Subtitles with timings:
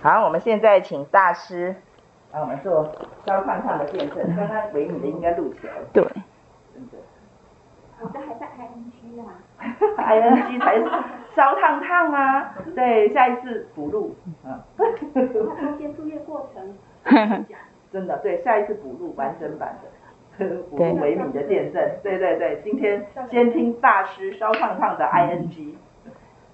[0.00, 1.74] 好，我们现在请大师
[2.32, 2.84] 来我们做
[3.26, 4.36] 烧烫烫的见证。
[4.36, 5.86] 刚刚维米的应该录起来了。
[5.92, 6.04] 对。
[6.72, 6.98] 真的。
[8.00, 9.42] 我的还在 ING 啊。
[9.96, 10.84] ING 才是
[11.34, 12.54] 烧烫烫啊。
[12.76, 14.14] 对，下一次补录。
[14.44, 14.60] 嗯。
[15.32, 16.76] 中间作业过程。
[17.90, 19.76] 真的，对，下一次补录完整版
[20.38, 21.82] 的，补录维米的见证。
[22.04, 25.74] 对对对，今天先听大师烧烫烫的 ING。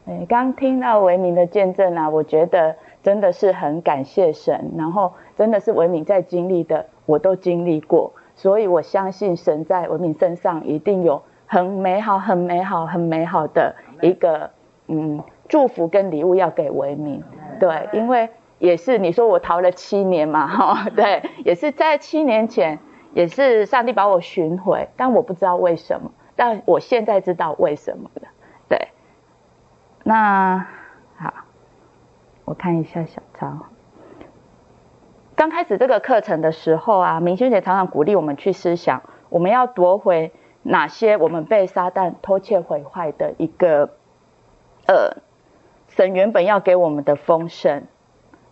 [0.06, 14.50] 哎，刚听到维明的见证啊，我觉得真的是很感谢神，然后真的是维明在经历的，我都经历过，所以我相信神在维明身上一定有很美好、很美好、很美好的一个
[14.88, 17.22] 嗯祝福跟礼物要给维明。
[17.58, 18.28] 对，因为
[18.58, 22.78] 也是你说我逃了七年嘛， 哈，对，也是在七年前，
[23.14, 28.28] 也是上帝把我寻回，但我不知道为什么，但我现在知道为什么了。
[30.06, 30.66] 那
[31.16, 31.32] 好，
[32.44, 33.56] 我看一下小抄。
[35.34, 40.30] 刚开始这个课程的时候啊，明轩姐常常鼓励我们去思想，我们要夺回
[40.62, 43.94] 哪些我们被撒旦偷窃毁坏的一个，
[44.86, 45.22] 呃，
[45.88, 47.84] 神原本要给我们的丰盛。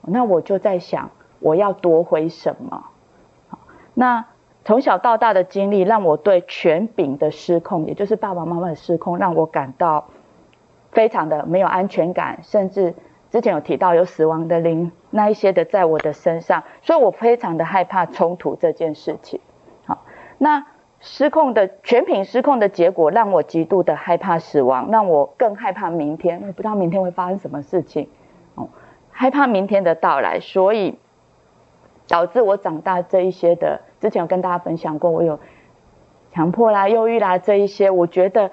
[0.01, 2.87] 那我就在想，我要夺回什么？
[3.93, 4.25] 那
[4.65, 10.09] 从小到大的经历，让我对权柄的失控，也就是爸爸妈妈的失控，让我感到。
[10.93, 12.95] 非常的没有安全感，甚至
[13.31, 19.41] 之前有提到有死亡的灵那一些的在我的身上，所以我非常的害怕冲突这件事情。
[19.87, 20.05] 好，
[20.37, 20.67] 那
[21.01, 28.09] 失控的全品失控的结果，让我极度的害怕死亡，让我更害怕明天，我不知道明天会发生什么事情，
[28.55, 28.69] 哦，
[29.11, 30.99] 害怕明天的到来，所以
[32.07, 35.41] 导致我长大这一些的，之前有跟大家分享过，我有
[36.33, 38.51] 强迫啦、忧郁啦这一些，我觉得。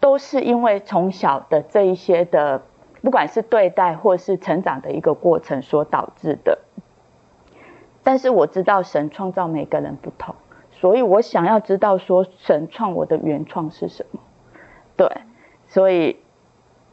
[0.00, 2.62] 都是因为从小的这一些的，
[3.02, 6.58] 不管是对待或是成长的一个过程所导致的。
[8.02, 10.34] 但是我知道神创造每个人不同，
[10.70, 14.20] 所以我想要知道说神创我的原创是什么。
[14.96, 15.10] 对，
[15.66, 16.16] 所以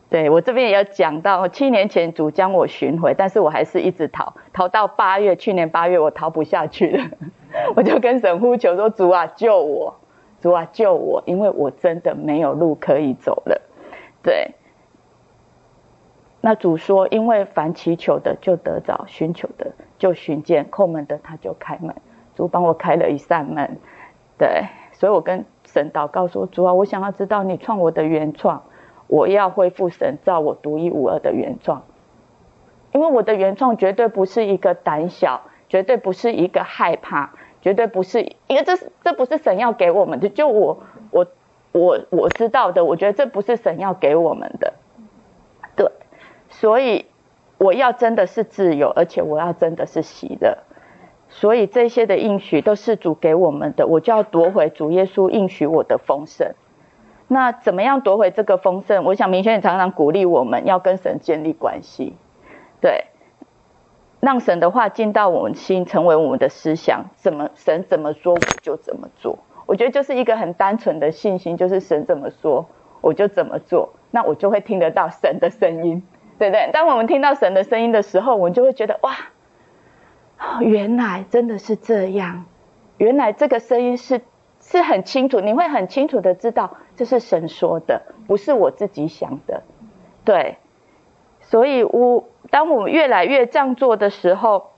[0.09, 7.05] 对我这边也要讲到，七年前主将我寻回，但是我还是一直逃，逃到八月，去年八月我逃不下去了，
[7.75, 9.95] 我就跟神呼求说：“主啊，救我。”
[10.45, 11.23] 主啊，救我！
[11.25, 13.63] 因为我真的没有路可以走了。
[14.21, 14.53] 对，
[16.39, 21.95] 那主说，因为凡祈求的就得着，寻求的就寻见，叩门的他就开门。
[22.35, 23.79] 主帮我开了一扇门。
[24.37, 28.61] 对，所以我跟神祷告说：主啊，我想要知道你创我的原创，
[29.07, 31.81] 我要恢复神造我独一无二的原创。
[32.91, 37.33] 因为我的原创绝对不是一个胆小，绝对不是一个害怕。
[37.65, 40.29] 绝对不是，因为这是这不是神要给我们的。
[40.29, 41.25] 就我我
[41.71, 44.75] 我我知道的，我觉得这不是神要给我们的。
[45.75, 45.89] 对，
[46.47, 47.07] 所以
[47.57, 50.59] 我要真的是自由，而且我要真的是喜乐。
[51.27, 56.53] 所以这些的应许都是主给我们的，我就要夺回主耶稣应许我的丰盛。
[57.27, 59.03] 那怎么样夺回这个丰盛？
[59.05, 62.13] 我想明轩也常常鼓励我们要跟神建立关系。
[62.79, 63.05] 对。
[64.25, 67.05] 让神的话进到我们心，成为我们的思想。
[67.15, 69.37] 怎么神怎么说，我就怎么做。
[69.67, 72.65] 我觉得就是一个很单纯的信心，就是神怎么说，
[73.01, 73.93] 我就怎么做。
[74.09, 76.01] 那我就会听得到神的声音，
[76.39, 76.71] 对不对？
[76.73, 79.15] 当我们听到神的声音的时候，我们就会觉得哇，
[80.59, 82.45] 原来真的是这样。
[82.97, 84.21] 原来这个声音是
[84.59, 89.61] 是很清楚，你会很清楚的知道这是神说的，不是我自己想的。
[90.23, 90.57] 对，
[91.45, 92.25] 所以我。
[92.51, 94.75] 当我们越来越这样做的时候，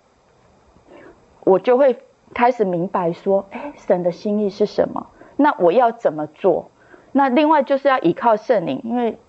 [1.41, 1.99] 我就会
[2.33, 5.07] 开始明白说：哎，神的心意是什么？
[5.35, 6.71] 那我要怎么做？
[7.11, 9.19] 那另外就是要依靠圣灵，因为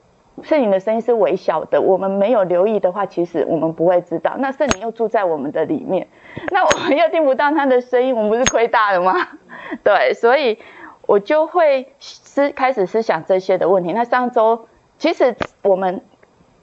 [0.43, 4.37] 圣灵的声音是微小的，我们没有留意的话，其实我们不会知道。
[4.39, 6.07] 那圣灵又住在我们的里面，
[6.53, 9.15] 那我们又听不到他的声音，我们不是亏大了吗？
[9.83, 10.59] 对，所以
[11.07, 13.93] 我就会思开始思想这些的问题。
[13.93, 16.03] 那上周其实我们。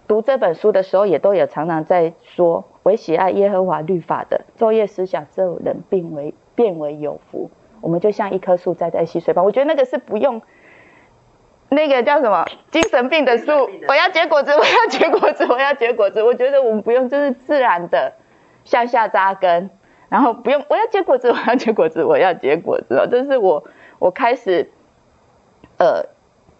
[0.08, 7.50] 读这本书的时候，也都有常常在说：唯喜爱耶和华律法的，昼夜思想，这人并为变为有福。
[7.82, 9.44] 我们就像一棵树栽在溪水旁。
[9.44, 10.42] 我觉得那个是不用
[11.70, 13.52] 那个叫什么精神病的树。
[13.88, 16.24] 我要结果子， 我要结果子，我要结果子。
[16.24, 18.14] 我觉得我们不用，就是自然的
[18.64, 19.70] 向下扎根，
[20.10, 23.08] 然后不用我要结果子，我要结果子，我要结果子。
[23.12, 23.64] 这是我
[24.00, 24.72] 我开始
[25.78, 26.06] 呃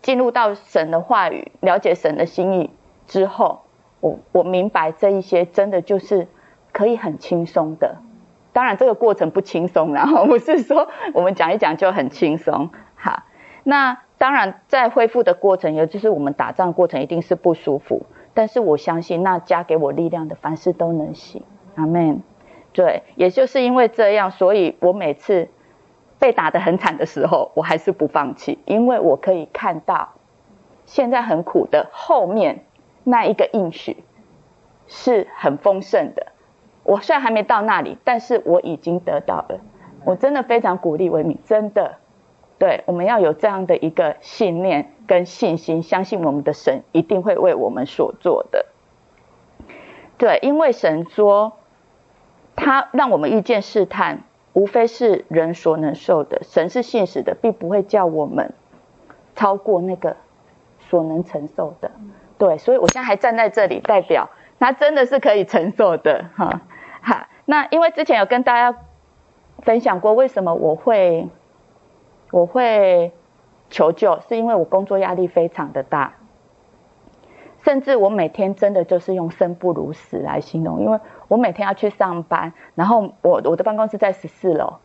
[0.02, 2.72] 进入到神的话语，了解神的心意。
[3.08, 3.62] 之后，
[4.00, 6.28] 我我明白这一些真的就是
[6.72, 7.98] 可以很轻松的。
[8.54, 12.70] 当然，这个过程不轻松， 然后不是说我们讲一讲就很轻松。
[12.96, 13.24] 好，
[13.64, 18.06] 那当然在恢复的过程，也就是我们打仗过程，一定是不舒服。
[18.34, 21.44] 但是我相信那加给我力量的，凡事都能行。
[21.76, 22.22] 阿门。
[22.74, 25.48] 对，也就是因为这样，所以我每次
[26.20, 30.10] 被打得很惨的时候，我还是不放弃，因为我可以看到
[30.86, 32.65] 现在很苦的后面
[33.06, 34.04] 那一个应许
[34.88, 36.34] 是很丰盛的。
[36.84, 39.62] 我虽然还没到那里，但是我已经得到了。
[40.04, 41.96] 我真的非常鼓励维敏，真的，
[42.60, 48.66] 对，我们要有这样的一个信念跟信心，相信我们的神一定会为我们所做的。
[50.18, 51.54] 对，因为神说。
[52.58, 54.24] 他让我们遇见试探，
[54.54, 56.42] 无非是人所能受的。
[56.44, 58.54] 神是信实的，并不会叫我们
[59.36, 60.16] 超过那个
[60.88, 61.92] 所能承受的。
[62.38, 64.30] 对，所以我现在还站在这里，代表
[64.60, 66.26] 他真的是可以承受的。
[66.36, 66.62] 哈，
[67.02, 68.78] 好，那因为之前有跟大家
[69.60, 71.28] 分享过，为什么我会
[72.32, 73.14] 我会
[73.70, 76.14] 求救，是因为我工作压力非常的大。
[77.64, 84.76] 甚至我每天真的就是用生不如死来形容，因为我每天要去上班，然后我我的办公室在十四楼，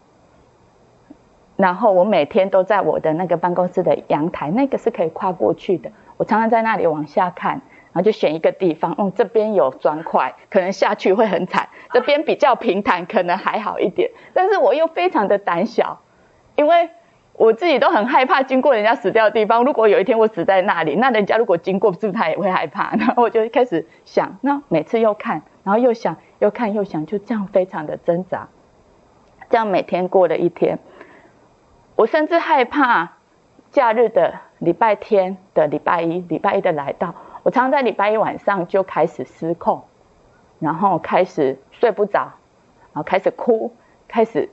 [1.57, 16.03] 然后我每天都在我的那个办公室的阳台，那个是可以跨过去的，我常常在那里往下看，然后就选一个地方，嗯，这边有砖块，可能下去会很惨，这边比较平坦，可能还好一点，但是我又非常的胆小，
[16.57, 16.91] 因为。
[17.33, 19.65] 我自己都很害怕经过人家死掉的地方。
[19.65, 22.95] 如果有一天我死在那里，那人家如果经过，是不是他也会害怕？
[23.01, 28.49] 然后我就开始想，那每次又看，然后又想，又看又想，就这样非常的挣扎。
[29.49, 30.81] 这样每天过了一天，
[31.97, 33.13] 我甚至害怕
[33.71, 39.83] 假日的礼拜天的礼拜一，礼拜一的来到，我常常在礼拜一晚上就开始失控，
[40.61, 42.21] 然后开始睡不着，
[42.93, 43.75] 然后开始哭，
[44.07, 44.49] 开始。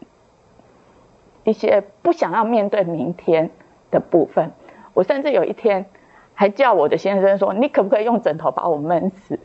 [1.44, 3.50] 一些不想要面对明天
[3.90, 4.52] 的部分，
[4.94, 5.86] 我甚至有一天
[6.34, 9.40] 还叫我的先生说：“你可不可以用枕头把我闷死，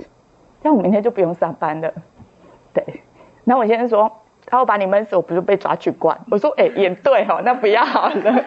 [0.60, 1.92] 这样我明天就不用上班了。”
[2.74, 3.02] 对，
[3.44, 4.10] 然后我先生说
[4.50, 8.44] ：“然后把你闷死，我不是被抓去关？”我说：“哎，也对哦，那不要好了。”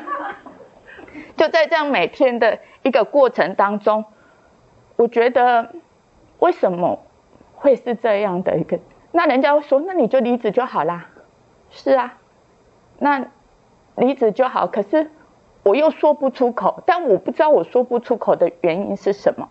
[1.36, 4.06] 就在这样每天的一个过程当中，
[4.96, 5.74] 我觉得
[6.40, 7.06] 为什么
[7.54, 8.80] 会是这样的一个？
[9.12, 11.10] 那人家会说：“那你就离职就好啦。”
[11.70, 12.18] 是啊，
[13.00, 13.28] 那。
[13.98, 15.10] 离职就好，可是
[15.64, 19.48] 我又说不出口，但我不知道我说不出口的原因是什么？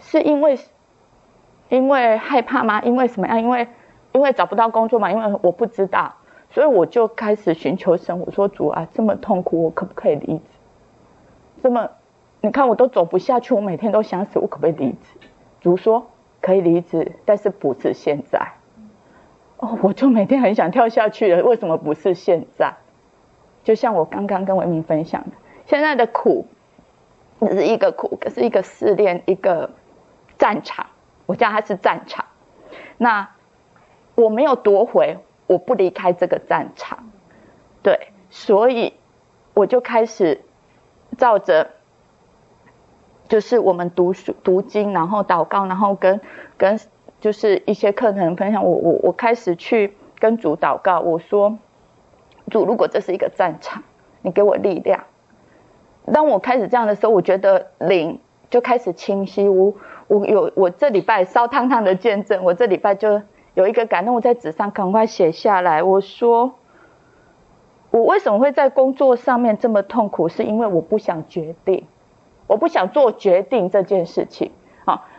[0.00, 0.58] 是因为
[1.68, 2.82] 因为害怕吗？
[2.82, 3.40] 因为什么样？
[3.40, 3.68] 因为
[4.10, 5.12] 因为找不到工作吗？
[5.12, 6.16] 因为我不知道，
[6.50, 8.18] 所以我就开始寻求神。
[8.20, 10.44] 我说主啊，这么痛苦，我可不可以离职？
[11.62, 11.90] 这么
[12.40, 14.98] 你看我都走不下去，我每天都想死，我可不可以离职？
[15.60, 16.06] 主说
[16.40, 18.52] 可以离职，但是不是现在。
[19.58, 22.74] 哦，我就每天很想跳下去了，为什么不是现在？
[23.62, 25.32] 就像我刚刚跟维明分享的，
[25.66, 26.46] 现在的苦，
[27.46, 29.70] 是一个苦，可是一个试炼，一个
[30.38, 30.86] 战场。
[31.26, 32.24] 我叫它是战场。
[32.96, 33.28] 那
[34.14, 35.18] 我没有夺回，
[35.50, 37.10] 我不离开这个战场。
[37.82, 38.94] 对，所以
[39.54, 40.40] 我就开始
[41.18, 41.70] 照着，
[43.28, 46.20] 就是我们读书、读经，然后祷告，然后跟
[46.56, 46.78] 跟。
[47.20, 51.58] 就是一些课程分享，我我我开始去跟主祷告，我说
[52.50, 53.82] 主，如果这是一个战场，
[54.22, 55.04] 你给我力量。
[56.10, 58.18] 当我开始这样的时候，我觉得灵
[58.48, 59.50] 就开始清晰。
[59.50, 59.74] 我
[60.06, 63.20] 我有我这礼拜烧烫烫的见证，我这礼拜就
[63.54, 65.82] 有一个感动，我在纸上赶快写下来。
[65.82, 66.54] 我说
[67.90, 70.28] 我为什么会在工作上面这么痛苦？
[70.28, 71.86] 是因为我不想决定，
[72.46, 74.52] 我不想做决定这件事情。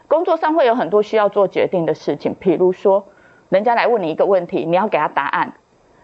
[0.07, 3.05] 工作上会有很多需要做决定的事情，比如说，
[3.47, 5.53] 人家来问你一个问题，你要给他答案；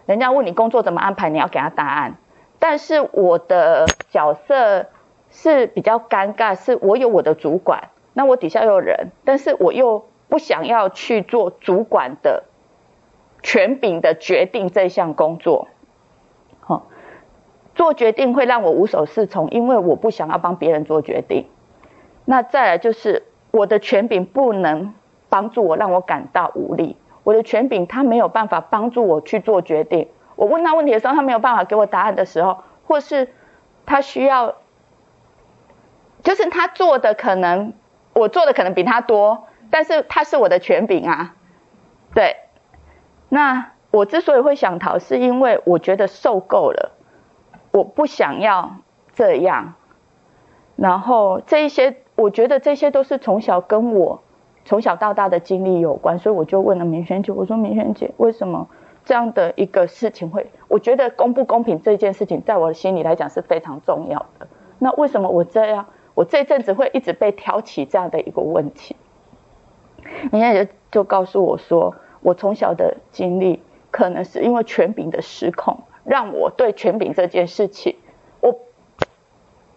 [0.06, 2.16] 人家问你工作怎么安排，你要给他答案。
[2.58, 4.86] 但是我的角色
[5.28, 12.44] 是比较尴尬，是我有我的主管，那我底下有人，但是我又不想要去做主管的
[13.42, 15.68] 权柄的决定这项工作。
[16.60, 16.86] 好，
[17.74, 21.46] 做决定会让我无所适从，因为我不想要帮别人做决定。
[22.24, 23.24] 那再来就是。
[23.50, 24.92] 我的权柄不能
[25.30, 26.98] 帮助我，让我感到无力。
[27.24, 30.08] 我的权柄他没有办法帮助我去做决定。
[30.36, 33.32] 我问他问题的时候，他没有办法给我答案的时候，或是
[33.86, 34.56] 他需要，
[36.22, 37.72] 就是他做的可能
[38.12, 41.34] 我做的可能比他多，但是他是我的权柄啊。
[42.14, 42.36] 对，
[43.28, 46.92] 那我之所以会想逃，是因为我觉得受够了，
[47.72, 48.76] 我不想要
[49.14, 49.74] 这样。
[50.76, 51.96] 然后这一些。
[52.18, 54.22] 我觉得这些都是从小跟我
[54.64, 58.68] 从小到大的经历有关，所以我就问了明轩姐，我说明轩姐，为什么
[59.04, 60.50] 这样的一个事情会？
[60.66, 64.48] 我觉得公不公平这件事情，在我的心里来讲是非常重要的。
[64.80, 65.86] 那为什么我这样？
[66.14, 68.96] 我这阵子会一直被挑起这样的一个问题。
[70.32, 77.96] 人家就就告诉我说，我从小的经历可能是因为权柄的失控，让我对权柄这件事情，
[78.40, 78.60] 我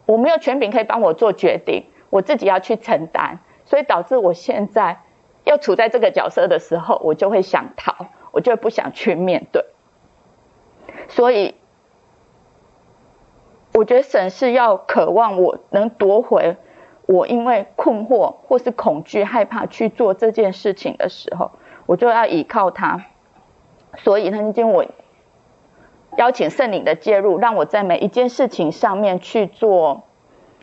[0.05, 5.01] 我没有权柄可以帮我做决定，我自己要去承担，所以导致我现在
[5.43, 9.65] 要处在这个角色的时候，我就会想逃，我就不想去面对。
[11.07, 11.55] 所以，
[13.73, 16.57] 我觉得神是要渴望我能夺回。
[17.11, 21.51] 我因为困惑或是恐惧、害怕去做这件事情的时候，
[21.85, 23.03] 我就要依靠他。
[23.97, 24.85] 所以，曾经我
[26.17, 30.03] 邀请圣灵的介入，让我在每一件事情上面去做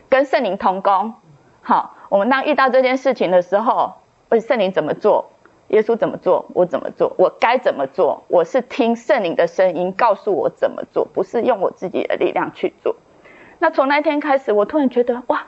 [0.09, 1.13] 跟圣灵同工。
[1.61, 3.93] 好，我们当遇到这件事情的时候，
[4.29, 5.29] 问圣灵怎么做，
[5.67, 8.23] 耶稣怎么做，我怎么做，我该怎么做？
[8.27, 12.95] 我是听圣灵的声音告诉我怎么做，不是用我自己的力量去做。
[13.59, 15.45] 那从那天开始，我突然觉得哇！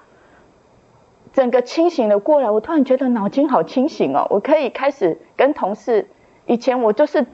[1.33, 4.27] 整个清醒了过来，我突然觉得脑筋好清醒哦！
[4.29, 6.09] 我可以开始跟同事，
[6.45, 7.25] 以前我就是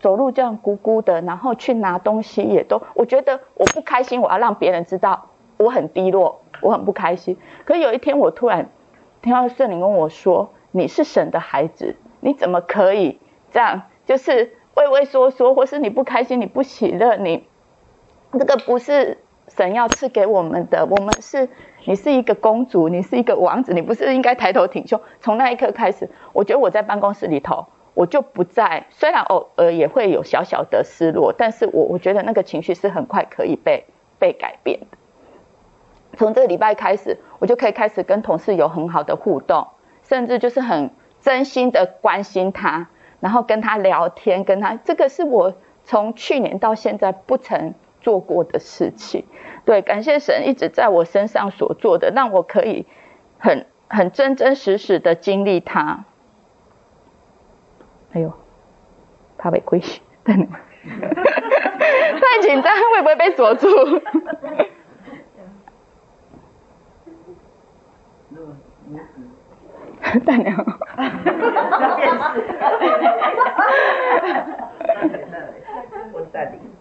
[0.00, 7.36] 走路这样咕咕的，然后去拿东西也都，我觉得我不开心，我要让别人知道我很低落，我很不开心。
[7.64, 8.70] 可有一天我突然
[9.22, 13.20] 听到圣灵跟我说：“你是神的孩子，你怎么可以
[13.52, 13.82] 这样？
[14.04, 17.46] 就是畏畏缩缩，或是你不开心，你不喜乐，你
[18.32, 21.50] 这个不是。”神要赐给我们的，我们是，
[21.86, 25.00] 你是一个公主，你是一个王子，你不是应该抬头挺胸？
[25.20, 33.84] 从那一刻开始，我觉得我在办公室里头，我就不再，虽然偶尔也会有小小的失落，但是我我觉得那个情绪是很快可以被
[34.18, 34.86] 被改变的。
[36.16, 39.66] 从这个礼拜开始，我就可以开始跟同事有很好的互动，
[40.02, 42.88] 甚至就是很真心的关心他，
[43.20, 45.52] 然后跟他聊天，跟他，这个是我
[45.84, 47.74] 从去年到现在不曾。
[48.04, 49.24] 做过的事情，
[49.64, 52.84] 对，感谢神一直在我身上所做的，让我可以
[53.38, 56.04] 很很真真实实的经历它。
[58.12, 58.30] 哎呦，
[59.38, 59.80] 怕被亏，
[60.24, 60.36] 太
[62.42, 63.66] 紧张会不会被锁住？
[70.26, 70.54] 大娘，
[76.12, 76.73] 我带你。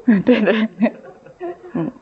[0.06, 0.96] 嗯，对对对，
[1.74, 1.92] 嗯，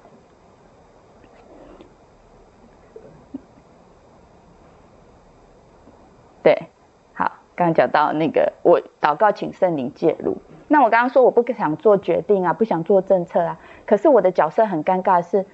[6.43, 6.69] 对，
[7.13, 10.39] 好，刚刚讲到那个，我祷告请圣灵介入。
[10.69, 15.45] 那我刚刚说我不想做决定啊，不想做政策啊，可是我的角色很尴尬，是，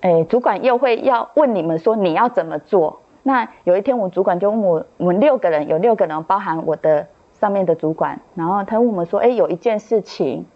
[0.00, 3.02] 哎，主管又会要问你们说你要怎么做？
[3.22, 10.46] 那有一天我主管就问我，我们六个人有六个人，包含我的上面的主管，然后他问我们说，哎，有一件事情。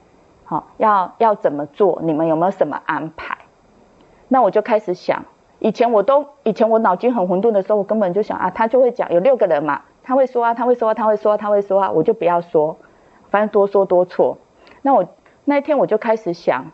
[0.46, 2.00] 好，要要怎么做？
[2.02, 3.38] 你们有没有什么安排？
[4.28, 5.24] 那我就开始想，
[5.58, 12.76] 以前我都以前我脑筋很混沌的时候，我根本就想啊，他就会讲，有六个人嘛，他会说啊，他会说啊，他会说啊，他会说啊，我就不要说，
[13.30, 14.36] 反正多说多错。
[14.82, 15.06] 那我
[15.46, 16.72] 那一天我就开始想，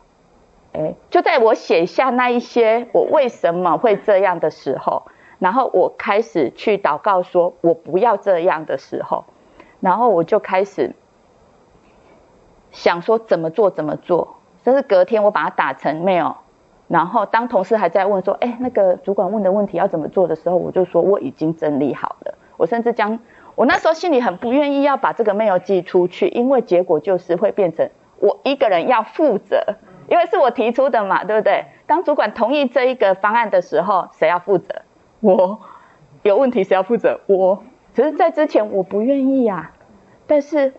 [0.72, 5.02] 哎，就在我写下那一些我为什么会这样的时候，
[5.38, 9.24] 然后我开始去祷告说，我不要这样的时候，
[9.78, 10.94] 然后我就开始。
[12.72, 16.34] 想说怎么做怎么做，但是隔天我把它打成 mail，
[16.88, 22.34] 然后当同事还在问说，哎，那个主管问的问题要怎么做的时候，我就说我已经整理好了。
[22.56, 23.18] 我甚至将
[23.54, 29.76] 我那时候心里很不愿意要把这个 mail 寄出去，因为结果就是会变成我一个人要负责，
[30.08, 31.64] 因为是我提出的嘛，对不对？
[31.86, 34.82] 当主管同意这一个方案的时候，谁要负责？
[35.20, 35.58] 我
[36.22, 37.20] 有问题谁要负责？
[37.26, 37.62] 我。
[37.94, 39.72] 只是在之前我不愿意呀，
[40.26, 40.72] 但是。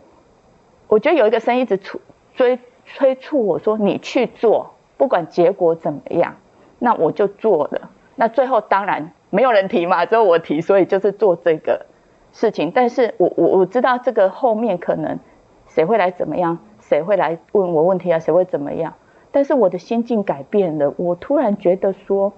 [0.92, 6.36] 我觉得有一个声音一直催催促我说：“你去做，不管结果怎么样，
[6.80, 7.92] 那我就做了。
[8.16, 11.86] 那最后当然没有人提嘛，只有我提，所以就是做这个
[12.34, 12.74] 事情。
[12.76, 15.18] 但是我我我知道这个后面可能
[15.70, 18.94] 谁会来怎么样，谁会来问我问题啊，谁会怎么样？
[19.32, 22.34] 但是我的心境改变了，我突然觉得说，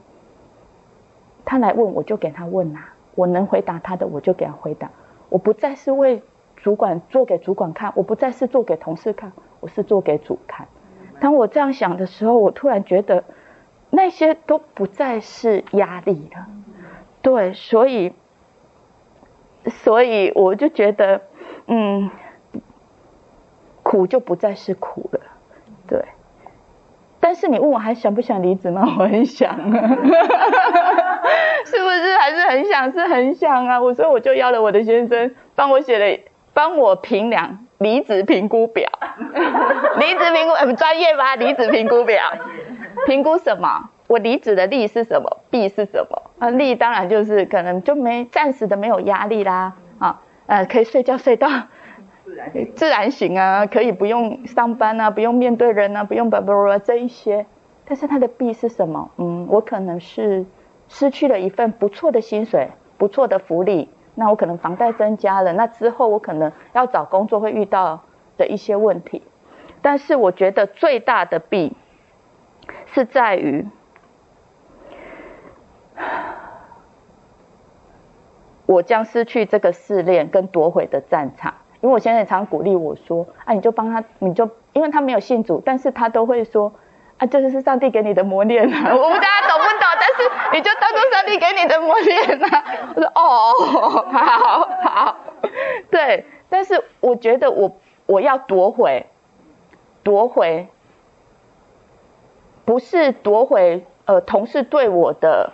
[1.44, 4.92] 他来问我就给他问啊，我能回答他的我就给他回答，
[5.30, 6.22] 我不再是为。”
[6.64, 10.66] 主管做给主管看，我不再是做给同事看，我是做给主看。
[11.20, 13.26] 当我这样想的时候，我突然觉得
[13.90, 16.48] 那些都不再是压力了。
[17.22, 18.14] 对，所以，
[19.68, 21.24] 所以我就觉得，
[21.68, 22.10] 嗯，
[23.84, 25.20] 苦就不再是苦了。
[25.86, 26.06] 对。
[27.20, 28.84] 但是你问我还想不想离职吗？
[29.00, 29.58] 我很想啊，
[31.66, 32.90] 是不是还是很想？
[32.90, 33.82] 是很想啊。
[33.82, 36.20] 我所以我就邀了我的先生帮我写了。
[36.54, 38.90] 帮我评量离子评估表，
[40.00, 41.36] 离子评估很专业吧？
[41.36, 42.22] 离子评估表，
[43.08, 43.90] 评估什么？
[44.08, 45.38] 我离子的利是什么？
[45.50, 46.22] 弊是什么？
[46.40, 51.50] 啊，利当然就是可能就没暂时的没有压力啦，啊，呃，可以睡觉睡到
[52.26, 57.46] 自然自然醒啊，可以不用上班啊，不用面对人啊，不用叭叭叭这一些。
[57.86, 59.10] 但是它的弊是什么？
[59.18, 60.46] 嗯，我可能是
[60.88, 63.90] 失去了一份不错的薪水，不错的福利。
[64.16, 68.04] 那我可能房贷增加了，那之后我可能要找工作会遇到
[68.38, 69.24] 的一些问题。
[69.82, 71.76] 但是我觉得最大的弊
[72.86, 73.68] 是在于，
[78.66, 81.56] 我将失去这个试炼跟夺回的战场。
[81.82, 86.74] 因为我现在常鼓励我说：“啊，你就帮他，你就因为他没有信主，但是他都会说。”
[87.18, 88.90] 啊，这就是上帝给你的磨练啊！
[88.96, 92.64] 我不知道大家懂不懂，但是你就当做上帝给你的磨练啊。
[92.96, 95.18] 我说哦，好好，
[95.92, 97.78] 对，但是我觉得我
[98.08, 99.06] 我要夺回，
[100.04, 100.68] 夺回，
[102.66, 105.54] 不是夺回呃同事对我的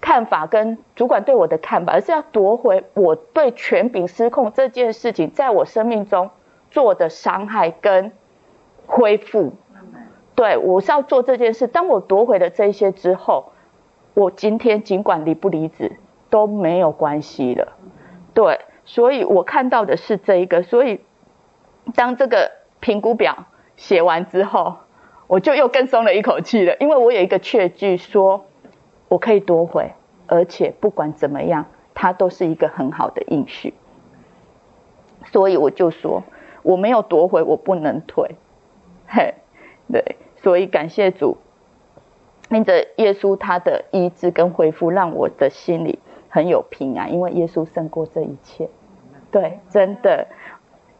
[0.00, 6.30] 看法跟主管对我的看法，而是要夺回我对权柄失控这件事情在我生命中
[6.70, 8.12] 做的伤害跟
[8.86, 9.54] 恢复。
[10.34, 11.66] 对，我是要做这件事。
[11.66, 13.52] 当我夺回了这些之后，
[14.14, 15.92] 我今天尽管离不离职
[16.30, 17.72] 都没有关系了。
[18.34, 20.62] 对，所以我看到的是这一个。
[20.62, 21.00] 所以
[21.94, 23.44] 当这个评估表
[23.76, 24.76] 写完之后，
[25.26, 28.46] 我就又更松了一口气了，因为我有一个确据说，
[29.08, 29.92] 我可以夺回，
[30.26, 33.74] 而且不管怎么样，它都是一个很好的应许。
[35.26, 36.22] 所以我就说，
[36.62, 38.36] 我没有夺回，我不能退。
[39.06, 39.34] 嘿，
[39.92, 40.16] 对。
[40.42, 41.38] 所以感谢主，
[42.50, 48.68] 因着耶稣他的医治跟恢复，让我的心里很有平安，因为耶稣胜过这一切。
[49.30, 50.26] 对，真的，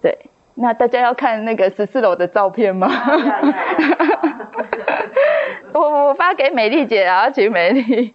[0.00, 0.18] 对。
[0.54, 2.86] 那大家要看那个十四楼的照片吗？
[5.72, 8.14] 我我发给美丽姐啊，请美丽，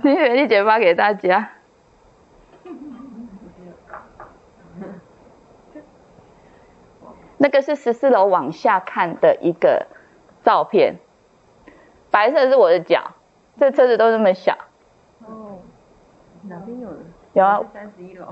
[0.00, 1.50] 请美丽姐发给大家。
[7.42, 9.88] 那个是十四楼往下看的一个
[10.44, 10.94] 照片，
[12.08, 13.14] 白色是我的脚，
[13.58, 14.56] 这车子都那么小。
[15.26, 15.58] 哦，
[16.42, 16.98] 哪边有人？
[17.32, 18.28] 有啊，三十一楼。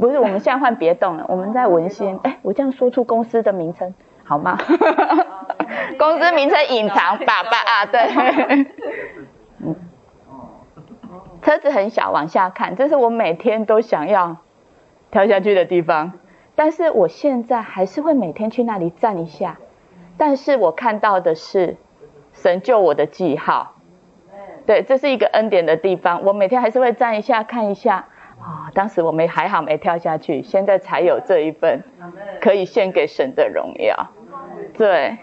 [0.00, 2.18] 不是，我们现在换别栋了， 我们在文心。
[2.22, 3.92] 哎，我这样说出公司的名称
[4.24, 4.56] 好吗？
[5.98, 8.66] 公司名称隐藏，爸爸啊，对。
[9.58, 9.76] 嗯。
[11.42, 14.38] 车子很小，往下看，这是我每天都想要
[15.10, 16.14] 跳下去的地方。
[16.58, 19.60] 但是我现在还是会每天去那里站一下，
[20.16, 21.76] 但是我看到的是
[22.32, 23.76] 神救我的记号，
[24.66, 26.24] 对，这是一个恩典的地方。
[26.24, 28.08] 我每天还是会站一下看一下
[28.40, 31.80] 啊、哦，当时我没还好没跳下去，现在才有这一份
[32.40, 34.10] 可以献给神的荣耀。
[34.76, 35.16] 对，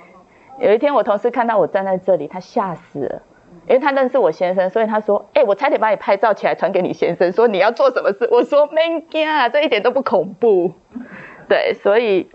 [0.57, 3.21] 有一天我同事看到我站在这里，他吓死了，
[3.67, 10.73] 因为他认识我先生，所以他说：“哎，我差点把你拍照起来传给你先生，说你要做什么事。”我说：“没惊，这一点都不恐怖。”
[11.49, 12.29] 对，所以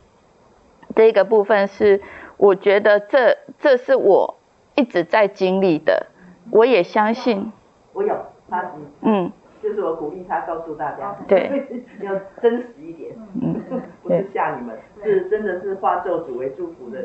[0.94, 2.00] 这个部分是
[2.36, 4.38] 我觉得这这是我
[4.74, 6.06] 一直在经历的，
[6.50, 7.52] 我也相信。
[7.92, 8.14] 我有
[8.48, 9.30] 他，嗯，
[9.62, 11.66] 就是我鼓励他告诉大家，对，
[12.02, 13.60] 要真实一点，嗯，
[14.02, 16.98] 不是吓你们，是真的是化咒主为祝福的，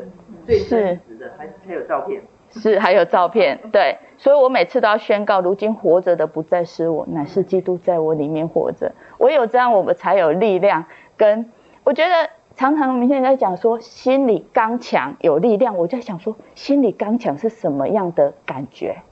[0.46, 10.84] 最真实的，还还有照片，是还有照片，对，所以我每次都要宣告，如今活着的不再是我，乃是基督在我里面活着，唯有这样，我们才有力量
[11.16, 11.50] 跟。
[11.84, 19.02] 我觉得常常我们现在在讲说心里刚强有力量，我就在想说心里刚强是什么样的感觉？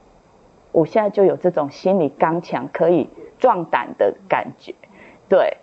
[0.73, 4.75] 我现在就有这种心理刚强可以壮胆的感觉，
[5.29, 5.55] 对，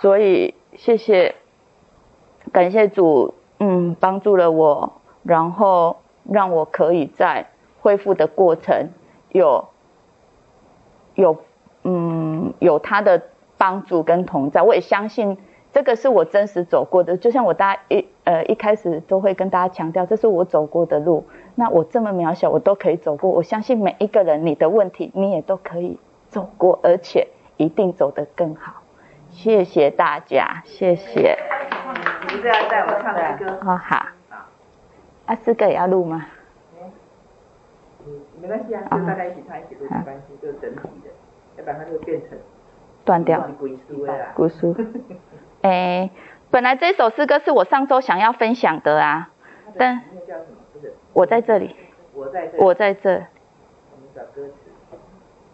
[0.00, 1.34] 所以谢谢，
[2.52, 5.98] 感谢主，嗯，帮助了我，然后
[6.30, 7.46] 让我可以在
[7.80, 8.90] 恢复的过程
[9.30, 9.68] 有
[11.14, 11.36] 有
[11.82, 13.22] 嗯有他的
[13.56, 15.38] 帮助跟同在，我也相信。
[15.72, 21.26] 这个是我真实走过的，就像我大家一呃一开始都会跟大家强调，这是我走过的路。
[21.54, 23.28] 那我这么渺小，我都可以走过。
[23.28, 28.82] 我相信每一个人，你的问题你也都可以走过，而且一定走得更好。
[29.28, 31.36] 谢谢大家，谢谢。
[32.30, 33.58] 你不要带我唱的歌？
[33.62, 34.15] 好好。
[35.26, 36.26] 啊，诗歌也要录吗？
[38.06, 41.10] 嗯，没关系啊，就大家一起唱一起录，没关系，就是整体的，
[41.56, 42.38] 要不然它就变成
[43.04, 43.44] 断掉。
[44.34, 44.76] 古书。
[45.62, 46.08] 哎，
[46.50, 49.30] 本来这首诗歌是我上周想要分享的啊，
[49.76, 50.02] 但
[51.12, 51.74] 我在这里，
[52.14, 53.26] 我在这，我在这。
[53.92, 54.54] 我们找歌词，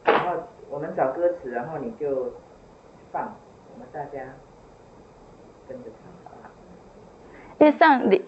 [0.04, 2.34] 然后我们找歌词，然后你就
[3.10, 3.34] 放，
[3.72, 4.20] 我们大家
[5.66, 6.30] 跟着唱好。
[7.58, 8.22] 列上你。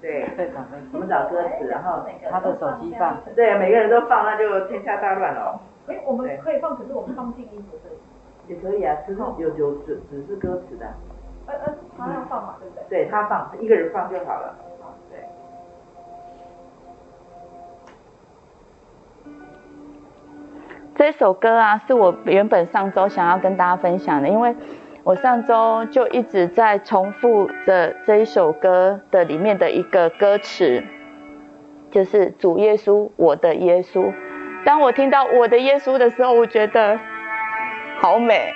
[0.00, 0.28] 对，
[0.92, 3.16] 我们找歌词，然后他的手机放。
[3.34, 5.60] 对，每个人都放，那就天下大乱了。
[5.88, 7.96] 哎，我们可以放，可是我们放静音不对。
[8.46, 10.86] 也可以啊，之后有有只只是歌词的。
[11.46, 13.04] 呃呃，他要放嘛，对不对？
[13.04, 14.54] 对他放，一个人放就好了。
[15.10, 15.18] 对。
[20.94, 24.54] 这首歌啊，是我原本上周想要跟大家分享的，因为
[25.08, 30.84] 我上周就一直在重复着这一首歌的里面的一个歌词，
[31.90, 34.12] 就是主耶稣，我的耶稣。
[34.66, 37.00] 当我听到我的耶稣的时候，我觉得
[37.96, 38.52] 好美。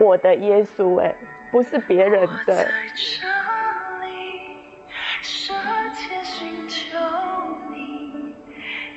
[0.00, 1.14] 我的耶稣，哎，
[1.52, 2.66] 不是别人的。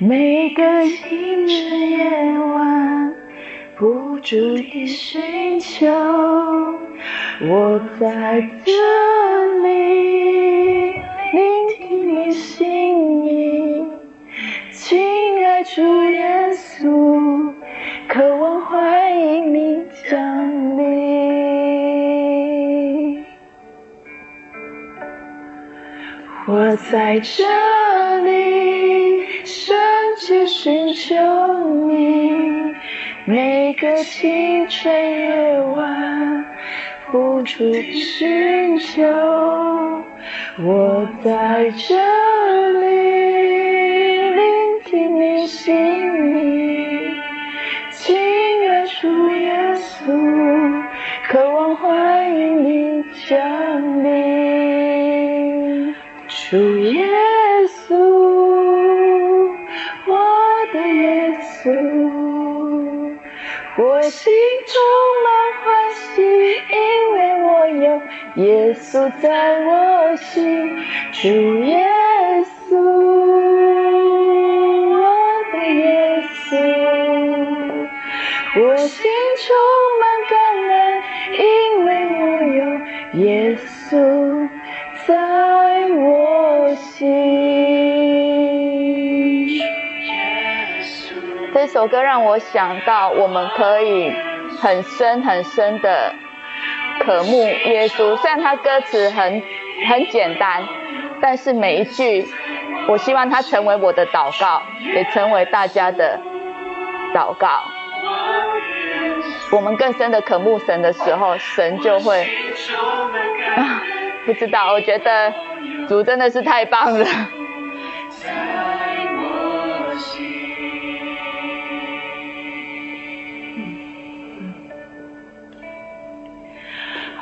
[0.02, 2.00] 每个清晨夜
[2.40, 3.14] 晚，
[3.78, 5.86] 不住地寻求，
[7.42, 8.72] 我在这
[9.62, 10.94] 里
[11.34, 13.84] 聆听你心意，
[14.72, 17.52] 亲爱主耶稣，
[18.08, 20.86] 渴望欢迎你降临，
[26.48, 27.44] 我在这
[28.24, 28.40] 里。
[30.30, 31.16] 去寻求
[31.88, 32.76] 你，
[33.26, 36.46] 每个清晨夜晚，
[37.12, 39.02] 付出寻求，
[40.64, 41.96] 我在这
[42.80, 42.86] 里
[44.36, 44.44] 聆
[44.86, 45.76] 听你心
[46.38, 47.10] 意，
[47.90, 48.16] 亲
[48.70, 50.14] 爱主耶稣，
[51.28, 55.96] 渴望欢迎你降临，
[56.28, 57.19] 主耶稣
[63.82, 64.34] 我心
[64.68, 64.76] 充
[65.24, 65.28] 满
[65.64, 66.78] 欢喜，因
[67.14, 68.02] 为我有
[68.44, 70.84] 耶稣在我心。
[71.14, 71.30] 主
[71.64, 71.88] 耶
[72.68, 72.76] 稣，
[74.92, 75.04] 我
[75.54, 76.58] 的耶稣。
[78.62, 79.48] 我心充
[80.02, 80.36] 满感
[80.68, 80.72] 恩，
[81.38, 81.42] 因
[81.86, 81.88] 为
[82.20, 82.22] 我
[82.58, 82.60] 有
[83.24, 83.26] 耶
[83.88, 83.88] 稣
[85.08, 85.10] 在
[85.96, 87.69] 我心。
[91.72, 94.12] 首歌让我想到，我们可以
[94.60, 96.14] 很深很深的
[97.00, 98.18] 渴慕耶稣。
[98.18, 99.44] 虽然他歌词很
[99.88, 100.64] 很简单，
[101.22, 102.28] 但是每一句，
[102.88, 104.64] 我希望它成为我的祷告，
[104.96, 106.20] 也成为大家的
[107.14, 107.64] 祷告。
[109.52, 112.24] 我们更深的渴慕神的时候，神就会
[113.56, 113.84] 啊，
[114.26, 115.34] 不知道，我觉得
[115.88, 117.06] 主真的是太棒了。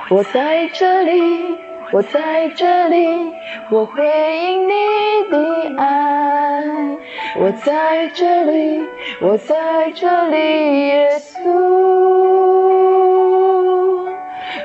[0.09, 1.57] 我在这里，
[1.91, 3.33] 我在这里，
[3.69, 4.05] 我回
[4.39, 4.73] 应你
[5.29, 6.63] 的爱。
[7.37, 8.87] 我在这里，
[9.19, 11.41] 我在这里，耶稣。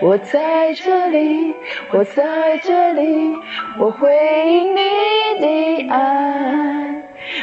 [0.00, 1.54] 我在这里，
[1.92, 3.34] 我在这里，
[3.80, 4.14] 我回
[4.46, 4.80] 应你
[5.40, 7.02] 的爱。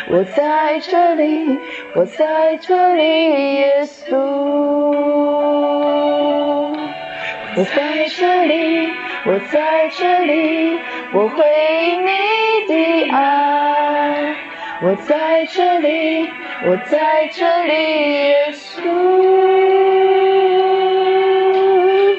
[0.10, 1.60] 我在这里，
[1.96, 5.39] 我在这里，耶稣。
[7.60, 8.90] 我在这里，
[9.26, 10.80] 我在这里，
[11.12, 11.44] 我回
[11.90, 12.12] 应你
[12.70, 14.34] 的爱。
[14.82, 16.30] 我在这里，
[16.66, 17.74] 我在这里，
[18.14, 18.80] 耶稣。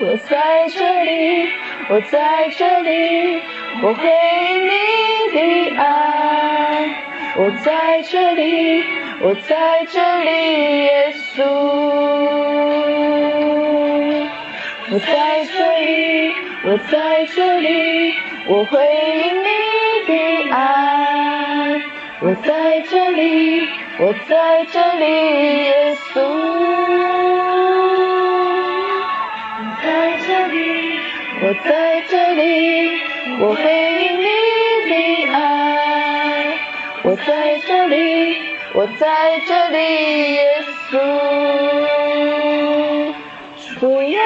[0.03, 1.49] 我在这里，
[1.89, 3.41] 我在这里，
[3.83, 4.11] 我回
[4.51, 4.75] 应你
[5.33, 5.87] 的爱。
[7.39, 8.85] 我在这里，
[9.23, 12.50] 我在这里，耶稣。
[14.93, 18.13] 我在这里，我在这里，
[18.49, 18.85] 我回
[19.23, 19.47] 应你
[20.09, 20.13] 的
[20.53, 21.81] 爱。
[22.21, 23.69] 我在这里，
[24.01, 25.05] 我在这里，
[25.63, 26.21] 耶稣。
[29.61, 29.87] 我在
[30.27, 30.59] 这里，
[31.45, 31.71] 我在
[32.09, 33.01] 这里，
[33.39, 33.63] 我回
[34.03, 34.27] 应你
[34.91, 34.93] 的
[35.33, 35.39] 爱。
[37.05, 37.95] 我在这里，
[38.75, 40.99] 我在这里，耶稣。
[43.79, 44.19] 主耶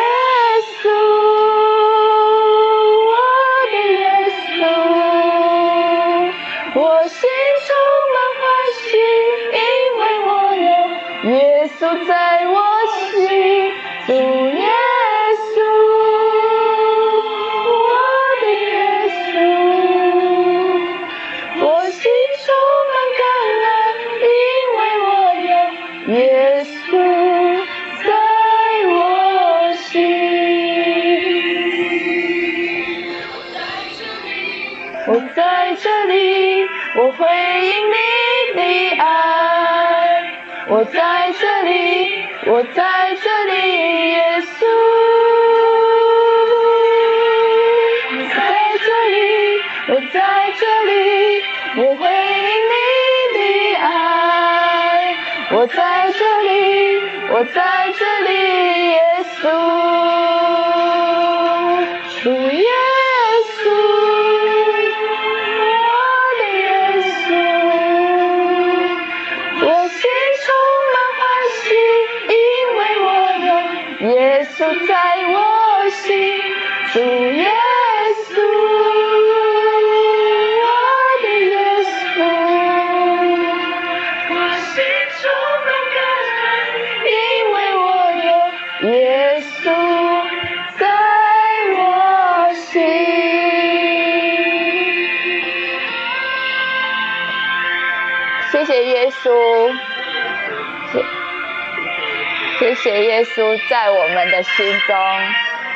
[102.85, 104.95] 谢谢耶稣在我们的心中，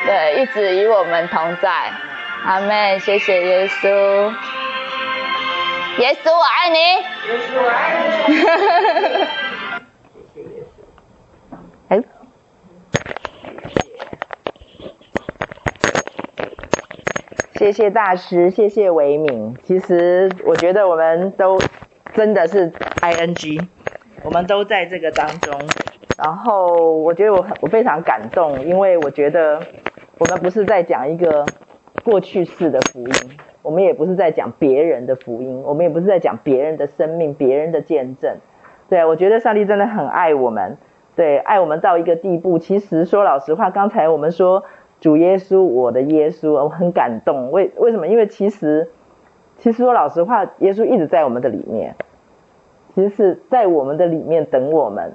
[0.05, 1.91] 对，一直与我们同在。
[2.45, 2.99] 阿门。
[2.99, 4.31] 谢谢耶稣，
[5.97, 6.77] 耶稣我爱你。
[6.77, 7.01] 耶
[7.49, 8.35] 稣我爱你。
[10.23, 11.55] 谢谢耶稣。
[11.87, 12.03] 哎。
[17.55, 19.57] 谢谢大师，谢谢维敏。
[19.63, 21.59] 其实我觉得我们都
[22.13, 23.67] 真的是 ing，
[24.21, 25.59] 我们都在这个当中。
[26.21, 29.57] 然后我觉得我很我非常感动，因为我觉得
[30.17, 31.45] 我们不是在讲一个
[32.03, 33.13] 过去式的福音，
[33.61, 38.35] 我们也不是在讲别人的福音，我们也不是在讲别人的生命、别人的见证。
[38.89, 40.77] 对，我觉得上帝真的很爱我们，
[41.15, 42.59] 对，爱我们到一个地步。
[42.59, 44.65] 其实说老实话，刚才我们说
[44.99, 47.49] 主耶稣，我的耶稣，我很感动。
[47.51, 48.05] 为为什么？
[48.07, 48.89] 因为其实
[49.57, 51.95] 其实说老实话，耶稣一直在我们的里面，
[52.93, 55.13] 其实是在我们的里面等我们。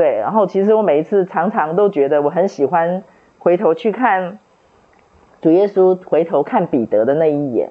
[0.00, 3.02] 对，然后其实我每一次常常都觉得我很喜欢
[3.38, 4.38] 回头去看
[5.42, 7.70] 主耶稣回头看彼得的那一眼。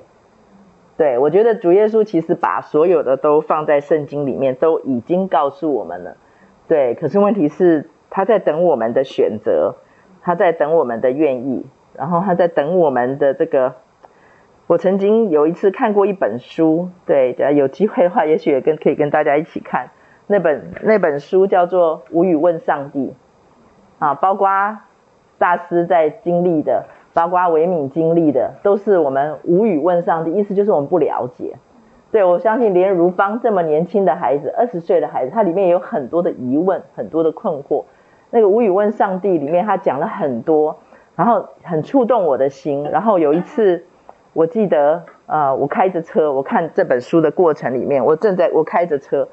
[0.96, 6.18] 对，我觉得主耶稣其实把所有的都放在圣经里面，都已经告诉我们了。
[6.68, 9.78] 对，可是问题是他在等我们的选择，
[10.22, 11.66] 他在等我们的愿意，
[11.98, 13.74] 然后他在等我们的这个。
[14.68, 19.90] 我曾经有一次看过一本书，对，有机会的话，也许也跟可以跟大家一起看。
[20.32, 23.16] 那本那本书叫做《无语问上帝》，
[24.06, 24.48] 啊，包括
[25.40, 30.32] 大师在经历的，包括维敏经历的，都是我们无语问上帝。
[30.32, 31.56] 意思就是我们不了解。
[32.12, 37.86] 对，我相信连如芳这么年轻的孩子，二十岁的孩子，他里面有很多的疑问，很多的困惑。
[38.30, 40.78] 那个《无语问上帝》里面他讲了很多，
[41.16, 42.88] 然后很触动我的心。
[42.92, 43.84] 然后有一次，
[44.34, 49.28] 我记得，呃，我开着车，我看这本书的过程里面，我正在我开着车。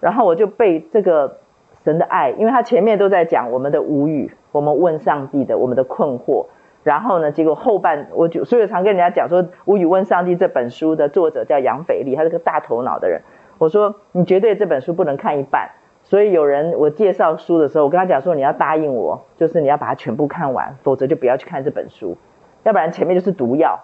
[0.00, 1.38] 然后我就被这个
[1.84, 6.46] 神的爱，因为他前面都在讲我们的无语，我们问上帝的我们的困惑。
[6.84, 13.20] 然后呢，结果后半我就所以常跟人家讲说，《无语问上帝》这本书的作者叫杨斐力，他是个大头脑的人。
[13.58, 15.70] 我说你绝对这本书不能看一半。
[16.04, 22.16] 所以有人我介绍书的时候，我跟他讲说，你要答应我，就是你要把它全部看完，否则就不要去看这本书，
[22.62, 23.80] 要不然前面就是毒药。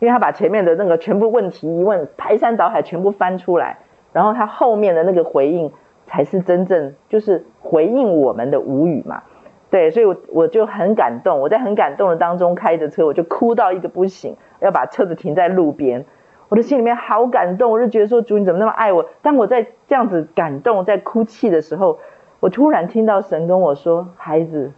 [0.00, 3.78] 因为他把前面的那个全部问题疑问排山倒海全部翻出来。
[4.14, 5.70] 然后他后面的那个回应
[6.06, 9.24] 才是真正就是回应我们的无语嘛，
[9.70, 16.04] 对，所以我我就很感动，我在很感动的当中开着车，我就哭到一个不行，要把车子停在路边，
[16.48, 19.06] 我的心里面好感动，我就觉得说主你怎么那么爱我？
[19.20, 21.98] 当我在这样子感动在哭泣的时候，
[22.38, 24.72] 我突然听到神跟我说，孩子，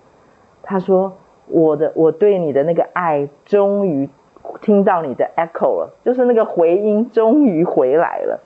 [0.63, 1.13] 他说
[1.49, 4.09] 我的我对你的那个爱终于
[4.63, 8.41] 听到你的 echo 了，就是那个回音终于回来了。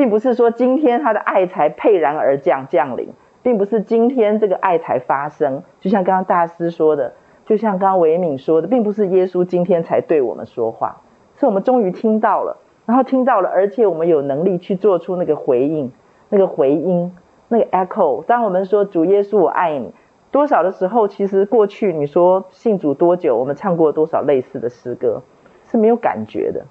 [0.00, 3.10] 并不是说今天他的爱才沛然而降降临，
[3.42, 7.12] 并不是今天这个爱才发生，就像刚刚大师说的，
[7.44, 11.02] 就像刚刚维敏说的，并不是耶稣今天才对我们说话，
[11.36, 15.92] 是我们终于听到了，然后听到了，而且我们有能力去做出那个回应，
[16.30, 17.14] 那个回音，
[17.48, 18.24] 那个 echo。
[18.24, 19.92] 当我们说主耶稣我爱你，
[20.30, 25.20] 多少的时候，其实过去你说信主多久，我们唱过多少类似的诗歌，
[25.66, 26.64] 是没有感觉的，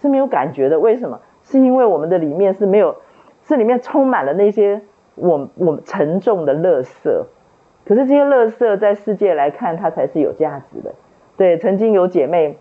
[0.00, 1.20] 是没有感觉的，为什么？
[1.42, 2.96] 是因为我们的里面是没有，
[3.44, 4.80] 是里面充满了那些
[5.14, 7.24] 我我们沉重的垃圾，
[7.84, 10.94] 可是这些垃圾在世界来看，它才是有价值的。
[11.36, 12.58] 对，曾经有姐妹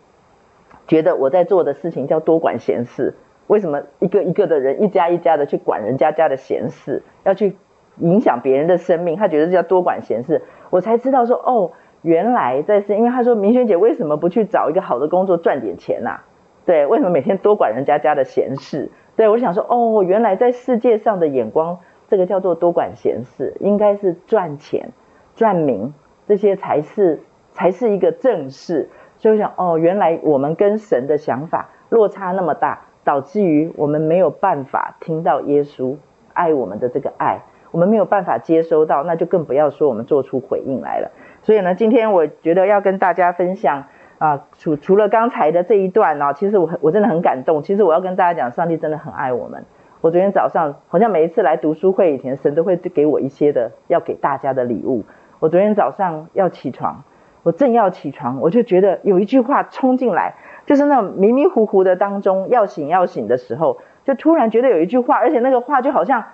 [0.88, 3.14] 觉得我在做的事情叫多管闲事，
[3.48, 7.56] 为什么一个一个的人一家一家的去管人家家的闲事，要去
[7.98, 9.16] 影响别人的生命？
[9.16, 10.42] 她觉得这叫多管闲事。
[10.70, 16.24] 我才知道说，哦，原来在是因为她说明轩姐为什么不去找一个好的工作赚点钱啊？
[16.72, 18.90] 对，为什么每天多管人家家的闲事？
[19.18, 24.92] 对，我想说，哦，原来在世界上的眼光这个叫做多管闲事，应该是赚钱、
[25.36, 25.94] 赚名，
[26.30, 27.20] 这些才是
[27.52, 28.90] 才是一个正事。
[29.18, 35.98] 所以我想，哦，原来我们跟神的想法落差那么大，导致于我们没有办法听到耶稣
[36.32, 41.12] 爱我们的这个爱，我们没有办法接收到，那就更不要说我们做出回应来了。
[41.42, 43.88] 所以呢，今天我觉得要跟大家分享
[44.22, 47.64] 啊，除除了刚才的这一段呢，其实我很我真的很感动。
[47.64, 49.66] 其实我要跟大家讲，上帝真的很爱我们。
[50.02, 55.06] 我昨天早上好像每一次来读书会以前，神都会给我一些的要给大家的礼物。
[55.40, 57.04] 我昨天早上要起床。
[57.44, 60.36] 我正要起床，我就觉得有一句话冲进来，
[60.68, 66.26] 就是那种迷迷糊糊的当中要醒要醒的时候，就突然觉得有一句话，而且那个话就好像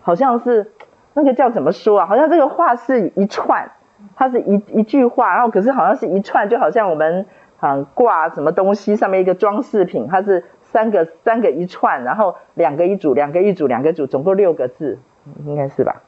[0.00, 0.72] 好像是
[1.14, 2.06] 那个叫怎么说啊？
[2.06, 3.70] 好像这个话是一串，
[4.16, 7.26] 它是一一句话，然后可是好像是一串，就好像我们
[7.60, 14.98] 嗯挂什么东西上面一个装饰品，它是三个三个一串，然后两个一组，两个一组，两个组，总共六个字，
[15.44, 16.02] 应该是吧？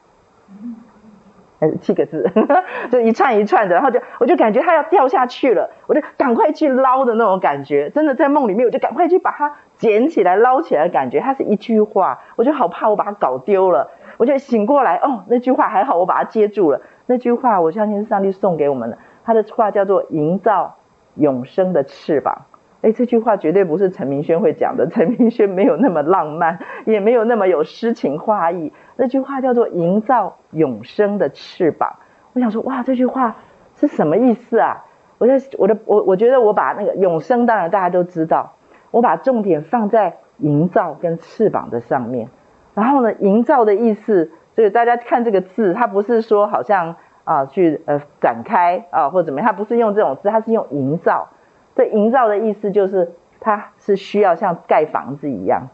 [1.59, 2.31] 还是七个字，
[2.89, 20.75] 就一串一串的，然后就我就感觉它要掉下去了，我就赶快去捞的那种感觉，真的在梦里面，我就赶快去把它捡起来捞起来的感觉，它是一句话，我就好怕我把它搞丢了，我就醒过来，哦，那句话还好，我把它接住了，那句话我相信是上帝送给我们的，他的话叫做营造
[21.15, 22.43] 永生的翅膀。
[22.81, 24.87] 哎，这句话绝对不是陈明轩会讲的。
[24.87, 28.71] 陈明轩没有那么浪漫，也没有那么有诗情画意。
[28.95, 31.95] 那句话叫做“营造永生的翅膀”。
[32.33, 33.37] 我想说，哇，这句话
[33.75, 34.85] 是什么意思啊？
[35.17, 38.53] 我在我的我我觉得我把那个永生，当然大家都知道，
[38.91, 42.29] 我把重点放在营造跟翅膀的上面。
[42.75, 51.29] 然后呢，营造的意思，所以大家看这个字，它不是说好像啊去呃展开啊或怎么样，它不是用这种字，它是用营造。
[51.77, 55.69] 这营造的意思就是，它是需要像盖房子一样，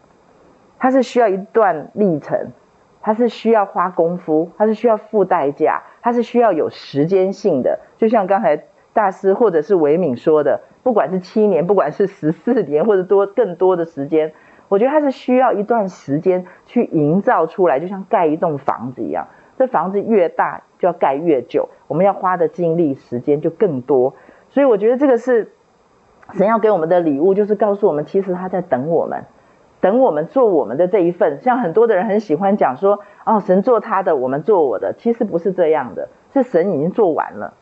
[0.77, 2.51] 它是需要一段历程，
[3.01, 7.79] 它是需要花功夫，它是需要付代价，它是需要有时间性的。
[7.97, 14.31] 就像刚才大师或者是维敏说的，不管是七年，不管是十四年，或者多更多的时间，
[14.67, 19.27] 我觉得它是需要一段时间去营造出来，就像盖一栋房子一样。
[19.57, 24.15] 这房子越大，就要盖越久，我们要花的精力时间就更多。
[24.49, 25.51] 所以我觉得这个是。
[26.33, 29.25] 神要给我们的礼物，就是告诉我们，其实他在等我们，
[29.79, 31.39] 等我们做我们的这一份。
[31.43, 37.53] 像很多的人很喜欢讲说，哦，神做他的，我们做我的，其实不是这样的，是神已经做完了，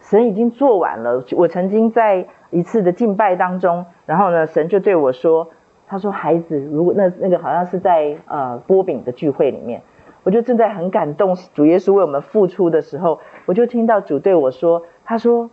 [0.00, 1.22] 神已经做完了。
[1.36, 5.50] 我曾经在一次的敬拜当中，然后呢，神就对我说，
[5.88, 9.82] 他说，孩子，如果那那个好像是在呃波饼的聚会里面，
[10.22, 15.50] 我就正在很感动，主耶稣为我们付出的时候，我就听到主对我说，他说。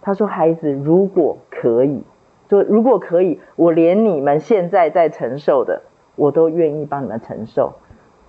[0.00, 2.04] 他说：“孩子，如果可以，
[2.46, 5.82] 就如果可以，我连你们现在在承受的，
[6.14, 7.74] 我都愿意帮你们承受。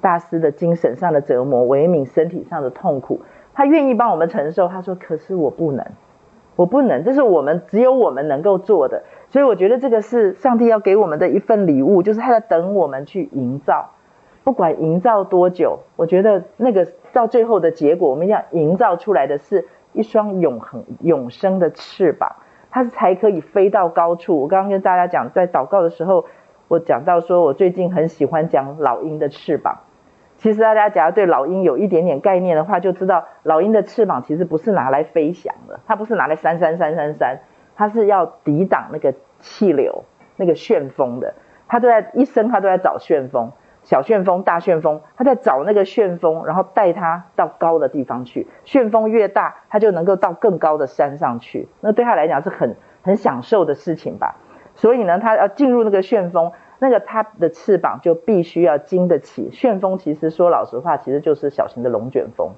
[0.01, 3.21] 大师的精神上的折磨，维敏身体上的痛苦，
[3.53, 4.67] 他愿意帮我们承受。
[4.67, 5.85] 他说：可是我不能，
[6.55, 9.03] 我不能，这是我们只有我们能够做的。
[9.29, 13.91] 所以我觉得这个是上帝要给我们的一份礼物，就是他在等我们去营造，
[14.43, 22.35] 不管营造多久，我觉得那个到最后的结果，我们要营造出来的是。”一双永恒永生的翅膀，
[22.69, 24.39] 它是才可以飞到高处。
[24.39, 26.25] 我刚刚跟大家讲，在祷告的时候，
[26.67, 29.79] 我讲到说，我最近很喜欢讲老鹰的翅膀。
[30.37, 37.39] 其实大家假如对老鹰有一点点概念的话，就知道老鹰的翅膀其实不是拿来飞翔的，它不是拿来扇扇扇扇扇，
[37.79, 40.03] 它是要抵挡那个气流、
[40.35, 41.33] 那个旋风的。
[41.67, 43.53] 它都在一生，它都在找旋风。
[43.83, 48.45] 小旋风、大旋风，他在找那个旋风，然后带他到高的地方去。
[48.65, 51.69] 旋风越大，他就能够到更高的山上去。
[51.79, 54.35] 那对他来讲是很很享受的事情吧。
[54.75, 59.97] 所以呢，他要进入那个旋风，那个他的翅膀就必须要经得起旋风。
[59.97, 62.51] 其实说老实话，其实就是小型的龙卷风。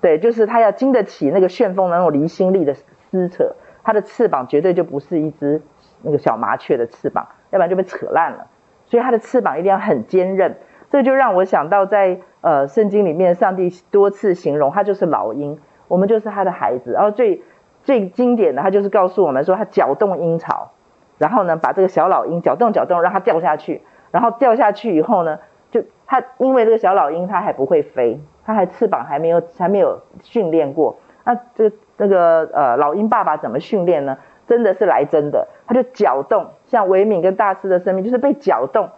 [0.00, 5.62] 对，就是他要经得起那个旋风那种离心力的撕扯，它的翅膀绝对就不是一只
[6.02, 8.46] 那个小麻雀的翅膀，要不然就被扯烂了。
[8.86, 10.56] 所以它的翅膀一定要很坚韧，
[10.90, 15.58] 这就让我想到在呃圣经里面，上帝多次形容他就是老鹰，
[15.88, 16.92] 我们就是他的孩子。
[16.92, 17.42] 然后最
[17.84, 20.70] 最经典的，他就是告诉我们说，他搅动鹰巢，
[21.18, 25.38] 然后呢把这个小老鹰搅动搅动，让它掉下去，然后掉下去以后呢，
[25.70, 30.96] 就他因为这个小老鹰它还不会飞，它还翅膀还没有还没有训练过，
[31.28, 34.16] 那这那个呃老鹰爸爸怎么训练呢？
[34.46, 38.88] 真的是来真的，他就搅动，像维敏跟大师的生命就是被搅动，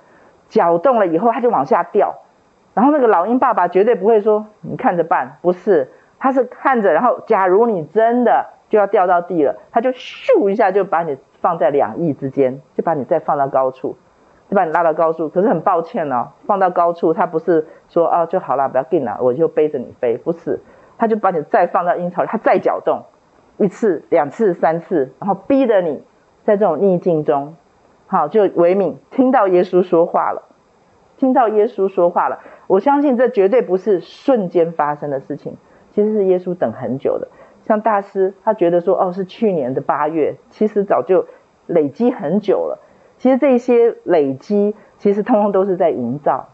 [0.48, 2.20] 搅动了以后他就往下掉，
[2.72, 13.96] 然后那个老鹰爸爸绝对不会说你看着办，不是，他是看着，然后假如你真的就要掉到地了，他就咻一下就把你放在两翼之间，就把你再放到高处，
[14.48, 15.28] 就把你拉到高处。
[15.28, 20.60] 可是很抱歉哦，放到高处，他不是说哦就好了，不要紧了，我就背着你飞，不是，
[21.00, 23.04] 他就把你再放到阴槽里，他再搅动
[23.56, 26.02] 一次、两次、三次，然后逼着你
[26.44, 27.56] 在这种逆境中，
[28.06, 30.42] 好，就维敏听到耶稣说话了，
[31.16, 32.40] 听到耶稣说话了。
[32.66, 35.56] 我相信这绝对不是瞬间发生的事情，
[35.92, 37.28] 其实是耶稣等很久的。
[37.62, 41.24] 像大师，他觉得说哦是去年的八月，其实早就
[41.66, 42.78] 累积很久了。
[43.16, 46.48] 其实这些累积，其实通通都是在营造，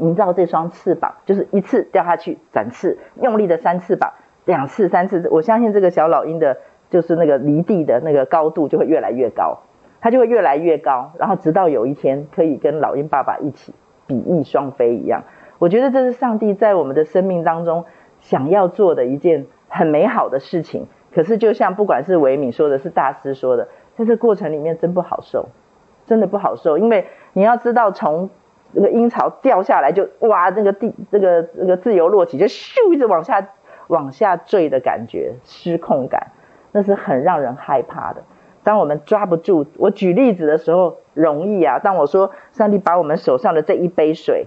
[0.00, 4.12] 营造这双翅膀，就是一次掉下去展翅，用力的三翅膀，
[4.44, 6.56] 两次、三次，我相信这个小老鹰的，
[6.90, 9.58] 就是那个离地的那个高度就会越来越高，
[10.00, 13.74] 它就会越来越高，然后直到有一天可以跟老鹰爸爸一起
[14.06, 15.24] 比翼双飞一样。
[15.58, 17.84] 我觉得这是上帝在我们的生命当中
[18.20, 19.46] 想要做的一件。
[19.70, 25.50] 很美好的事情，可是就像不管是维敏说的，是大师说的，在这过程里面真不好受，
[26.06, 28.30] 真的不好受，因为你要知道，从
[28.72, 33.48] 那个阴槽掉下来就哇，那个地这个那个自由落体就咻一直往下
[33.88, 36.28] 往下坠的感觉，失控感，
[36.72, 38.22] 那是很让人害怕的。
[38.62, 44.46] 当我们抓不住，我举例子的时候容易啊，当我说上帝把我们手上的这一杯水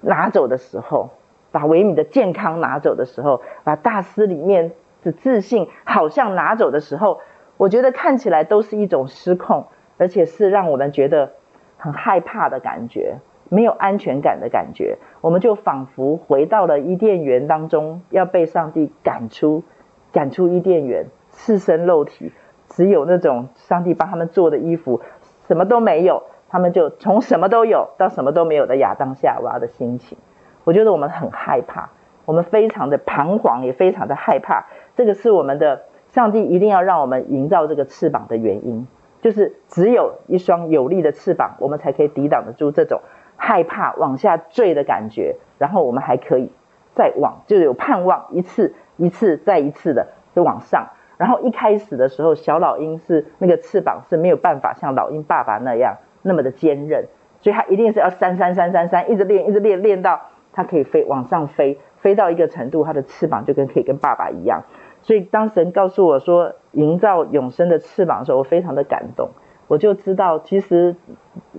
[0.00, 1.10] 拿走的时候。
[1.52, 4.70] 把维米的健康拿走的时候，把大师里面
[5.02, 7.18] 的自信好像拿走的时候，
[7.56, 9.66] 我觉得看起来都是一种失控，
[9.98, 11.32] 而且是让我们觉得
[11.80, 13.16] 很害怕的感觉，
[13.48, 14.98] 没有安全感的感觉。
[15.20, 19.64] 我们就仿佛回到了伊甸园当中，要被上帝赶出，
[20.12, 22.32] 赶出伊甸园，赤身露体，
[22.68, 25.00] 只有那种上帝帮他们做的衣服，
[25.48, 30.18] 什么都没有，他们就从什么都有到什么都没有的亚当夏娃的心情。
[30.64, 31.90] 我觉得我们很害怕，
[32.26, 34.66] 我们非常的彷徨，也非常的害怕。
[34.94, 38.86] 这个是我们的上帝一定要让我们营造这个翅膀的原因，
[39.20, 43.00] 就是只有一双有力的翅膀，我们才可以抵挡得住这种
[43.36, 45.36] 害怕往下坠的感觉。
[45.58, 46.50] 然后我们还可以
[46.94, 50.88] 再往，就有盼望，一次一次再一次的就往上。
[51.18, 57.06] 然后一开始的时候，小老鹰是那个翅膀是没有办法像老鹰爸爸那样那么的坚韧，
[57.40, 60.20] 所以它一定是要扇扇扇扇扇，一直练，一直练，练到。
[60.52, 64.64] 它可以飞往上飞，飞到一个程度，它的翅膀就跟可以跟爸爸一样。
[65.02, 69.30] 所以当神告诉我说营造永生的翅膀的时候，我非常的感动。
[69.66, 70.96] 我就知道，其实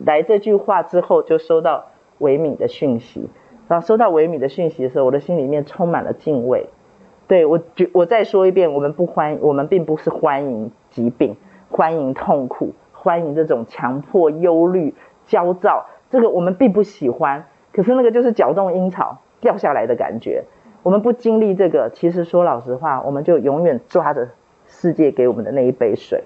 [0.05, 1.85] 来这句话之后，就收到
[2.19, 3.29] 维敏的讯息。
[3.67, 6.67] 然后收到维敏的讯息的时候，我的心里面充满了敬畏。
[7.27, 7.59] 对，我，
[7.93, 11.37] 我再说一遍，我们不欢，我们并不是欢迎疾病，
[11.69, 14.93] 欢迎痛苦，欢迎这种强迫、忧虑、
[15.25, 17.45] 焦躁，这个我们并不喜欢。
[17.71, 20.43] 可是那个就是搅动阴草掉下来的感觉。
[20.84, 24.29] 我们不经历这个，其实说老实话，我们就永远抓着
[24.65, 26.23] 世界给我们的那一杯水。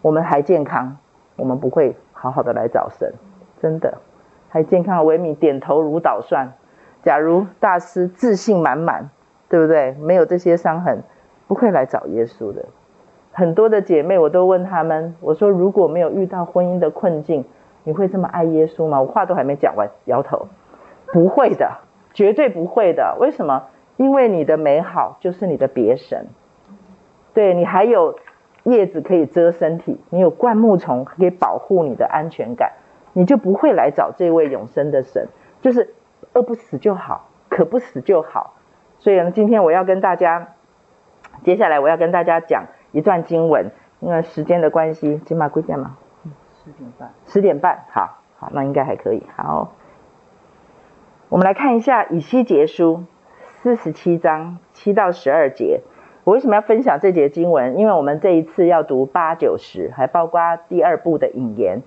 [0.00, 0.96] 我们还健康，
[1.36, 3.14] 我们不会好好的来找神，
[3.60, 3.98] 真的
[4.48, 5.04] 还健康。
[5.04, 6.52] 维米点头如捣蒜。
[7.02, 9.10] 假如大师自信满满，
[9.48, 9.92] 对不对？
[10.00, 11.02] 没有这些伤痕，
[11.46, 12.64] 不会来找耶稣的。
[13.32, 17.44] 很多的姐妹，我都问他们，我说如果没有遇到婚姻的困境。
[17.84, 19.00] 你会这么爱耶稣吗？
[19.00, 20.48] 我话都还没讲完，摇头，
[21.10, 21.78] 不会的，
[22.18, 23.16] 绝对不会的。
[23.20, 23.68] 为什么？
[23.96, 26.26] 因为你的美好就是你的别神，
[27.32, 28.18] 对，你还有
[28.64, 32.72] 叶子可以遮身体，你有灌木丛可以保护你的安全感，
[33.12, 35.28] 你就不会来找这位永生的神，
[35.62, 35.94] 就是
[36.32, 38.54] 饿不死就好，渴不死就好。
[38.98, 40.48] 所以呢，今天我要跟大家，
[41.44, 45.96] 接下来我要跟大家讲一段经文，因为时间的关系，起码归点嘛。
[46.64, 49.22] 十点半，十点半，好好，那应该还可以。
[49.36, 49.72] 好，
[51.30, 53.04] 我们来看一下以西结书
[53.42, 55.82] 四十七章七到十二节。
[56.24, 57.76] 我为什么要分享这节经文？
[57.76, 61.82] 因为我们这一次要读八九十，还包括第二部的引言。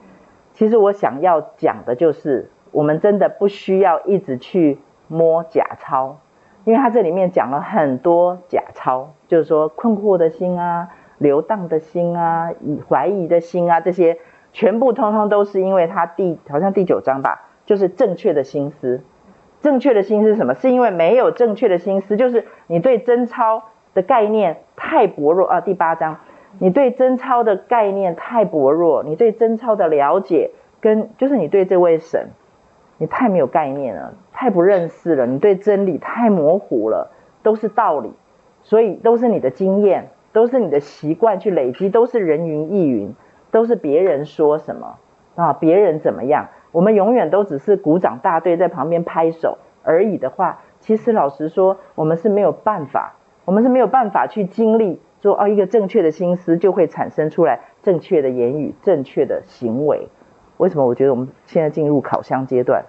[0.54, 4.78] 其实我想要讲的就是，我们真的不需要一直去
[5.08, 6.18] 摸假钞，
[6.64, 12.52] 因为它这里面讲了很多假钞，就是说困惑的心啊，流荡的心啊，
[12.88, 14.20] 怀疑的心啊，这些。
[14.54, 19.02] 全部通通都是因为他第好像第九章吧，就是正确的心思。
[19.62, 20.54] 正确的心思是什么？
[20.56, 25.62] 是因为没有正确的心思，就是你对真钞的概念太薄弱啊。
[25.62, 26.18] 第八章，
[26.60, 32.30] 你对真钞的概念太薄弱，你对真钞的了解跟就是你对这位神，
[32.98, 37.12] 你太没有概念了，太不认识了，你对真理太模糊了，
[37.44, 38.12] 都是道理，
[38.64, 43.16] 所以都是你的经验，都是你的习惯去累积，都是人云亦云。
[43.52, 44.98] 都是别人说什么
[45.36, 53.14] 啊，别人怎么样，我们永远都只是鼓掌大队在旁边拍手而已的话，其实老实说，我们是没有办法，
[53.46, 60.08] 我们是没有办法去经历说哦，一个正确的心思就会产生出来正确的言语、正确的行为。
[60.58, 62.84] 为什么我觉得我们现在进入烤箱阶段？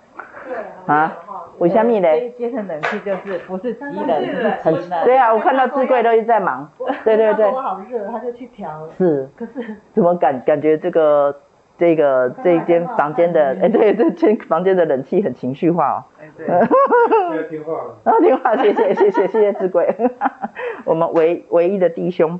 [0.46, 0.54] 对
[0.86, 1.16] 啊。
[1.58, 2.08] 为什么呢？
[2.36, 4.74] 节省冷气就是不是急冷，是很
[5.04, 6.68] 对啊，我看到志贵都一直在忙。
[7.04, 7.46] 对对对。
[7.46, 8.88] 我好热，他就去调。
[8.96, 9.28] 是。
[9.36, 11.34] 可是怎么感感觉这个
[11.82, 16.04] 这个这一间房间的哎对这间房间的冷气很情绪化哦。
[16.20, 16.46] 哎对。
[17.50, 17.98] 听话了。
[18.06, 19.92] 啊听话，谢谢谢谢谢谢志贵，
[20.86, 22.38] 我们唯唯一的弟兄，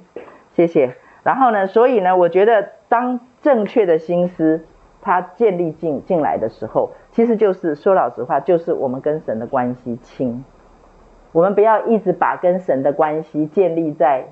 [0.55, 0.95] 谢谢。
[1.25, 4.65] 然后呢，所以呢，我觉得当正确的心思
[5.01, 6.93] 它建立进进来的时候。
[7.11, 10.45] 其实就是说老实话，就是我们跟神的关系亲。
[11.33, 14.29] 我们不要一直把跟神的关系建立在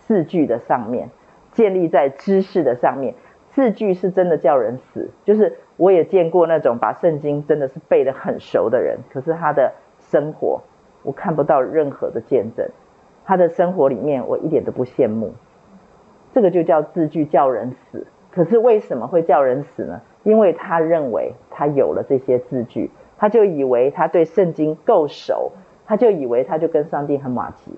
[0.00, 1.08] 字句的上面，
[1.52, 3.14] 建立在知识的上面。
[3.54, 5.10] 字句是真的叫人死。
[5.24, 10.62] 就是我也见过那种把圣经真的是背得很熟的人，可是他的生活
[11.02, 12.68] 我看不到任何的见证。
[13.24, 15.32] 他的生活里面我一点都不羡慕。
[16.32, 18.06] 这个就叫字句叫人死。
[18.30, 20.02] 可是为什么会叫人死呢？
[20.24, 25.52] 因为他认为他有了这些字句，他就以为他对圣经够熟，
[25.86, 27.72] 他就以为他就跟上帝很马吉。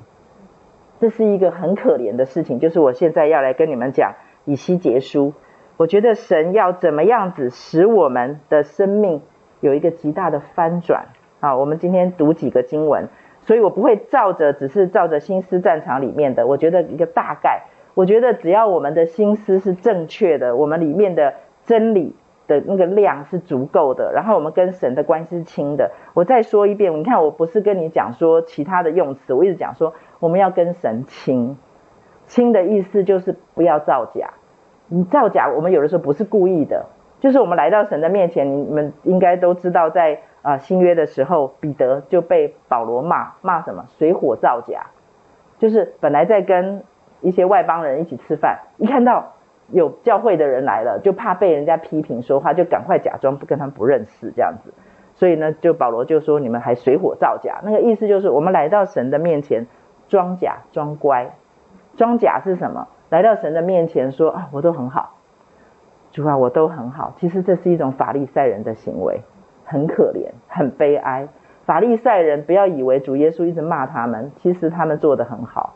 [0.98, 4.14] 这是一个很可怜的事情，就是我现在要来跟你们讲
[4.46, 5.34] 以西结书。
[5.76, 9.22] 我觉得神要怎么样子使我们的生命
[9.60, 11.06] 有一个极大的翻转
[11.40, 11.56] 啊！
[11.56, 13.08] 我们今天读几个经文，
[13.42, 16.46] 所以我不会照着，只是照着心思战场里面的。
[16.46, 17.62] 我觉得一个大概，
[17.94, 22.14] 我觉得只要我们的心思是正确的，我们里面的真理。
[22.48, 25.90] 的那个量是足够的，然后我们跟神的关系是亲的。
[26.14, 31.58] 我再说一遍，你看我不是跟你讲说其他的用词，我一直讲说我们要跟神亲。
[32.28, 34.34] 亲的意思就是不要造假。
[34.88, 36.86] 你造假，我们有的时候不是故意的，
[37.20, 44.86] 就是我们来到神的面前，你们应该都知道在，啊新约的时候，彼得就被保罗骂骂什么水火造假，
[45.58, 46.82] 就是本来在跟
[47.20, 49.32] 一些外邦人一起吃饭，一看到。
[49.72, 54.72] 有教会的人来了，就怕被人家批评说话，就赶快假装不跟他们不认识这样子。
[55.16, 59.66] 所以呢，就保罗就说：“你们还水火造假。”那个意思就是，我们来到神的面前
[60.08, 61.32] 装假装乖。
[61.96, 62.86] 装假是什么？
[63.08, 65.14] 来到神的面前说：“啊，我都很好，
[66.12, 69.22] 主啊，我都很好。”其实这是一种法利赛人的行为，
[69.64, 71.28] 很可怜，很悲哀。
[71.64, 75.74] 法利赛人不要以为主耶稣一直骂他们，其实他们做得很好。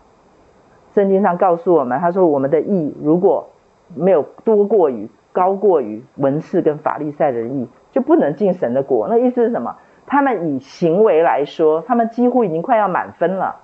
[0.95, 3.51] 圣经上告诉我们，他说：“我们的义如果……”
[3.93, 9.09] 没有多过于高过于文士跟法利赛人义，就不能进神的国。
[9.09, 9.79] 那意思是什么？
[10.07, 13.57] 他们以行为来说，他们几乎已经快要满分了。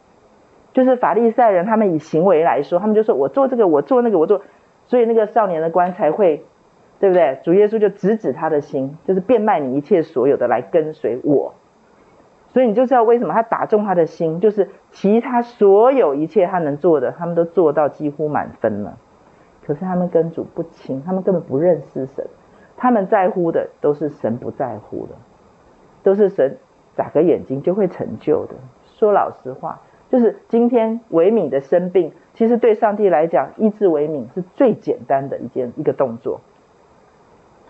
[0.77, 4.43] 就是法利赛人，他们以行为来说，他们就说我做这个，我做那个，我做。
[4.89, 6.45] 所以那个少年的官才会，
[7.01, 7.39] 对不对？
[7.43, 11.55] 主耶稣就直指他的心，就是变卖你一切所有的来跟随我。
[12.53, 18.99] 所以你就知道为什么他打中他的心，就是其他所有一切他能做的，他们都做到几乎满分了。
[19.65, 22.27] 可是他们跟主不亲，他们根本不认识神，
[22.77, 25.15] 他们在乎的都是神不在乎的，
[26.03, 26.59] 都是神
[26.95, 28.53] 眨个眼睛就会成就的。
[28.85, 29.81] 说老实话，
[30.11, 36.41] 就是今天维敏的生病，其实对上帝来讲，医治维敏是最简单的一件一个动作。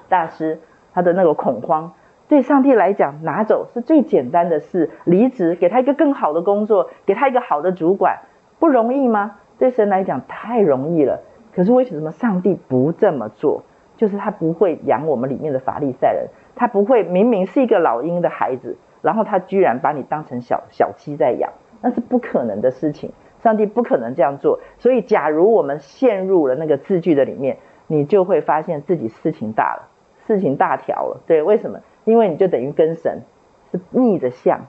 [0.09, 0.61] 大师
[0.93, 1.93] 他的那个恐慌，
[2.29, 8.19] 对上帝来讲拿走是最简单的事，离职给他一个更好的工作，给他一个好的主管，
[8.59, 9.37] 不容易吗？
[9.59, 11.21] 对神来讲太容易了。
[11.55, 13.63] 可是为什么上帝不这么做？
[13.97, 21.51] 就是他不会养我们里面的法利赛人，他不会明明是一个老鹰的孩子，然后他居然把你当成小小鸡在养，
[21.81, 23.13] 那是不可能的事情。
[23.43, 24.61] 上帝不可能这样做。
[24.79, 29.89] 所以，假如我们陷入了那个字句的里面，你就会发现自己事情大了，
[30.27, 31.21] 事情大条了。
[31.27, 31.81] 对，为什么？
[32.05, 33.23] 因为你就等于跟神
[33.71, 34.67] 是逆着向，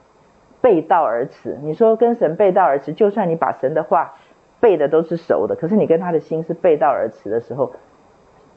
[0.60, 1.58] 背道而驰。
[1.62, 4.14] 你说跟神背道而驰，就算你把神的话。
[4.60, 7.70] 背的都是熟的，可是你跟他的心是背道而驰的时候，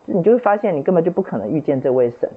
[0.08, 2.32] 你就会发现你根本就不可能遇见这位神，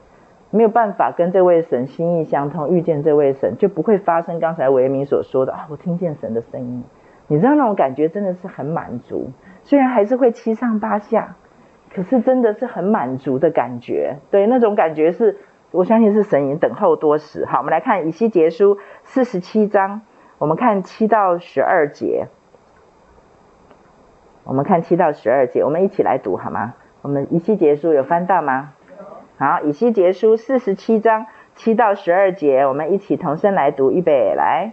[0.55, 6.85] 没有办法跟这位神心意相通，遇见这位神就不会发生刚才维明所说的啊，我听见神的声音，
[7.27, 9.33] 你知道那种感觉真的是很满足，
[9.65, 11.35] 虽然还是会七上八下，
[11.93, 15.39] 可是真的是很满足的感觉，对，那种感觉是
[15.73, 17.45] 我相信是神已经等候多时。
[17.47, 20.03] 好，我们来看以西结书四十七章，
[20.39, 22.29] 我们看七到十二节。
[24.45, 26.75] 我们看七到十二节，我们一起来读好吗？
[27.03, 28.74] 我们以西结书有翻到吗？
[29.45, 34.73] 好，以西结书四十七章七到十二节，我们一起同声来读，预备来。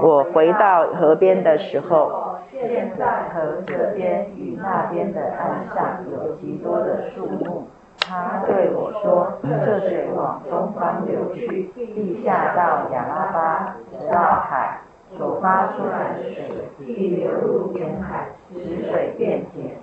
[0.00, 7.68] 我回到河边的时候，现在河这边与那边的岸上有极多的树木。
[8.00, 14.80] 他对我说：“这水往东方流去，地下到亚拉巴，直到海。”
[15.18, 16.44] 所发出来的水
[16.78, 19.76] 必流入沿海，使水变甜。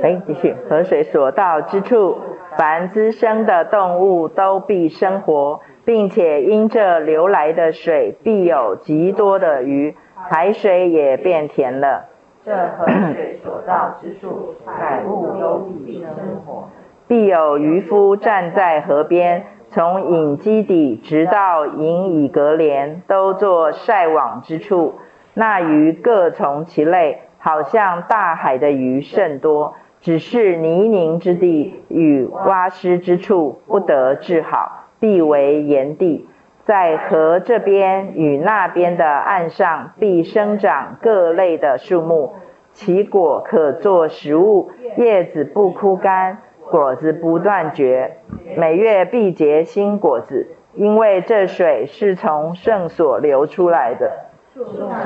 [0.00, 2.16] 哎，继续，河水所到之处，
[2.60, 9.96] 凡滋生的动物都必生活，并且因这流来的水必有极多的鱼，
[10.28, 12.04] 海水也变甜了。
[12.44, 12.84] 这河
[13.14, 16.12] 水所到之处，百物都必生
[16.44, 16.68] 活。
[17.08, 24.96] 必有渔夫站在河边，从引基底直到引以隔连，都做晒网之处。
[25.32, 36.26] 那鱼各从其类，好像大海的鱼甚多，只是泥泞之地与洼湿之处不得治好，必为炎地。
[36.64, 42.32] 在河这边与那边的岸上，必生长各类的树木，
[42.72, 46.38] 其果可做食物，叶子不枯干。
[46.70, 48.18] 果子不断绝，
[48.56, 54.12] 每月必结新果子，因为这水是从圣所流出来的。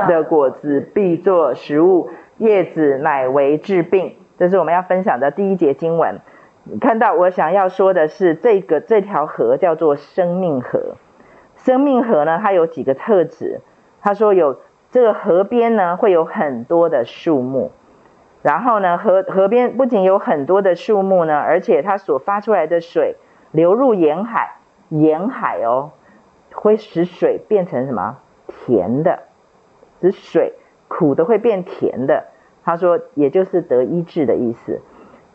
[0.07, 4.13] 的果子必作食物，叶子乃为治病。
[4.39, 6.21] 这是我们要分享的第一节经文。
[6.81, 10.97] 看到我想要说的是，这个这条河叫做生命河。
[11.57, 13.61] 生命河呢，它有几个特质。
[14.01, 14.61] 他说有
[14.91, 17.71] 这个河边呢，会有很多的树木。
[18.43, 23.17] 然后呢，河河边不仅有很多的树木呢，而且它所发出来的水
[23.53, 24.57] 流入沿海，
[24.91, 25.93] 沿海哦，
[26.53, 28.19] 会使水变成什么？
[28.47, 29.21] 甜的，
[30.03, 30.53] 使水
[30.89, 32.25] 苦的会变甜的。
[32.65, 34.81] 他说，也就是得医治的意思。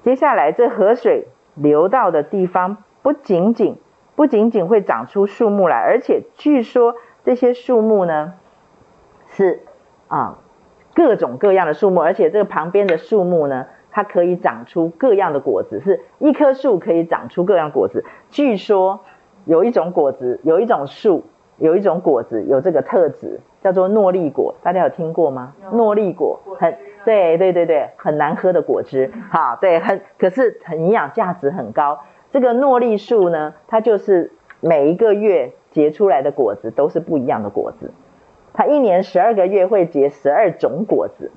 [0.03, 3.77] 接下来，这河水流到的地方，不仅仅
[4.15, 8.33] 不仅仅会长出树木来，而且据说这些树木呢，
[9.27, 9.61] 是
[10.07, 10.39] 啊。
[10.95, 18.03] 各种各样的树木，而且这个旁边的树木呢，它可以长出各样的果子，是一棵树可以长出各样果子。
[18.31, 18.99] 据说
[19.45, 21.23] 有一种果子，有一种树，
[21.57, 25.53] 有一种果子有这个特质，叫做诺丽果，大家有听过吗？
[25.71, 26.75] 诺丽果很
[27.05, 31.99] 对对对对，很难喝的果汁，哈对，很可是很营养价值很高。
[32.31, 37.91] 这个诺丽树呢，它就是每一个月结出来的果子都是不一样的果子。
[38.53, 41.31] 它一年十二个月会结十二种果子，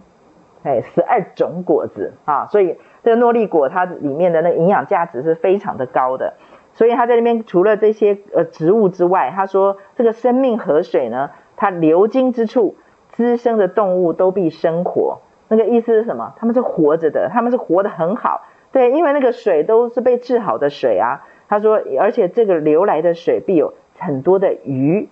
[0.64, 6.34] 哎，十二种果子啊，所以这个诺丽果它里面的那营养价值是非常的高的。
[6.74, 12.76] 所以它在那边除了这些呃植物之外，他说这个生命河水呢，它流经之处，
[13.10, 15.20] 滋生的动物都必生活。
[15.52, 16.32] 那个意思是什么？
[16.38, 18.40] 他们是活着的，他们是活得很好。
[18.72, 21.20] 对，因为那个水都是被治好的水啊。
[21.46, 25.10] 他说，而且这个流来的水必有很多的鱼。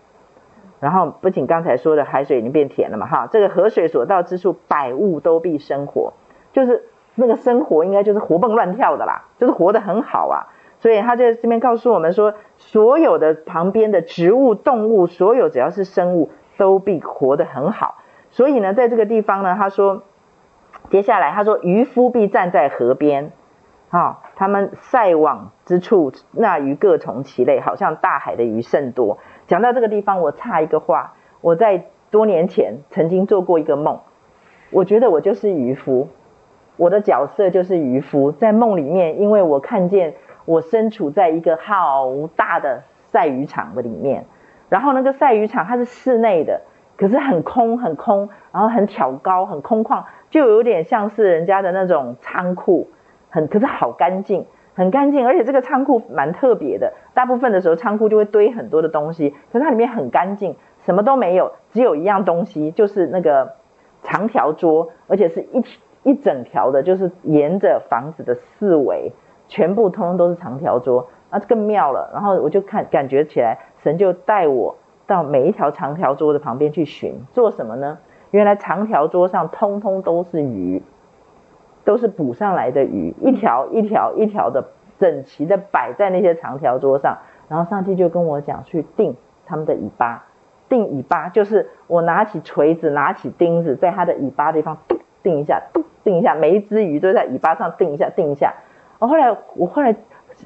[0.80, 6.14] 然后不仅刚才说的海水已经变甜了嘛，哈，这个河水所到之处，百物都必生活，
[6.54, 6.84] 就是
[7.16, 10.48] 那个生活应该就是活蹦乱跳的啦，就是活得很好啊。
[10.78, 17.96] 所以他在这边告诉我们说，所有的旁边的植物、动物，所有只要是生物，都必活得很好。
[18.30, 20.04] 所以呢，在这个地方呢，他说，
[20.88, 23.32] 接下来他说，渔夫必站在河边，
[23.90, 29.18] 哈，他们晒网之处，那鱼各从其类，好像大海的鱼甚多。
[29.46, 34.00] 讲到这个地方，我插一个话，我在多年前曾经做过一个梦，
[34.70, 36.08] 我觉得我就是渔夫，
[36.76, 40.14] 我的角色就是渔夫，在梦里面，因为我看见
[40.44, 44.24] 我身处在一个好大的晒鱼场的里面，
[44.68, 46.62] 然后那个晒鱼场它是室内的，
[47.00, 52.88] 可是很空很空，然后很挑高很空旷，就有点像是人家的那种仓库，
[53.30, 54.44] 很可是好干净。
[54.72, 56.94] 很干净，而且这个仓库蛮特别的。
[57.12, 63.56] 大部分的时候，仓库就会堆很多的东西，可是它里面很干净，什么都没有，只有一样东西，就是那个
[64.02, 65.62] 长条桌，而且是一
[66.04, 69.12] 一整条的，就是沿着房子的四围，
[69.48, 72.08] 全部通通都是长条桌，啊，这更妙了。
[72.14, 74.76] 然后我就看，感觉起来，神就带我
[75.10, 77.98] 到每一条长条桌的旁边去寻，做什么呢？
[78.30, 80.82] 原来长条桌上通通都是鱼。
[81.82, 87.16] 都是捕上来的鱼，一条一条一条的整齐的摆在那些长条桌上，
[87.48, 90.26] 然后上帝就跟我讲去定他们的尾巴，
[90.68, 94.76] 定尾巴就是我拿起锤子，拿起钉子，在它的尾巴地方
[95.22, 98.54] 钉一下，钉钉一下，每一只鱼都在尾巴上钉一下，钉一下。
[98.98, 99.96] 我后来我后来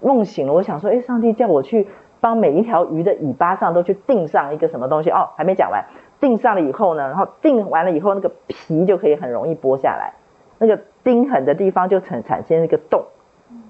[0.03, 1.89] 梦醒了，我想说，哎，上帝叫我去
[2.25, 5.85] 帮每一条鱼的尾巴上都去钉上一个什么东西哦，还没讲完，
[6.21, 10.15] 钉上了以后呢，然后钉完了以后，那个皮就可以很容易剥下来。
[10.59, 13.05] 那个钉痕的地方就产产生一个洞，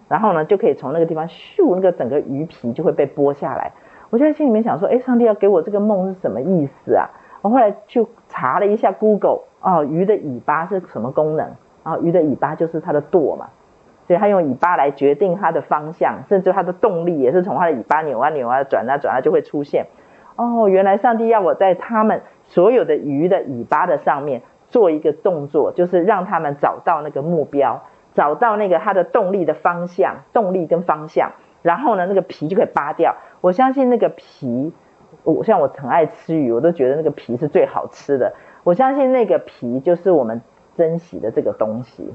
[0.09, 3.73] 然后呢，就可以从那个地方咻，那个整个鱼皮就会被剥下来。
[4.11, 7.11] 我就在心里面想说，哎，上帝要给我这个梦是什么意思啊？
[7.43, 11.51] 我后来去查了一下 Google，哦，鱼的尾巴是什么功能？
[11.83, 13.49] 啊，鱼的尾巴就是它的舵嘛，
[14.07, 19.87] 所以它用尾巴来决定它的方向，甚至它的动力也是从它的尾巴扭啊扭啊转啊转啊就会出现。
[20.37, 24.43] 哦，原来上帝要我在他们所有的鱼的尾巴的上面。
[24.71, 27.85] 做一个动作，就是让他们找到那个目标，
[28.17, 31.31] 找到那个它的动力的方向，动力跟方向，
[31.63, 33.15] 然后呢，那个皮就可以扒掉。
[33.41, 34.73] 我相信那个皮，
[35.23, 38.35] 我像我很爱吃鱼，我都觉得那个皮是最好吃的。
[38.65, 40.43] 我相信那个皮就是我们
[40.77, 42.13] 珍惜的这个东西，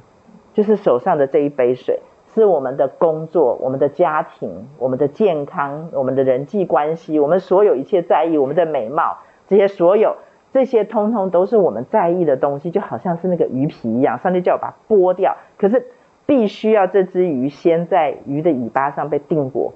[0.60, 2.02] 就是手上的这一杯水，
[2.34, 10.18] 是我们的工作、我们的家庭、我们的健康、我们的人际关系、我们所有一切在意、我们的美貌，这些所有。
[10.52, 15.82] 这些通通都是我们在意的东西，就好像是那个鱼皮一样，上帝叫我把它剥掉，可是
[16.26, 19.72] 必须要这只鱼先在鱼的尾巴上被定过，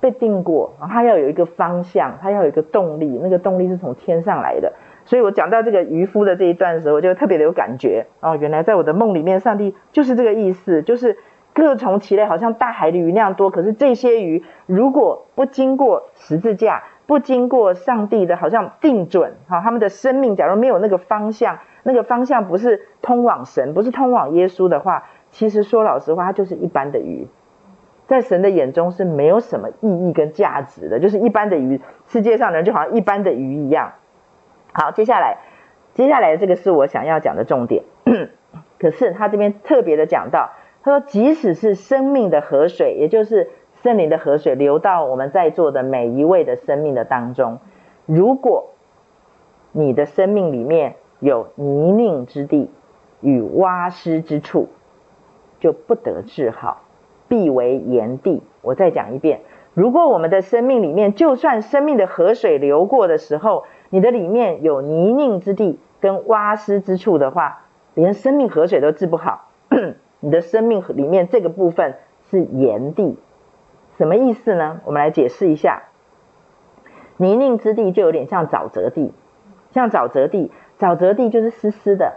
[0.00, 4.72] 被定过，它要有一个方向，它要有一个动力，那个动力是从天上来的。
[5.10, 11.18] 所以我讲到这个渔夫的这一段的时候，我就特别的有感觉哦，原来在我的梦里面，上帝就是这个意思，就是
[11.52, 16.84] 各从其类，好像大海的鱼那样多，可是这些鱼如果不经过十字架。
[17.06, 27.26] 不经过上帝的，好像定准，哈，他们的生命，假如没有那个方向，那个方向不是通往神，不是通往耶稣的话，其实说老实话，它就是一般的鱼，
[28.06, 33.90] 在神的眼中是没有什么意义跟价值的，就是一般的鱼，世界上的人就好像一般的鱼一样。
[34.72, 35.38] 好，接下来，
[35.94, 37.84] 接下来这个是我想要讲的重点，
[38.78, 40.50] 可是他这边特别的讲到，
[40.82, 43.50] 他说，即使是生命的河水，也就是。
[43.82, 47.60] 圣灵的河水流到我们在座的每一位的生命的当中。
[48.04, 48.74] 如果
[49.72, 52.70] 你的生命里面有泥泞之地
[53.22, 54.68] 与洼湿之处，
[55.60, 56.82] 就不得治好，
[57.26, 58.42] 必为炎地。
[58.60, 59.40] 我再讲一遍：
[59.72, 69.50] 如果我们的生命里面，就算生命的河水流过的时候，你的里面有泥泞之地跟挖湿之处的话，连生命河水都治不好。
[70.20, 71.96] 你的生命里面这个部分
[72.30, 73.18] 是炎地。
[73.98, 74.80] 什么意思呢？
[74.84, 75.82] 我们来解释一下。
[77.16, 79.12] 泥泞之地就有点像沼泽地，
[79.72, 82.14] 像沼泽地，沼泽地就是湿湿的，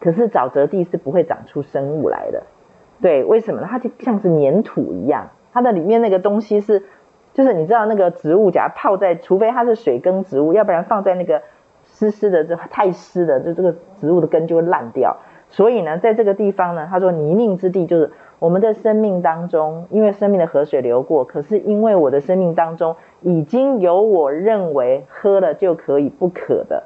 [0.00, 2.42] 可是沼泽地是不会长出生物来的。
[3.00, 3.68] 对，为什么呢？
[3.70, 6.84] 它就像是粘土一样，它的里面那个东西是，
[7.34, 11.42] 就是你知道那个植物，假如泡在，除非它是水根植物，要不然放在那个
[11.84, 15.16] 湿湿的，这太湿的，就这个植物的根就会烂掉。
[15.50, 18.10] 所以呢，在这个地方呢，他说泥泞之地就是。
[18.38, 26.82] 我们的生命当中，因为生命的河水流过，可是因为我的生命当中已经有我认为喝了就可以不渴的，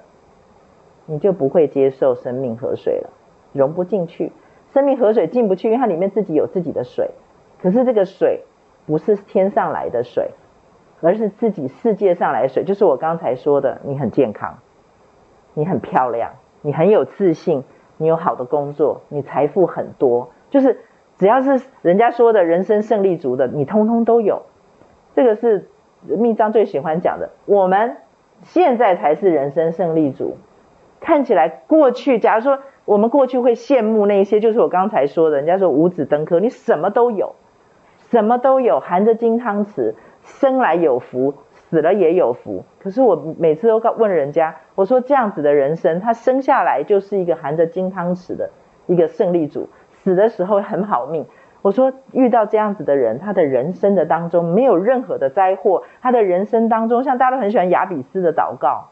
[1.07, 3.09] 你就不会接受生命河水了，
[3.55, 4.33] 融不进去。
[4.75, 7.13] 生命河水进不去，因为它里面自己有自己的水，
[7.63, 8.43] 可是这个水
[8.87, 10.31] 不是天上来的水，
[11.01, 12.65] 而是自己世界上来的水。
[12.65, 14.59] 就是我刚才说的，你很健康，
[15.55, 16.31] 你很漂亮，
[16.63, 17.65] 你很有自信，
[17.97, 20.79] 你有好的工作，你财富很多，就是。
[21.19, 24.43] 只要是人家说的人生胜利组的，你通通都有。
[25.15, 25.71] 这个是
[26.03, 27.31] 密章最喜欢讲的。
[27.47, 27.97] 我们
[28.43, 30.37] 现在才是人生胜利组。
[31.01, 37.35] 看起来过去，假如说我们过去会羡慕那些，就是我刚才说的，人家说五子登科，你什么都有，
[38.11, 42.65] 什么都有，含着金汤匙，生来有福，死了也有福。
[42.79, 48.51] 可是我每次都问人家，我说这样子的人生，他生下来就是一个含着金汤匙的
[48.87, 49.69] 一个胜利组。
[49.91, 51.27] 死的时候很好命。
[51.63, 58.91] 我说遇到这样子的人，他的人生的当中没有任何的灾祸，他的人生当中，像大家都很喜欢雅比斯的祷告。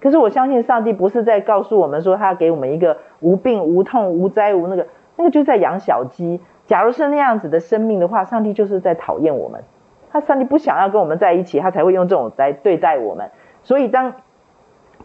[0.00, 4.86] 可是我相信上帝不是在告诉我们说他要给我们一个无病无痛无灾无那个，
[5.16, 6.40] 那个就在养小鸡。
[6.66, 9.62] 假如是那样子的生命的话，上帝就是在讨厌我们。
[10.10, 13.30] 他上帝不想要跟我们在一起，他才会用这种来对待我们。
[13.62, 14.14] 所以当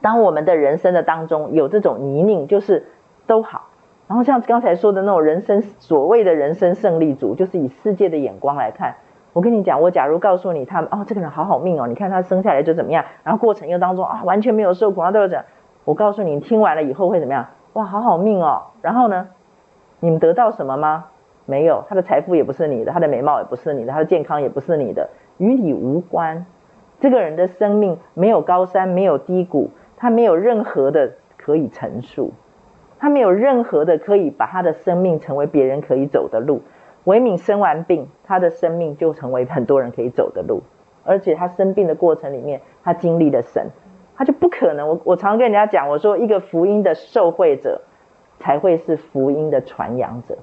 [0.01, 2.88] 当我们的人生的当中有这种泥泞，就是
[3.26, 3.68] 都好。
[4.08, 8.95] 然后像刚才说的那种人生，所谓的人生胜利组，就是以世界的眼光来看。
[9.34, 15.43] 我跟你讲，我假如告诉你他们，哦，这个人好好命哦，你看他生下来就怎么样，然后过程又当中啊，完全没有受苦，然后都有讲。
[15.86, 17.47] 我告诉你，你听完了以后会怎么样？
[17.74, 18.64] 哇，好好命哦。
[18.82, 19.28] 然后呢，
[19.99, 21.05] 你们得到什么吗？
[21.47, 26.45] 没有，他的财富也不是你的，他的美貌也不是你的，他的健康也不是你的，与你无关。
[26.99, 32.33] 这个人的生命没有高山，没有低谷，他没有任何的可以陈述。
[32.99, 36.61] 他没有任何的可以把他的生命成为别人可以走的路。
[37.03, 40.63] 维敏生完病，他的生命就成为很多人可以走的路。
[41.05, 43.67] 而且他生病的过程里面，他经历了神，
[44.17, 44.89] 他就不可能。
[44.89, 47.81] 我我常跟人家讲，我说一个福音的受惠者，
[48.39, 50.37] 才会是福音的传扬者。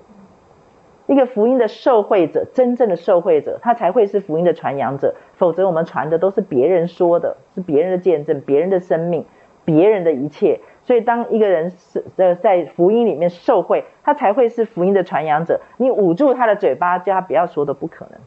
[1.06, 5.14] 一个福音的受惠者，真正的受惠者，他才会是福音的传扬者。
[5.34, 9.26] 否则我们传的都是别人说的，是别人的见证，别人的生命，
[9.64, 10.60] 别人的一切。
[10.82, 15.60] 所以，当一个人是呃在福音里面受惠，他才会是福音的传扬者。
[15.78, 18.20] 你捂住他的嘴巴，叫他不要说，都不可能，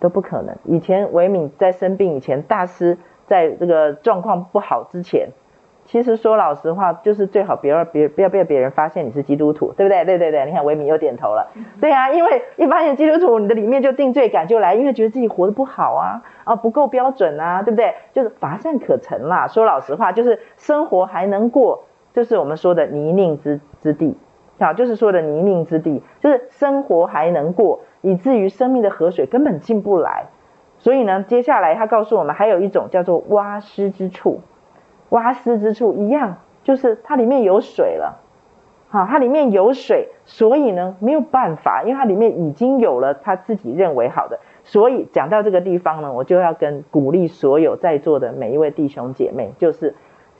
[0.00, 0.56] 都不可能。
[0.64, 5.28] 以前维敏在生病以前，大师在这个状况不好之前，
[5.92, 10.06] 其实说老实话，就是最好别让别不要被别人发现你是基督徒，对不对？
[10.06, 11.50] 对对对，你看维米又点头了。
[11.82, 17.94] 对啊，因为一发现基督徒，你的里面就定罪感就来，因为觉得自己活得不好啊，啊不够标准啊，对不对？
[18.14, 19.46] 就是乏善可陈啦。
[19.48, 21.84] 说老实话，就是生活还能过，
[22.14, 24.16] 就是我们说的泥泞之之地，
[24.60, 30.24] 啊，就是说的泥泞之地，就是生活还能过，以至于生命的河水根本进不来。
[30.78, 34.40] 所以呢，接下来他告诉我们，还有一种叫做挖湿之处。
[35.12, 38.22] 洼湿之处一样，就是它里面有水了，
[38.88, 49.94] 好，它里面有水，所以呢没有办法，因为它里面已经有了他自己认为好的，所以讲到这个地方呢，我就要跟鼓励所有在座的每一位弟兄姐妹，就是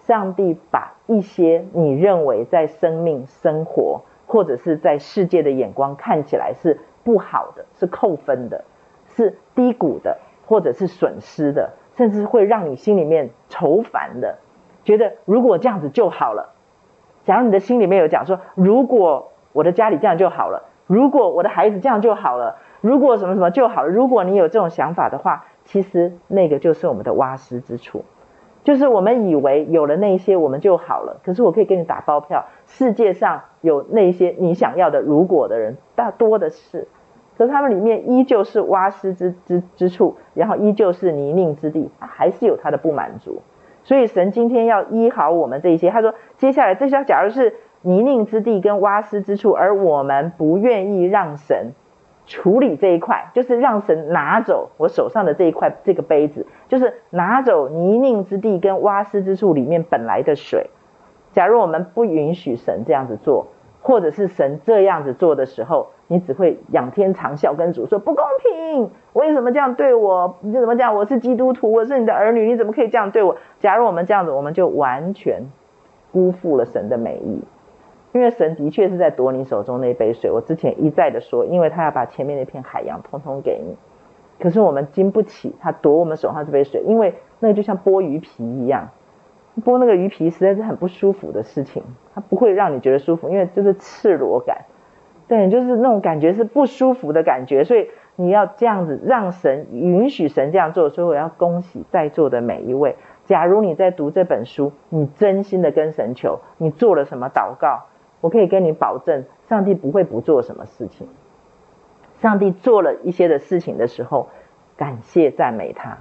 [0.07, 8.64] 上帝把一些你认为在生命、生活或者是在世界的眼光看起来是不好的、是扣分的、
[9.07, 10.16] 是低谷的，
[10.47, 14.39] 或者是损失的，甚至会让你心里面愁烦的。
[14.85, 16.51] 觉得如果这样子就好了，
[17.24, 28.05] 假如你的心里面有讲说，如果我的家里这样就好了，如果我的孩子这样就好了，如果什么什么就好了，如果你有这种想法的话，其实那个就是我们的洼湿之处，
[28.64, 31.20] 就是我们以为有了那些我们就好了。
[31.22, 36.89] 可是我可以给你打包票，世界上有那些你想要的如果的人大多的是，
[37.39, 43.43] 可是他们里面依旧是洼湿之之之处，然后依旧是泥泞之地，还是有他的不满足。
[43.85, 51.72] 所以神今天要医好我们这一些，他说接下来这些假如是泥泞之地跟挖湿之处，而我们不愿意让神
[52.26, 60.70] 处理这一块，就是让神拿走我手上的这一块这个杯子，就是拿走泥泞之地跟挖湿之处里面本来的水。
[61.33, 63.49] 假如我们不允许神这样子做，
[63.83, 70.37] 或者是神这样子做的时候，你只会仰天长啸，跟主说不公平，为什么这样对我？
[70.41, 70.95] 你怎么这样？
[70.95, 73.37] 我是基督徒，我是你的儿女，你怎么可以这样对我？
[73.61, 75.43] 假如我们这样子，我们就完全
[76.12, 77.43] 辜负了神的美意，
[78.12, 80.30] 因为神的确是在夺你手中那杯水。
[80.30, 83.74] 我之前一再的说，因为他要把前面那片海洋通通给你，
[84.39, 88.91] 可是我们经不起他夺我们手上这杯水，因为那个就像剥鱼皮一样，
[89.61, 91.82] 剥那个鱼皮实在是很不舒服的事情，
[92.14, 94.64] 它不会让你觉得舒服，因为就是赤裸感。
[95.28, 100.90] 对，就是那种感觉是不舒服的感觉，所以你要这样子让神允许神这样做。
[100.90, 102.96] 所以我要恭喜在座的每一位。
[103.24, 107.84] 假如你在读这本书，你真心的跟神求，你做了什么祷告，
[108.20, 111.07] 我可以跟你保证，上帝不会不做什么事情。
[112.20, 114.28] 上帝做了一些的事情的时候，
[114.76, 115.98] 感谢赞美他，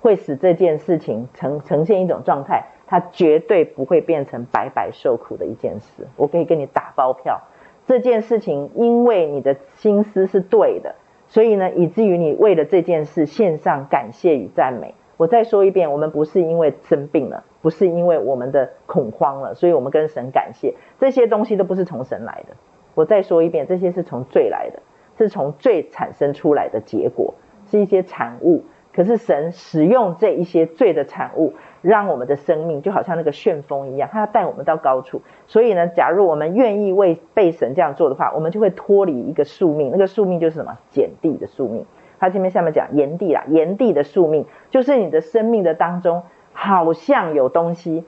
[0.00, 6.08] 会使这件事情呈呈现一种状态，他绝对不会变成白白受苦的一件事。
[6.16, 7.40] 我可以跟你打包票。
[7.86, 10.96] 这件事情，因为你的心思是对的，
[11.28, 14.94] 所以呢，以至于你为了这件事献上感谢与赞美。
[15.16, 20.74] 我再说一遍，我们不是因为生病了，不是因为我们的恐慌了，所以我们跟神感谢。
[20.98, 22.56] 这些东西都不是从神来的。
[22.96, 24.82] 我再说一遍，这些是从罪来的，
[25.16, 27.34] 是从罪产生出来的结果，
[27.66, 28.64] 是一些产物。
[28.92, 31.54] 可是神使用这一些罪的产物。
[31.82, 35.22] 让我们的生命就好像那个旋风一样，他要带我们到高处。
[35.46, 39.90] 所以呢，假如我们愿意为被神这样做的话，我们就会脱离一个宿命。
[39.90, 40.76] 那个宿命就是什么？
[40.92, 41.86] 碱地的宿命。
[42.18, 46.22] 他前面下面讲盐地啦，盐地的宿命就是你的生命的当中
[46.52, 48.04] 好像有东西，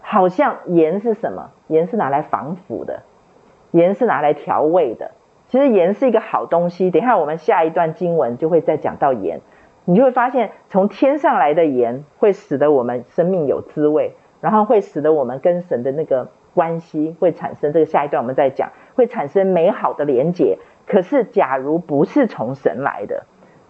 [0.00, 1.50] 好像盐是什么？
[1.66, 3.02] 盐是拿来防腐的，
[3.72, 5.10] 盐是拿来调味的。
[5.48, 6.90] 其实盐是一个好东西。
[6.90, 9.40] 等一下我们下一段经文就会再讲到盐。
[9.84, 17.72] 你就会发现，从天上来的盐会使得我们生命有滋味，然后会使得我们跟神的那个关系会产生。
[17.72, 20.58] 这个下一段我们再讲，会产生美好的连结。
[20.86, 23.24] 可是，假如不是从神来的，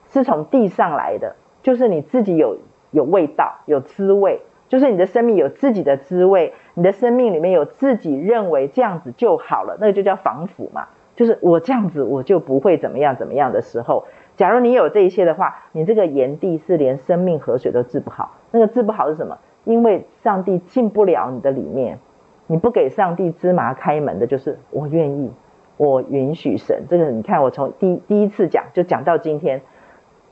[0.09, 2.59] 是从地上来的，就是你自己有
[2.91, 10.89] 有味道、有滋味，就是你的生命有自己的滋味，你的生命里面有自己认为这样子就好了，那个就叫防腐嘛。
[11.15, 14.07] 就是我这样子，我就不会怎么样怎么样的时候。
[14.41, 18.39] 假如你有这一些的话，你这个炎帝是连生命河水都治不好。
[18.53, 19.37] 那个治不好是什么？
[19.65, 21.99] 因为上帝进不了你的里面，
[22.47, 25.31] 你不给上帝芝麻开门的，就是我愿意，
[25.77, 26.85] 我允许神。
[26.89, 29.61] 这个你看，我从第第一次讲就讲到今天，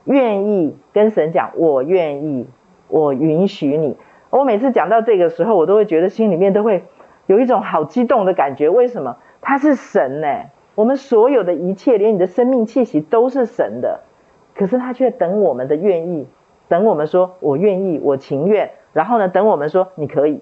[0.05, 2.47] 愿意跟神讲，我愿意，
[2.87, 3.95] 我允许你。
[4.31, 6.83] 我每次讲到这个时候，我都会觉得心里面都会
[7.27, 8.69] 有一种好激动的感觉。
[8.69, 9.17] 为什么？
[9.39, 10.27] 他是神呢、
[10.79, 13.99] 我们所有的一切，连你的生命气息都是神的，
[14.55, 16.25] 可是他却等我们的愿意，
[16.69, 20.41] 等我们说“我愿意，我情愿”，然后呢，等我们说“你可以”，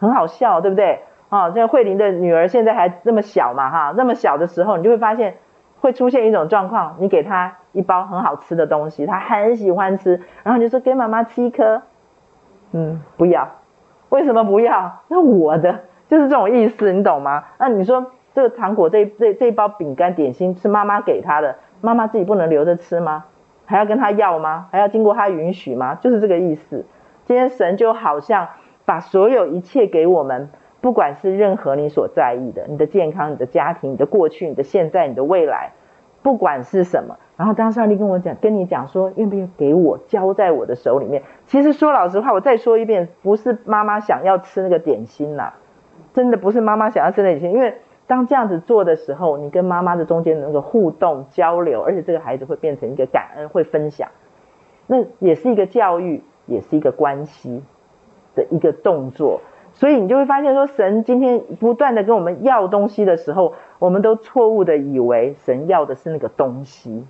[0.00, 1.00] 很好笑，对不对？
[1.28, 5.34] 啊，这个慧玲的女儿现在还那么小嘛，哈，那么小的时候，你就会发现
[5.82, 11.82] 会出现一种状况，你给她一包很好吃的东西，她很喜欢吃，然后你就说给妈妈吃一颗，
[12.72, 13.46] 嗯，不要，
[14.08, 15.02] 为什么不要？
[15.08, 17.44] 那我的就是这种意思，你懂吗？
[17.58, 23.24] 那你说这个糖果这这这包饼干点心是妈妈给他的，妈妈自己不能留着吃吗？
[23.64, 24.68] 还要跟他要吗？
[24.72, 25.94] 还要经过他允许吗？
[25.96, 26.86] 就是这个意思。
[27.26, 28.48] 今天神就好像
[28.86, 30.48] 把所有一切给我们，
[30.80, 35.72] 不管是任何你所在意的，你的健康、你的家庭、你的过去、你的现在、你的未来，
[36.22, 37.18] 不管是什么。
[37.36, 41.22] 然后当上帝跟我讲，跟你讲说，愿不愿意给我交在我的手里面？
[41.46, 45.52] 其实说老实话，我再说一遍，不是妈妈想要吃那个点心呐，
[46.14, 47.74] 真的不是妈妈想要吃那点心，因为
[48.08, 54.08] 当这样子做的时候，你跟妈妈的中间的那个互动交流，而且这个孩子会变成一个感恩，会分享，
[54.88, 56.24] 那也是一个教育。
[56.50, 57.62] 也是一个关系
[58.34, 59.42] 的一个动作，
[59.74, 67.04] 所以你就会发现说，神今天不断的跟我们要东西的时候，我们都错误的以为神要的是那个东西，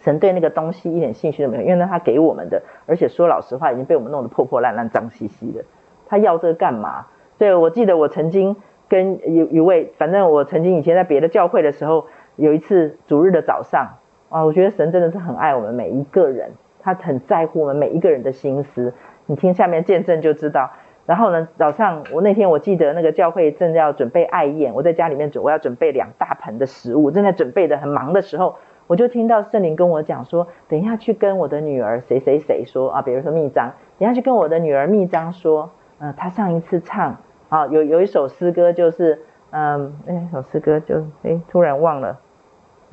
[0.00, 5.62] 神对那个东西一点兴趣都没有，因为那他给我们的，而且说老实话已经被我们弄得破破烂烂、脏兮兮的，
[6.06, 7.06] 他要这个干嘛？
[7.38, 8.56] 对，我记得我曾经
[8.92, 12.04] 跟有一位，反正我曾经以前在别的教会的时候，
[12.36, 13.88] 有一次主日的早上
[14.28, 16.50] 啊，我觉得神真的是很爱我们每一个人。
[16.82, 18.92] 他很在乎我们每一个人的心思，
[19.24, 20.68] 你听下面见证就知道。
[21.06, 28.56] 然后呢，早上我那天我记得那个教会正要准备爱宴，我在家里面准我要准备两大盆的食物，正在准备的很忙的时候，
[28.88, 37.16] 我就听到圣灵跟我讲说，等一下去跟我的女儿谁谁谁说啊，比如说密章，等一下去跟我的女儿密章说，嗯、呃，她上一次唱
[37.52, 39.18] 啊，有有一首诗歌就是，
[39.50, 42.18] 嗯，那首诗歌就哎突然忘了，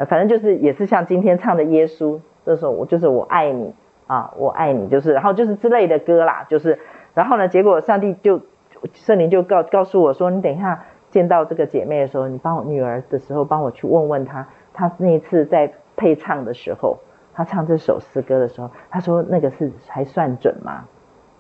[0.09, 2.19] 反正就是也是像今天唱的耶稣。
[2.45, 3.73] 这时候我就是我爱你
[4.07, 6.77] 啊，我爱你，就是然后就是之类的歌啦，就是
[7.13, 8.41] 然后呢，结果上帝就
[8.95, 16.97] 圣灵就告告诉我说，你等一下见到这个姐妹的时候，你帮我女儿的时候，帮我去问问她，她那一次在配唱的时候，
[17.33, 20.83] 她唱这首诗歌的时候，她说那个是还算准吗？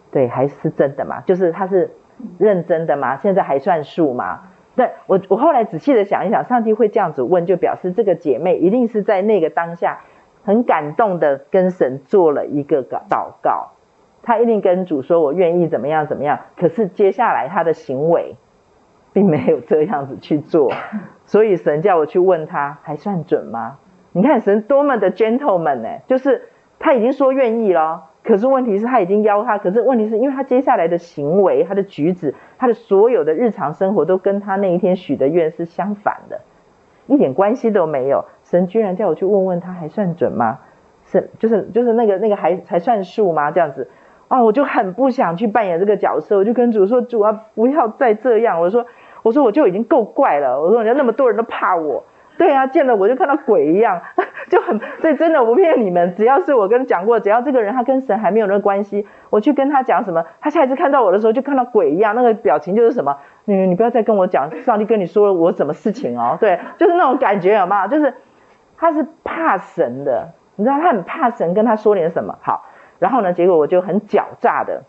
[0.09, 1.19] 对，还是真的吗？
[1.25, 1.91] 就是她是
[2.39, 3.17] 认真的吗？
[3.17, 4.41] 现在还算数吗？
[4.75, 10.01] 对，我我后来仔细的想一想，上帝会这样子问，就表示这个姐妹一定是在那个当下。
[10.41, 13.71] 很感动的跟神做了一个祷告，
[14.23, 18.35] 他一定跟主说：“我愿意怎么样怎么样。”可是接下来他的行为
[19.11, 20.71] 并没有这样子去做，
[21.25, 23.77] 所以神叫我去问他，还算准吗？
[24.13, 25.89] 你看神多么的 gentleman 呢？
[26.07, 26.47] 就是
[26.79, 36.41] 他已经说愿意了，可是问题是他已经邀他，可是问题是因为他接下来的行为、他的举止、他的所有的日常生活都跟他那一天许的愿是相反的，
[37.07, 38.25] 一点关系都没有。
[38.43, 40.59] 神居然叫我去问问他还算准吗？
[41.05, 43.49] 是就是就是那个那个还还算数吗？
[43.49, 43.89] 这样子
[44.27, 48.85] 啊，我就很不想去扮演这个角色，我就跟主说：“主啊，不要再这样。”我说
[49.23, 52.03] ：“我说我就已经够怪了。”我说：“人家那么多人都怕我。”
[52.39, 54.01] 对啊，见了我就看到鬼一样，
[54.49, 63.17] 就很所以真的我不骗你们，只要是我跟讲过，只要这个人他跟神还没有那个关系，我去跟他讲什么，他下一次看到我的时候就看到鬼一样，那个表情就是什么？
[63.45, 66.37] 你你不要再跟我讲，上帝跟你说了我什么事情哦？
[66.39, 67.87] 对，就是那种感觉，有吗？
[67.87, 68.15] 就是。
[68.81, 72.63] 他是怕神的，你知道他很怕神跟他说点什么好，
[72.97, 74.83] 然后呢，结果我就很狡诈的，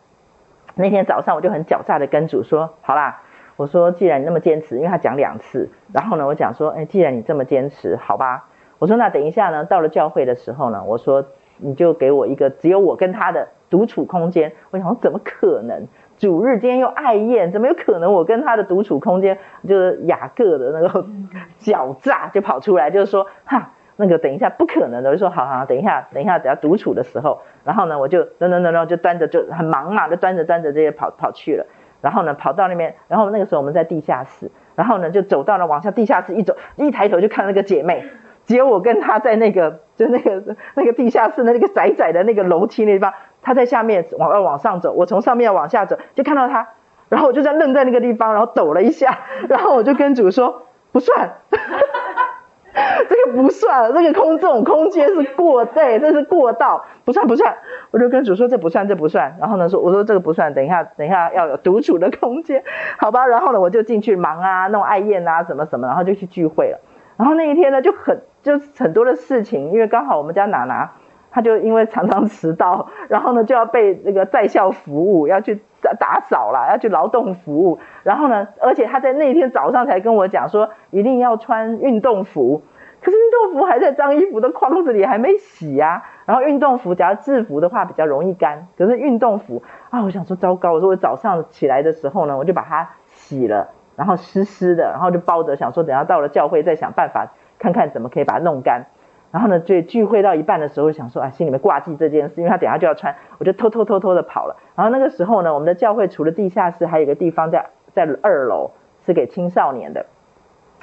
[0.76, 3.22] 那天早上我就很狡诈的跟主说，好啦，
[3.60, 8.46] 我说既然你那么坚持，因为他讲两次，然后呢，我讲说，哎，既然你这么坚持，好吧，
[8.78, 11.26] 我说那等一下呢，到了教会的时候呢，我说
[11.58, 15.86] 你就给我一个只有我跟他的独处空间，我想说怎么可能？
[16.16, 19.36] 主日今天又爱宴，怎么有可能我跟他的独处空间？
[19.68, 21.04] 就是雅各的那个
[21.60, 23.72] 狡诈就跑出来，就是说哈。
[23.96, 31.66] 那个等一下不可能的，我就说好好，等一下等一下，等下独处的时候，然后呢，我就等等等等，就端着就很忙嘛，就端着端着这些跑跑去了，
[32.00, 38.04] 然后呢跑到那边，然后那个时候我们在地下室，然后呢就走到了往下地下室一走，一抬头就看那个姐妹，
[38.46, 46.68] 只有我跟她在那个就那个那个地下室的那个窄窄的那个楼梯那地方，她在下面往要往上走，我从上面往下走，就看到她，
[47.08, 51.34] 然后我就在愣在那个地方，然后抖了一下，然后我就跟主说不算。
[53.08, 57.56] 这个不算，这个空这种空间是过，对，这是过道，不算不算。
[57.90, 59.36] 我就跟主说这不算，这不算。
[59.40, 62.62] 然后呢说，我说这个不算，等一下等一下要有独处的空间，
[62.98, 63.26] 好吧？
[63.26, 66.78] 然后呢我就进去忙啊，弄爱宴啊，什么什么，然后就去聚会了。
[67.16, 70.92] 然后那一天呢就很就很多的事情，因为刚好我们家娜娜，
[71.32, 77.78] 她就因为常常迟到，然后呢就要被那个在校服务要去打打扫了，要去劳动服务。
[78.02, 82.62] 然后呢，而且他在那天早上才跟我讲说，一定要穿运动服。
[83.02, 88.68] 可是运动服还在脏衣服的筐子里，还没洗呀、然后运动服，假如制服的话比较容易干。
[88.76, 98.84] 可是运动服啊，我想说糟糕，我说我早上起来的时候呢，我就把它洗了，然后湿湿的，然后就包着，想说等下到了教会再想办法，看看怎么可以把它弄干。
[99.30, 104.56] 然后呢，就聚会到一半的时候，想说啊，心里面挂记这件事，因为他等下就要穿，我就偷偷偷偷的跑了。
[104.74, 108.72] 然后那个时候呢，我们的教会除了地下室，还有一个地方在在二楼，
[109.06, 110.06] 是给青少年的。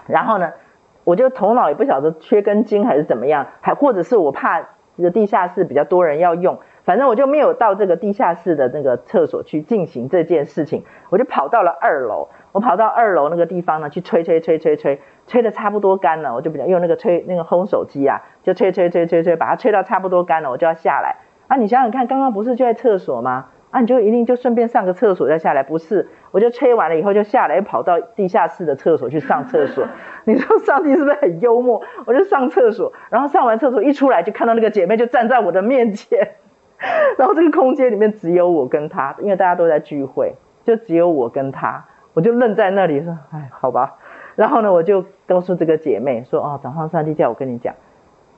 [0.06, 0.54] 然后呢，
[1.04, 4.62] 我就头脑也不晓得缺根筋还是怎么样，还或者是我怕
[4.95, 12.30] 这个地下室比较多人要用，反正我就没有到这个地下室的那个厕所去进行这件事情，我就跑到了二楼。
[12.58, 21.18] 我跑到二楼那个地方呢，去吹吹吹吹吹，吹的差不多干了，我就比较用那个吹那个烘手机啊，就吹吹吹吹吹，把它吹到差不多干了，我就要下来。
[21.47, 23.45] 啊，你想想看，刚刚不是就在厕所吗？
[23.70, 25.62] 啊，你就一定就顺便上个厕所再下来？
[25.62, 29.86] 不是，我就吹完了以后就下来，又跑到地下室的厕所去上厕所。
[30.26, 31.80] 你说上帝是不是很幽默？
[32.08, 36.28] 我就上厕所，然后上完厕所一出来，就看到那个姐妹就站在我的面前，
[37.20, 40.34] 然后这个空间里面只有我跟她，因为大家都在聚会，
[40.66, 41.86] 就只有我跟她。
[42.18, 43.97] 我就愣在那里说，哎，好吧。
[44.36, 47.76] 然后呢，我就告诉这个姐妹说，哦，早上上帝叫我跟你讲，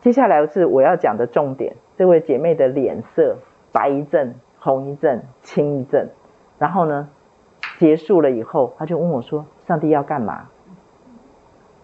[0.02, 1.78] 接下来是我要讲的重点。
[1.96, 3.38] 这位姐妹的脸色
[3.72, 6.10] 白一阵，红一阵，青一阵。
[6.58, 7.08] 然后呢，
[7.78, 10.50] 结束了以后，她就问我说，上帝要干嘛？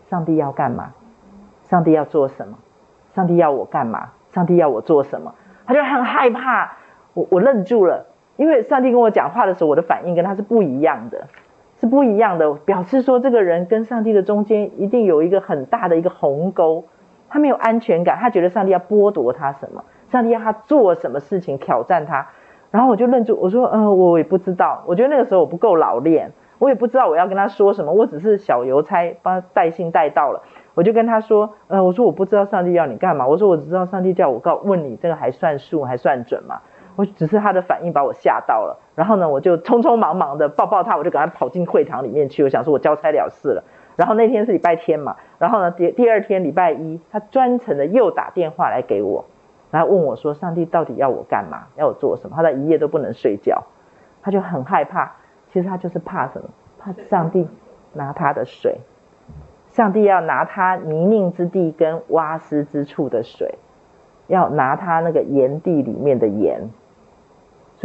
[0.09, 0.91] 上帝要干嘛？
[1.63, 2.57] 上帝要做什么？
[3.13, 4.09] 上帝要我干嘛？
[4.33, 5.33] 上帝要我做什么？
[5.65, 6.73] 她就很害怕。
[7.13, 11.27] 我我愣住了，因为上帝跟我讲话的时候，我的反应跟她是不一样的。
[11.85, 16.85] 不一样的，表示说这个人跟上帝的中间一定有一个很大的一个鸿沟，
[17.29, 22.27] 他没有安全感，他觉得上帝要剥夺他什么，上帝要他做什么事情挑战他，
[22.71, 30.41] 然后我就愣住，我说，嗯、我也不知道，我觉得那个时候我不够老练，我也不知道我要跟他说什么，我只是小邮差帮他带信带到了，
[30.73, 36.61] 我就跟他说，呃，我说我不知道上帝要你干嘛，我说我只知道上帝叫我告问你这个还算数还算准吗？
[36.95, 42.43] 我只是他的反应把我吓到了，然后呢，我就匆匆忙忙的抱抱他，我就赶快跑进会堂里面去。
[42.43, 43.63] 我想说，我交差了事了。
[43.95, 49.25] 然后那天是礼拜天嘛，然后呢，第第二天礼拜一，他专程的又打电话来给我，
[49.71, 51.67] 然后问我说：“上帝到底要我干嘛？
[51.75, 53.63] 要我做什么？”他在一夜都不能睡觉，
[54.21, 55.13] 他就很害怕。
[55.49, 56.49] 其实他就是怕什么？
[56.77, 57.47] 怕上帝
[57.93, 58.79] 拿他的水，
[59.71, 63.55] 上帝要拿他泥泞之地跟洼斯之处的水，
[64.27, 66.69] 要拿他那个盐地里面的盐。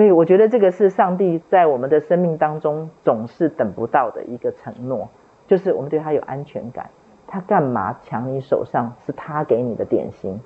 [0.00, 5.10] 所以我觉得这个是上帝在我们的生命当中总是等不到的一个承诺，
[5.46, 6.88] 就是我们对他有安全感。
[7.26, 8.94] 他干嘛抢你手上？
[9.04, 10.40] 是他给你的点心，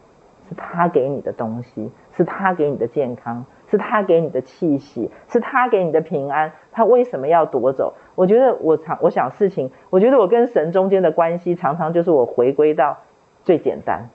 [0.49, 6.51] 是他给你的东西，是他给你的健康，是他给你的气息，是他给你的平安。
[6.73, 7.95] 他为什么要夺走？
[8.17, 12.99] 我觉得我常我想事情，我觉得我跟神中间的关系常常就是我回归到
[13.45, 14.09] 最简单，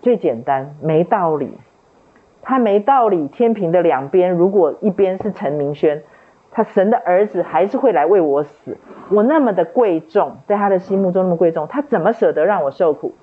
[0.00, 1.58] 最简单，没道理。
[2.42, 6.02] 他没道理，天平的两边，如果一边是陈明轩，
[6.50, 8.76] 他神的儿子还是会来为我死。
[9.10, 13.14] 我那么的贵重，在他的心目中那么贵重，他怎么舍得让我受苦？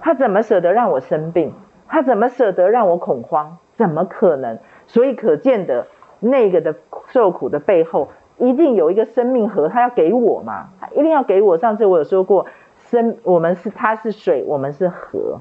[0.00, 1.52] 他怎么舍得让我生病？
[1.86, 3.58] 他怎么舍得让我恐慌？
[3.76, 4.58] 怎么可能？
[4.86, 5.86] 所以可见的
[6.20, 6.74] 那个的
[7.08, 8.08] 受苦的背后，
[8.38, 10.70] 一定有一个生命河，他要给我嘛？
[10.80, 11.58] 他一定要给我。
[11.58, 12.46] 上次我有说过，
[12.78, 15.40] 生我们是他是水，我们是河。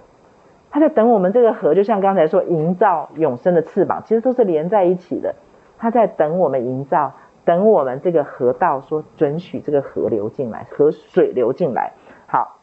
[0.71, 5.35] 他在等我们这个河，就像刚才说，营造永生的翅膀，其实都是连在一起的。
[5.77, 7.13] 他在等我们营造，
[7.43, 11.91] 等我们这个河道说准许这个河流进来，河水流进来。
[12.27, 12.59] 好，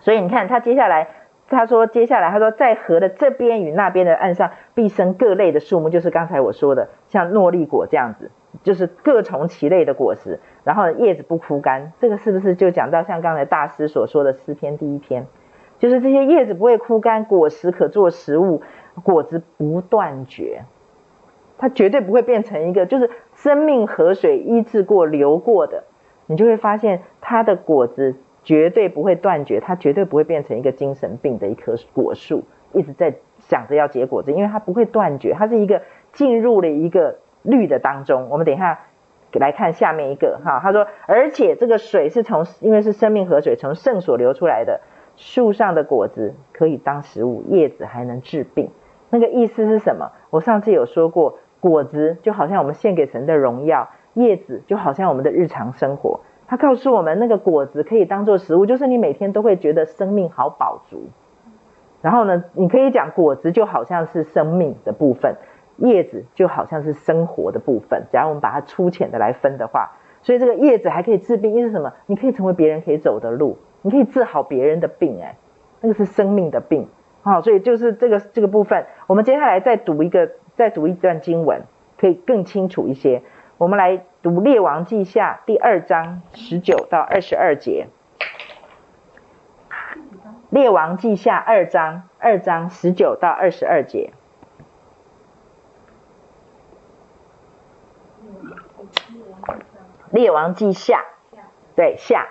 [0.00, 1.08] 所以你看他接下来，
[1.48, 8.30] 他说接下来他说在河的这边与那边的岸上必生各类的树木，就是刚才我说的，像诺丽果这样子，
[8.62, 11.92] 就是各从其类的果实，然后叶子不枯干。
[11.98, 15.26] 这个是不是就讲到像刚才大师所说的诗篇第一篇？
[15.82, 18.62] 就是这些叶子不会枯干，果实可做食物，
[19.02, 20.62] 果子不断绝，
[21.58, 25.82] 它绝对不会变成一个就是生命河水医治过流过的，
[26.26, 28.14] 你就会发现它的果子
[28.44, 35.82] 绝对不会断绝，它绝对不会变成一个精神病的一棵果树，一直在想着要结果子，因为它不会断绝，它是一个
[36.12, 38.28] 进入了一个绿的当中。
[38.30, 38.78] 我们等一下
[39.32, 44.80] 来看下面一个哈，他说，而且这个水是从因为是生命河水从圣所流出来的。
[45.16, 48.70] 树上的果子可以当食物，叶子还能治病。
[49.10, 50.10] 那个意思是什么？
[50.30, 56.20] 我上次有说过，果子就好像我们献给神的荣耀，叶子就好像我们的日常生活。
[56.46, 61.08] 他告诉我们，那个果子可以当做食物，就是你每天都会觉得生命好饱足。
[62.00, 65.36] 然后呢，你可以讲果子就好像是生命的部分，
[65.76, 68.04] 叶子就好像是生活的部分。
[68.10, 71.92] 假如我们把它粗浅的来分的话，所以这个叶子还可以治病，意思什么？
[72.06, 73.56] 你可以成为别人可以走的路。
[73.82, 75.36] 你可以治好别人的病，哎，
[75.80, 76.88] 那个是生命的病，
[77.22, 81.62] 好，所以就是这个这个部分，我们接下来再读一个，再读一段经文，
[81.98, 83.22] 可以更清楚一些。
[83.58, 87.86] 我们来读《列王记下》第二章十九到二十二节。
[90.50, 94.12] 列王记下二章二章十九到二十二节。
[100.10, 101.04] 列王记下，
[101.74, 102.28] 对下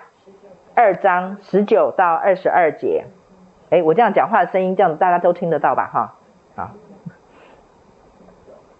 [0.74, 3.04] 二章十九到二十二节。
[3.70, 5.90] 哎，我这样讲话的声音，这样大家都听得到吧？
[5.92, 6.14] 哈，
[6.56, 6.70] 好，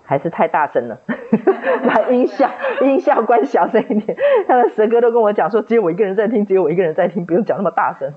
[0.04, 0.98] 还是太大声了，
[1.88, 2.50] 把音效
[2.82, 4.16] 音效关小声一点。
[4.46, 8.12] 他们蛇哥都跟我讲说，只有我一个人在听，只有我一个人在听，不用讲那么大声。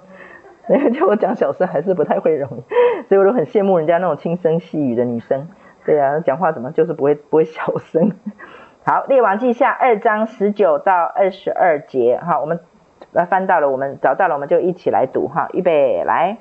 [0.68, 5.48] 因为叫我讲小声，还是不太会容易，所以我都很羡慕人家那种轻声细语的女生。
[5.86, 8.12] 对啊，讲话怎么就是不会不会小声？
[8.84, 12.60] 好，列王记下二章十九到二十二节，好，我们
[13.16, 16.36] 来翻到了，我们找到了，我们就一起来读哈，预备来。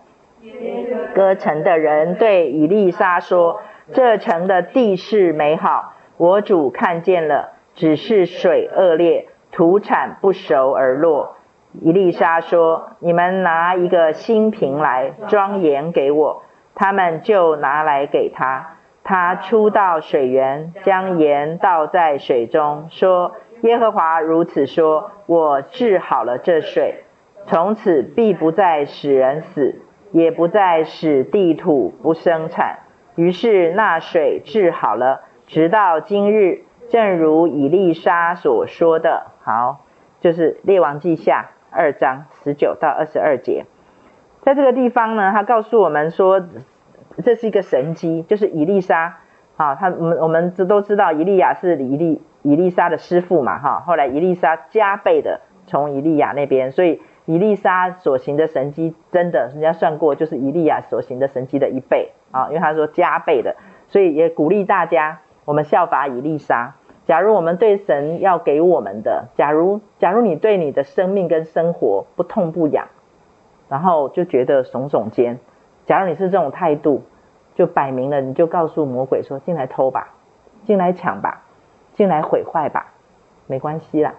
[1.15, 3.61] 歌城的人对以丽莎说
[3.95, 11.37] ：“这城的地势美好，我主看见了，只是水恶劣，土产不熟而落。”
[11.81, 16.43] 以丽莎说：“你们拿一个新瓶来装盐给我。”
[16.75, 18.71] 他们就拿来给他。
[19.05, 23.33] 他出到水源，将盐倒在水中，说
[23.65, 27.05] ：“耶和华如此说，我治好了这水，
[27.47, 29.81] 从此必不再使人死，
[30.13, 32.81] 也不再使地土不生产。”
[33.17, 39.29] 于是那水治好了，直到今日，正如以利沙所说的。
[39.43, 39.81] 好，
[40.21, 43.65] 就是列王记下二章十九到二十二节，
[44.43, 46.43] 在这个地方呢，他告诉我们说。
[47.25, 49.19] 这是一个神迹，就是以利沙，
[49.57, 63.57] 啊，他我们我们这都知道，以利亚是以利以丽莎的师傅嘛，哈，后来以丽莎加倍的从以利亚那边，所以以丽莎所行的神迹，真的人家算过，就是以利亚所行的神迹的一倍，啊，因为他说加倍的，
[63.89, 66.75] 所以也鼓励大家，我们效法伊丽莎。
[67.07, 72.89] 假如我们对神要给我们的，假如假如你对你的生命跟生活不痛不痒，
[73.69, 75.39] 然后就觉得耸耸肩。
[75.87, 77.03] 假如你是这种态度，
[77.55, 80.15] 就摆明了，你就告诉魔鬼说：“进来偷吧，
[80.65, 81.44] 进来抢吧，
[81.95, 82.93] 进来毁坏吧，
[83.47, 84.15] 没关系啦，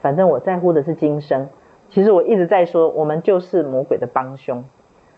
[0.00, 1.48] 反正我在乎的是今生。”
[1.90, 4.64] 其实我一直在说，我们就是魔鬼的帮凶，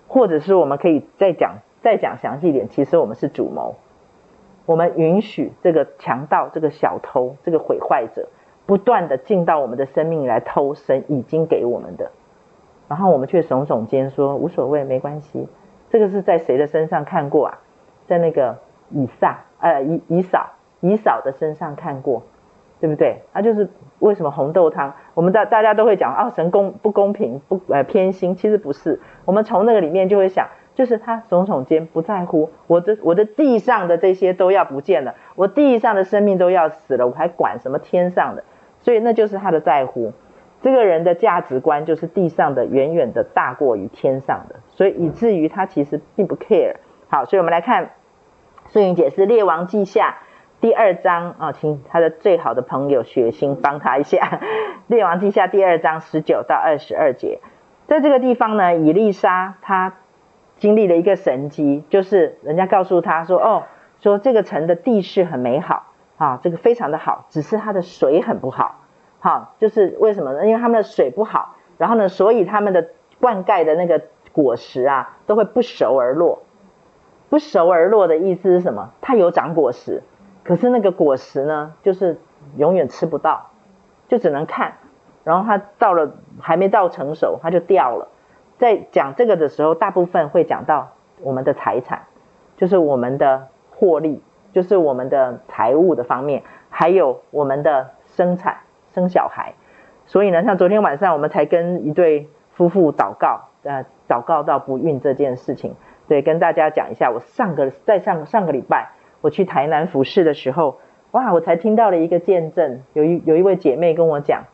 [0.09, 3.75] 或者是我们可以再讲再讲详细一点，其实我们是主谋。
[4.65, 8.29] 我们允许这个强盗、这个小偷、这个毁坏者，
[8.65, 12.11] 不断的进到我们的生命来偷神已经给我们的，
[12.89, 15.49] 然后我们却耸耸肩说：“无所谓，没关系。”
[15.91, 17.59] 这个是在谁的身上看过啊？
[18.07, 18.57] 在那个
[18.89, 20.53] 以撒，呃，以以扫，
[20.83, 22.23] 以嫂的身上看过，
[22.81, 23.23] 对不对？
[23.33, 29.01] 啊，就是为什么红豆汤，我们大大家都会讲啊，神公不公平，不呃偏心，其实不是。
[29.25, 38.45] 我们从那个里面就会想，就是他耸耸肩，不在乎我的我的地上的这些都要不见了，我地上的生命都要死了，我还管什么天上的？
[38.81, 40.13] 所以那就是他的在乎。
[40.61, 46.77] 这个人的价值观就是地上的远远的大过于天上的，所以以至于他其实并不 care。
[47.09, 47.91] 好，所以我们来看
[48.69, 50.11] 素云解释《列王记下》
[50.63, 54.39] 第二章啊，请他的最好的朋友雪心帮他一下，
[54.87, 57.41] 《列王记下》第二章十九到二十二节，
[57.89, 59.95] 在这个地方呢，以利沙他
[60.59, 63.65] 经历了一个神迹，就是人家告诉他说，哦，
[64.01, 65.87] 说这个城的地势很美好
[66.17, 68.83] 啊，这个非常的好，只是它的水很不好。
[69.19, 70.47] 好，就是为什么呢？
[70.47, 72.91] 因为他们的水不好，然后呢，所以他们的
[73.21, 76.45] 灌溉的那个果实啊，都会不熟而落。
[77.31, 78.91] 不熟而落的意思是什么？
[79.01, 80.03] 它有长果实，
[80.45, 82.21] 可是那个果实呢，就是
[82.57, 83.51] 永远吃不到，
[84.09, 84.75] 就只能看。
[85.25, 88.09] 然后它到了还没到成熟，它就掉了。
[88.59, 90.91] 在讲这个的时候，大部分会讲到
[91.21, 92.03] 我们的财产，
[92.57, 98.59] 就是我们的获利，就是我们的财务的方面，还有我们的生产。
[98.95, 99.55] 生小孩，
[100.05, 105.77] 所以呢，像昨天晚上我们才跟一对夫妇祷告，呃，祷告到不孕这件事情，
[106.09, 107.11] 对，跟大家讲一下。
[107.11, 108.91] 我上个在上上个礼拜
[109.23, 110.79] 我去台南服侍的时候，
[111.13, 114.45] 哇，我才听到了一个见证，有一有一位姐妹跟我讲，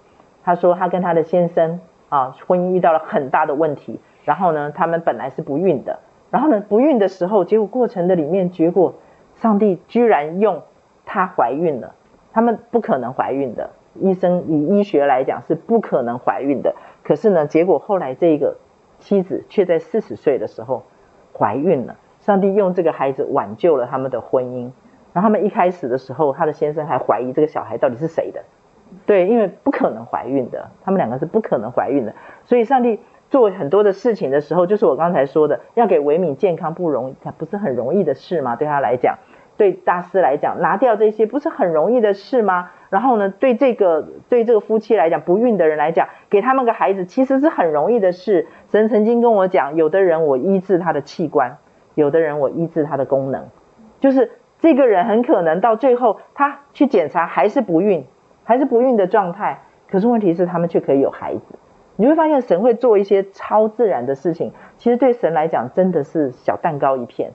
[0.45, 5.99] 她说她跟她的先生啊，婚姻遇到了很大的问题，然后呢，他们本来是不孕的，
[6.31, 8.95] 然后呢，不孕的时候，结果过程的里面，结果
[9.35, 10.62] 上帝居然用
[11.05, 11.95] 她怀孕了，
[12.32, 13.70] 他们不可能怀孕的。
[14.01, 18.57] 医生以医学来讲是不可能怀孕的，可是呢，结果后来这个
[19.01, 20.85] 妻子却在四十岁的时候
[21.36, 21.97] 怀孕了。
[22.29, 24.71] 上帝用这个孩子挽救了他们的婚姻。
[25.15, 28.43] 然后他们一开始的时候，他的先生还怀疑这个小孩到底是谁的，
[29.07, 32.15] 对，因为不可能怀孕的，他们两个是不可能怀孕的。
[32.45, 33.01] 所以上帝
[33.31, 38.57] 做很多的事情的时候，就是我刚才说的，要给维敏健康不容易，不是很容易的事吗？
[38.57, 39.17] 对他来讲。
[39.57, 42.71] 对大师来讲，拿掉这些不是很容易的事吗？
[42.91, 48.47] 然后呢，对这个对这个夫妻来讲，不孕的人来讲，给他们个孩子其实是很容易的事。
[48.71, 51.59] 神曾经跟我讲，有的人我医治他的器官，
[52.01, 53.47] 有的人我医治他的功能，
[53.99, 54.31] 就是
[54.61, 58.07] 这个人很可能到最后他去检查还是不孕，
[58.45, 59.62] 还是不孕的状态。
[59.91, 61.59] 可是问题是他们却可以有孩子。
[61.97, 67.33] 你会发现神会做一些超自然的事情，其实对神来讲真的是小蛋糕一片。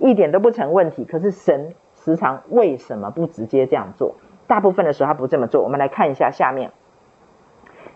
[0.00, 4.16] 一点都不成问题，可是神时常为什么不直接这样做？
[4.48, 5.62] 大部分的时候他不这么做。
[5.62, 6.72] 我们来看一下下面，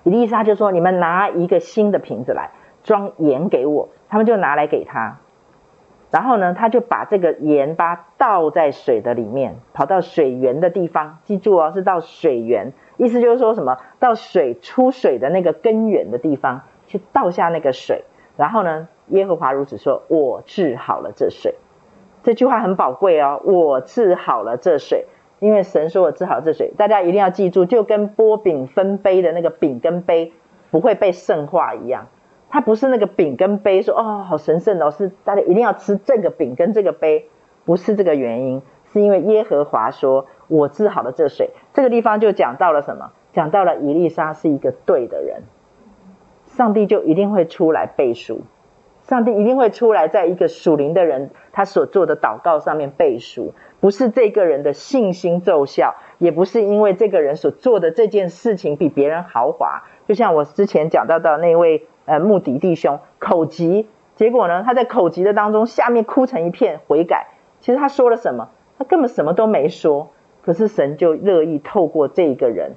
[0.04, 2.50] 以利沙就说：“你们拿一个新的瓶子来
[2.84, 5.16] 装盐给我。”他们就拿来给他，
[6.14, 11.18] 然后呢，他就把这个盐巴倒在水的里面，跑到水源的地方。
[11.24, 13.78] 记住哦，是到水源，意思就是说什么？
[13.98, 18.04] 到水出水的那个根源的地方去倒下那个水。
[18.36, 21.56] 然后呢，耶和华如此说：“我治好了这水。”
[22.22, 25.06] 这句话很宝贵哦，我治好了这水，
[25.40, 30.32] 因为神说我治好这水，大家一定要记住，就跟擘饼分杯的那个饼跟杯
[30.70, 32.06] 不会被圣化一样，
[32.54, 37.26] 它不是那个饼跟杯说哦好神圣哦，是大家一定要吃这个饼跟这个杯，
[37.64, 38.62] 不是这个原因，
[38.92, 43.10] 是因为耶和华说我治好了这水，这个地方就讲到了什么？
[43.32, 45.42] 讲到了以利沙是一个对的人，
[46.46, 48.42] 上帝就一定会出来背书。
[49.02, 59.82] 上帝一定会出来，在一个属灵的人他所做的祷告上面背书，不是这个人的信心奏效，也不是因为这个人所做的这件事情比别人豪华。
[60.06, 67.28] 就像我之前讲到的那位呃目的弟兄口疾，结果呢，他在口疾的当中下面哭成一片悔改，
[67.60, 68.50] 其实他说了什么？
[68.78, 70.10] 他根本什么都没说，
[70.42, 72.72] 可是神就乐意透过这一个人，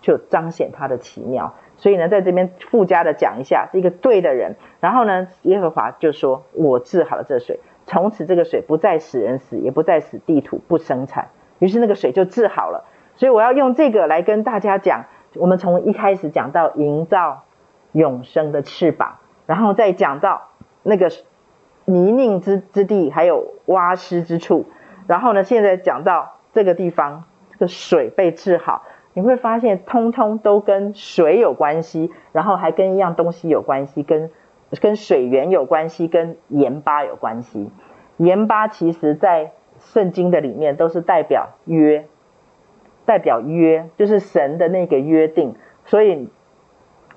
[0.00, 1.54] 就彰显他的奇妙。
[1.76, 4.54] 所以呢，在这边附加的讲一下，一个对的人。
[4.80, 11.28] 然后呢，耶和华就说：“我治好了这水，从此这个水不再使人死，也不再使地土不生产。”
[11.58, 12.84] 于是那个水就治好了。
[13.16, 17.42] 所以我要用这个来跟大家讲，我们从一开始讲到营造
[17.92, 20.48] 永生的翅膀，然后再讲到
[20.82, 21.10] 那个
[21.84, 24.66] 泥泞之之地，还有挖湿之处，
[25.06, 28.82] 然后呢，现在讲到这个地方，这个水被治好。
[29.14, 34.30] 你会发现，通通都跟水有关系，然后还跟一样东西有关系，跟
[34.80, 37.70] 跟水源有关系，跟盐巴有关系。
[38.16, 42.06] 盐巴其实在圣经的里面都是代表约，
[43.04, 45.56] 代表约就是神的那个约定。
[45.84, 46.30] 所以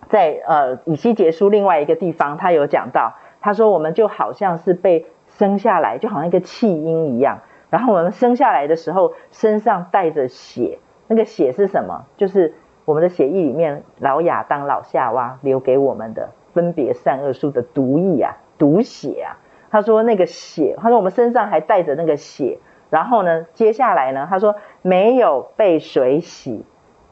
[0.09, 10.79] 在呃以西结书另外一个地方，他有讲到，他说我们就好像是被生下来，就好像一个弃婴一样，然后我们生下来的时候身上带着血。
[11.07, 12.05] 那个血是什么？
[12.17, 12.55] 就是
[12.85, 19.37] 我们的血液里面，老亚当、老夏娃留给我们的分别善恶树的毒液啊，毒血啊。
[19.69, 22.59] 他说那个血，他说我们身上还带着那个血。
[22.89, 26.63] 然后呢，接下来呢，他说没有被水洗，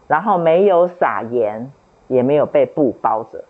[0.08, 1.72] 然后没有撒盐，
[2.14, 3.44] 也没有被布包着，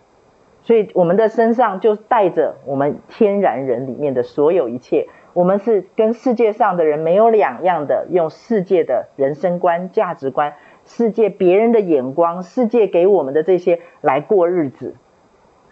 [0.62, 5.08] 所以我们的身上就带着我们天然人里面的所有一切。
[5.34, 10.54] 我们是跟世界上的人没有两样的，用世界的人生观、价值观、
[10.84, 14.94] 世界别人的眼光、世界给我们的这些来过日子，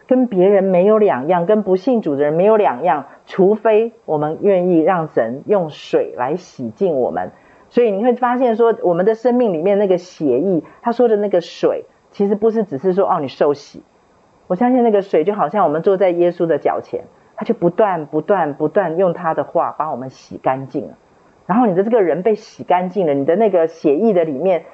[0.09, 7.31] 跟别人没有两样，跟不信主的人没有两样，除非我们愿意让神用水来洗净我们。
[7.71, 13.83] 所以你会发现说，我们的生命里面那个血液，他说的那个水，其实不是只是说哦，你受洗。
[14.47, 17.05] 我相信那个水就好像我们坐在耶稣的脚前。
[17.35, 20.99] 他就不断、不断、不断用他的话把我们洗干净了，
[21.47, 24.67] 然后你的这个人被洗干净了，你的那个血液的里面，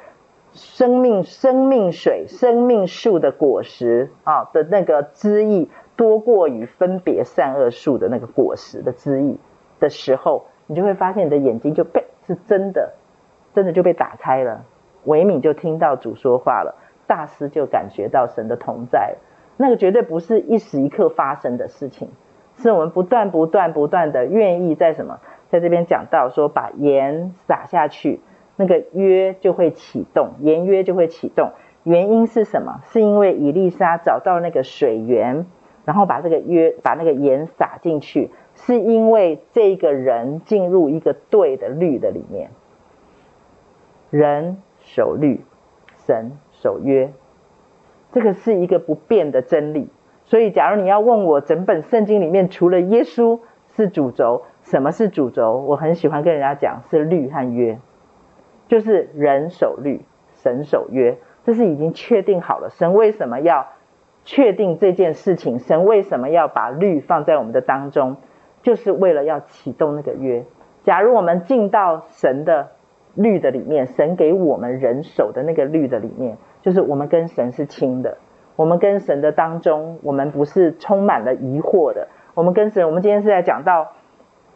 [0.52, 9.36] 生命、生命水、生命树的果实啊的那个汁液多过于分别善恶树的那个果实的汁液
[9.80, 12.92] 的时候，你就会发现你的眼睛就被是真的，
[13.54, 14.64] 真的就被打开了。
[15.04, 16.74] 维敏就听到主说话了，
[17.08, 19.16] 大师就感觉到神的同在，
[19.56, 22.10] 那个绝对不是一时一刻发生的事情。
[22.58, 28.20] 是我们不断、不断、不断的愿意在什么，在这边讲到说，把盐撒下去，
[28.56, 31.52] 那个约就会启动，盐约就会启动。
[31.84, 32.80] 原因是什么？
[32.90, 35.46] 是因为以利沙找到那个水源，
[35.84, 42.50] 然后把这个约、把那个盐撒进去，是因为这个人进入一个对的律的里面，
[44.10, 45.44] 人守律，
[46.04, 46.32] 神
[46.62, 47.12] 守约，
[48.12, 49.90] 这个是一个不变的真理。
[50.24, 53.40] 所以，假如你要问我整本圣经里面除了耶稣
[53.74, 55.64] 是主轴，什么是主轴？
[55.66, 57.78] 我很喜欢跟人家讲是律和约，
[58.66, 60.02] 就是人守律，
[60.34, 62.68] 神守约，这是已经确定好了。
[62.70, 63.68] 神为什么要
[64.24, 65.58] 确定这件事情？
[65.58, 68.16] 神为什么要把律放在我们的当中？
[68.60, 70.44] 就是为了要启动那个约，
[70.82, 72.72] 假如我们进到神的
[73.18, 78.16] 律的里面，神给我们人手的那个律的里面，就是我们跟神是亲的，
[78.54, 82.06] 我们跟神的当中，我们不是充满了疑惑的。
[82.34, 83.88] 我们跟神，我们今天是在讲到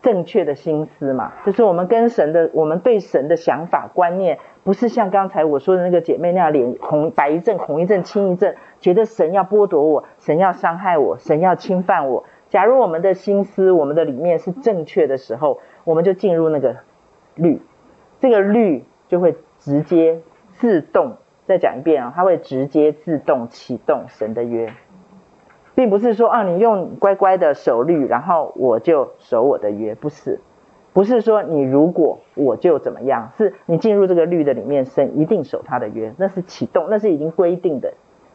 [0.00, 12.24] 正确的心思嘛，就是我们跟神的，我们对神的想法观念，不是像刚才我说的那个姐妹那样脸红白一阵红一阵青一阵，觉得神要剥夺我，神要伤害我，神要侵犯我。
[12.48, 16.76] 假如我们的心思，我们的里面是正确的时候，我们就进入那个
[17.34, 17.60] 律，
[18.22, 20.20] 这个律就会直接
[20.52, 24.72] 自动，再讲一遍啊，它会直接自动启动神的约，
[25.74, 30.38] 并不是说啊，你用乖乖的守律，然后我就守我的约，不是，
[30.92, 37.92] 不是说你如果我就怎么样，是你进入这个律的里面，神一定守他的约，那是启动，那是已经规定的，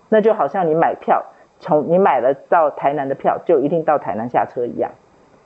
[0.10, 1.24] 那就好像你买票。
[1.60, 4.92] 从你买了到台南的票，就一定到台南下车一样，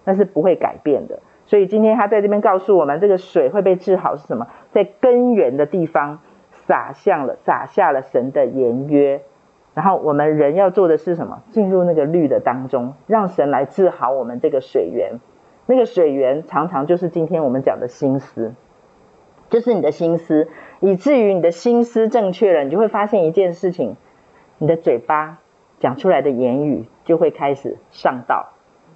[0.03, 1.19] 那是不会改变的。
[1.51, 4.47] 所以今天他在这边告诉我们，这个水会被治好是什么？
[4.71, 6.19] 在根源的地方
[6.53, 9.21] 撒向了撒下了神的言约，
[9.73, 11.43] 然后我们人要做的是什么？
[11.51, 15.19] 进入那个律的当中，让神来治好我们这个水源。
[15.65, 18.53] 那个水源常常就是今天我们讲的心思，
[19.49, 20.47] 就是你的心思，
[20.79, 23.97] 以至于你的心思正确了，你就会发现一件事情，
[24.57, 25.39] 你的嘴巴。
[25.81, 28.53] 讲出来的言语就会开始上道。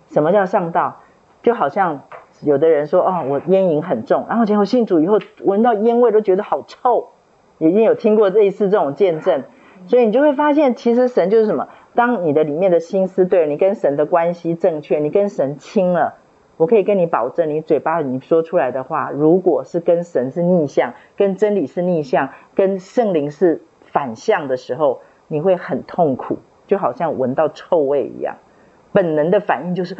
[0.07, 1.01] 什么叫上道？
[1.43, 2.03] 就好像
[2.41, 7.09] 有的人说：“哦，我烟瘾很重。”然后结果信主以后，闻到烟味都觉得好臭。
[7.57, 9.43] 已经有听过类似这种见证，
[9.87, 11.69] 所以你就会发现，其实神就是什么？
[11.93, 16.15] 当你的里面的心思对了，你跟神的关系正确，你跟神亲了，
[16.57, 24.99] 我可以跟你保证，你嘴巴你说出来的话，如果是跟神是逆向，跟真理是逆向，跟圣灵是反向的时候，
[25.29, 26.39] 你会很痛苦。
[26.67, 28.35] 就好像闻到臭味一样，
[28.91, 29.95] 本能的反应就是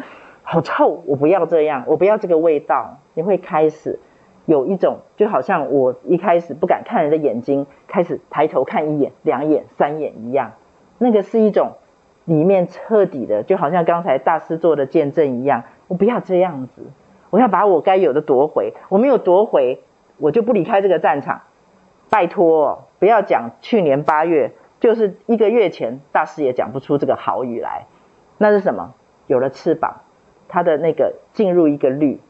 [0.48, 2.98] 好臭，我不要这样，我不要这个味道。
[3.14, 3.98] 你会开始
[4.44, 10.52] 有一种，就好像我一开始不敢看人的眼睛，开始抬头看一眼、两眼、三眼一样。
[10.98, 11.72] 那个是一种
[12.26, 15.64] 里面彻底的，就好像刚才大师做的见证一样。
[15.88, 16.92] 我不要这样子，
[17.30, 18.72] 我要把我该有的夺回。
[18.88, 19.82] 我没有夺回，
[20.18, 21.42] 我就不离开这个战场。
[22.08, 24.52] 拜托，不要讲去年八月。
[24.78, 27.86] 就是一个月前，大师也讲不出这个好语来，
[28.38, 28.94] 那是什么？
[29.26, 30.02] 有了翅膀，
[30.48, 32.20] 他的那个进入一个律，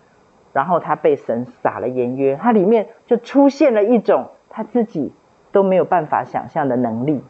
[0.52, 5.12] 然后他被神撒了盐约，他里面就出现了一种他自己
[5.52, 7.22] 都没有办法想象的能力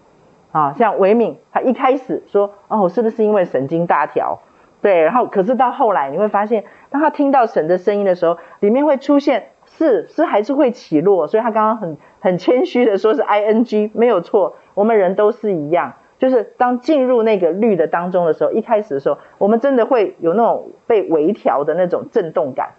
[0.52, 0.72] 啊！
[0.72, 4.40] 像维敏，他一开始说哦，是不是因为神经大条？
[4.80, 14.56] 对，然后可是到后来你会发现，当他听到神的声音的时候，里面会出现是是还是会起落，所以他刚刚很很谦虚的说是 ing 没有错。
[14.74, 22.70] 我们人都是一样，就是当进入那个绿的当中的时候，一开始的时候，我们真的会有那种被微调的那种震动感，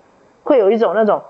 [0.44, 1.22] 会有一种那种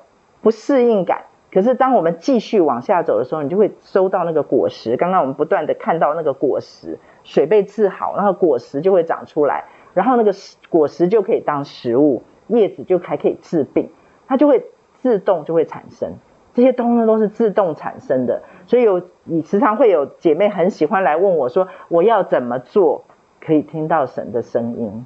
[0.42, 1.24] 不适应感。
[1.52, 4.98] 可是当我们继续往下走的时候，你就会收到那个果实。
[4.98, 10.34] 刚刚我们不断的看到那个果实，水被治好，然后果实就会长出来，然后那个
[10.70, 13.90] 果实就可以当食物，叶子就还可以治病，
[14.28, 14.66] 它就会
[15.02, 16.14] 自动就会产生。
[16.54, 23.04] 这些东西都是自动产生的，所以有你时常会有姐妹很喜欢来问我说，我要怎么做
[23.42, 25.06] 可以听到神的声音？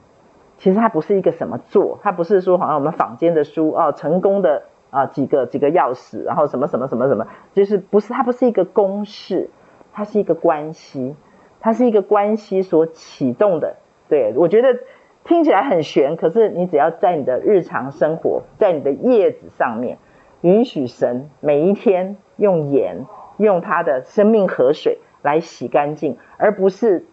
[0.58, 9.50] 其实它不是一个什么做，它不是说好像我们坊间的书哦，成功的啊几个几个钥匙，然后什么什么什么什么，就是不是它不是一个公式，
[9.92, 11.16] 它是一个关系，
[11.60, 13.76] 它是一个关系所启动的。
[14.08, 14.80] 对，我觉得
[15.24, 19.98] 听起来很玄，可是你只要在你的日常生活，在你的叶子上面。
[20.42, 23.06] 允许神每一天用盐，
[23.42, 27.06] 用他的生命河水来洗干净，而不是，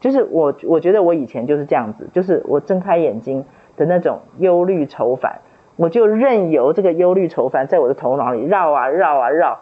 [0.00, 3.44] 就是我我觉得我以前就是这样子，就是我睁开眼睛
[3.76, 5.40] 的那种忧虑愁烦，
[5.76, 9.60] 我就任由这个忧虑愁烦在我的头脑里绕啊绕啊绕，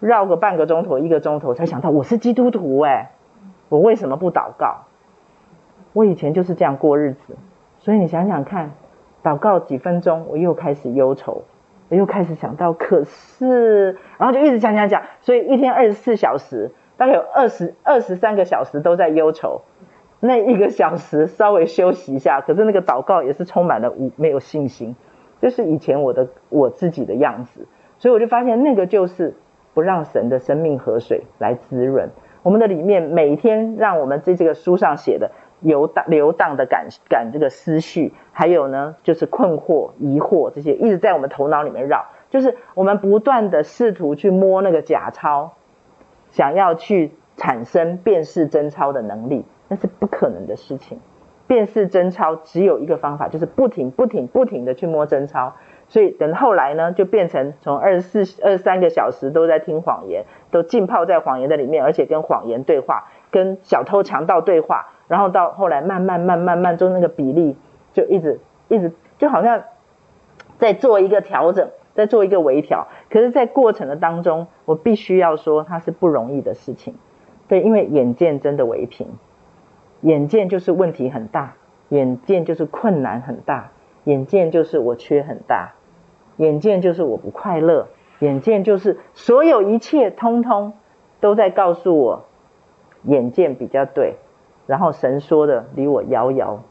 [0.00, 3.10] 绕个半个钟头一个钟头才想到我是基督徒哎，
[3.68, 4.86] 我为什么不祷告？
[5.92, 7.36] 我以前就是这样过日子，
[7.80, 8.72] 所以你想想看，
[9.22, 11.42] 祷告几分钟我又开始忧愁。
[11.90, 19.62] 我又开始想到，可是，然后就一直讲讲讲，所以一天二十四小时，大概有二十二十三个小时都在忧愁。
[20.20, 24.94] 那一个小时稍微休息一下，可是那个祷告也是充满了无没有信心，
[25.42, 27.66] 就是以前我的我自己的样子。
[27.98, 29.34] 所以我就发现，那个就是
[29.74, 32.10] 不让神的生命河水来滋润
[32.44, 35.32] 我们的里面，每天让我们在这个书上写的。
[35.60, 42.06] 游荡流荡的感感这个思绪，还有呢，就是困惑、疑惑这些，一直在我们头脑里面绕。
[42.30, 45.54] 就是我们不断的试图去摸那个假钞，
[46.30, 51.00] 想要去产生辨识真钞的能力，那是不可能的事情。
[51.48, 55.54] 辨识真钞只有一个方法，就是不停、不停、不停的去摸真钞。
[55.88, 67.56] 所以等后来呢，就变成从二十四、二十三个小时都在听谎言，都浸泡在谎言的里面，而且跟谎言对话，跟小偷强盗对话，然后到后来慢慢、慢、慢慢，就那个比例
[67.92, 68.38] 就一直、
[68.68, 69.64] 一直，就好像
[70.60, 72.86] 在做一个调整，在做一个微调。
[73.10, 76.94] 可是，在过程的当中，我必须要说，它是不容易的事情。
[77.48, 79.08] 对，因为眼见真的为凭，
[80.02, 81.54] 眼见就是问题很大，
[81.88, 83.72] 眼见就是困难很大，
[84.04, 85.72] 眼见就是我缺很大。
[86.36, 87.88] 眼见就是我不快乐，
[88.20, 90.74] 眼见就是所有一切通通
[91.18, 92.24] 都在告诉我，
[93.02, 94.14] 眼见比较对，
[94.70, 96.62] 然后神说的离我遥遥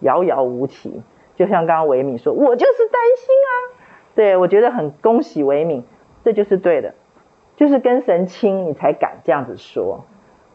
[0.00, 1.02] 遥遥无期，
[1.36, 3.52] 就像刚刚维敏说，我就是担心啊，
[4.14, 5.84] 对，我觉得很恭喜维敏，
[6.24, 6.94] 这就是对的，
[7.56, 10.06] 就是跟神亲你才敢这样子说，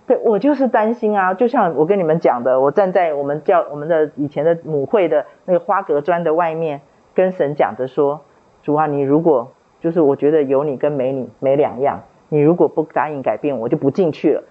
[0.07, 6.81] 对，我就是担心啊，就像我跟你们讲的，我站在我们教我们的以前的母会的那个花格砖的外面，
[7.13, 8.21] 跟神讲着说。
[8.61, 14.43] 主啊，你如果就是我觉得有你跟没你没两样，你如果不答应改变，我就不进去了。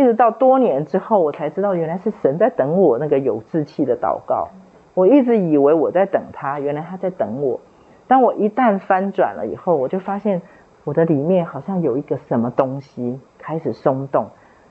[0.00, 4.48] 一直到多年之后，我才知道原来是神在等我那个有志气的祷告。
[4.94, 7.60] 我一直以为我在等他，原来他在等我。
[8.08, 10.40] 当我一旦翻转了以后，我就发现
[10.84, 14.28] 我的里面好像有一个什么东西开始松动，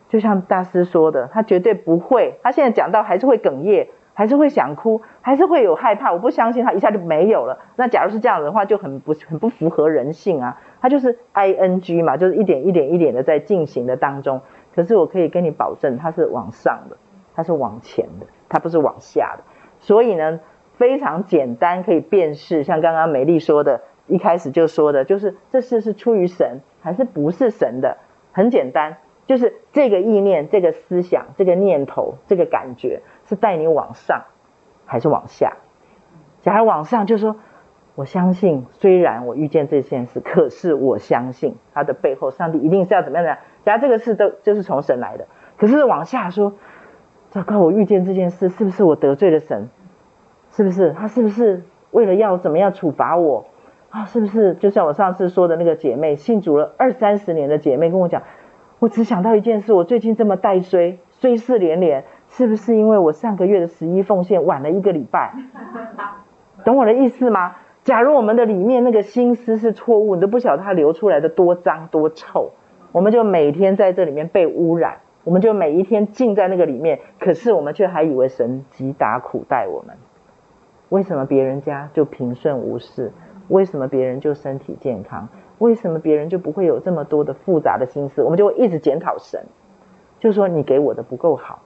[0.09, 3.87] 就像大师说的，他绝对不会，他现在讲到还是会哽咽。
[4.11, 6.11] 还是会想哭，还是会有害怕。
[6.11, 7.57] 我不相信他一下就没有了。
[7.77, 10.59] 那假如是这样的话，就很不很不符合人性啊。
[10.81, 14.41] 他就是 ing 嘛，就是一点一点一点的在进行的当中。
[14.79, 16.95] 可是我可以跟你保证，它是往上的，
[17.35, 19.43] 它是往前的，它不是往下的。
[19.81, 20.39] 所以呢，
[20.77, 22.63] 非常简单可以辨识。
[22.63, 27.97] 像刚刚美丽说的，一开始就说的，就是这事是出于神还是不是神的，
[28.31, 28.95] 很简单，
[29.27, 33.01] 就是这个意念、这个思想、这个念头、这个感觉。
[33.25, 34.23] 是带你往上，
[34.85, 35.57] 还是往下？
[36.41, 37.35] 假如往上，就说
[37.95, 43.37] 我相信，虽然我遇见这件事，可是我相信它的背后，上帝一定是要怎么样的？
[43.69, 46.53] 假如这个事都就是从神来的，可是往下说，
[47.29, 49.69] 糟糕，我遇见这件事，是不是我得罪了神？
[50.49, 53.45] 是不是他是不是为了要怎么样处罚我
[53.91, 54.05] 啊？
[54.05, 58.23] 是不是就像我上次说的那个姐妹，信主了二三十年的姐妹跟我讲，
[58.79, 62.05] 我只想到一件事，我最近这么带衰，衰事连连。
[62.29, 65.33] 是不是因为我上个月的十一奉献晚了一个礼拜？
[66.65, 67.55] 懂我的意思吗？
[67.83, 72.51] 假如我们的里面那个心思是错误，你都不晓得它流出来的多脏多臭，
[72.91, 79.95] 我们就每天在这里面被污染，我们就每一天浸在那个里面，可是我们却还以为神极大苦待我们。
[80.89, 83.11] 为什么别人家就平顺无事？
[83.47, 85.29] 为什么别人就身体健康？
[85.59, 88.23] 为什么别人就不会有这么多的复杂的心思？
[88.23, 89.45] 我们就会一直检讨神，
[90.19, 91.59] 就说你给我的不够好。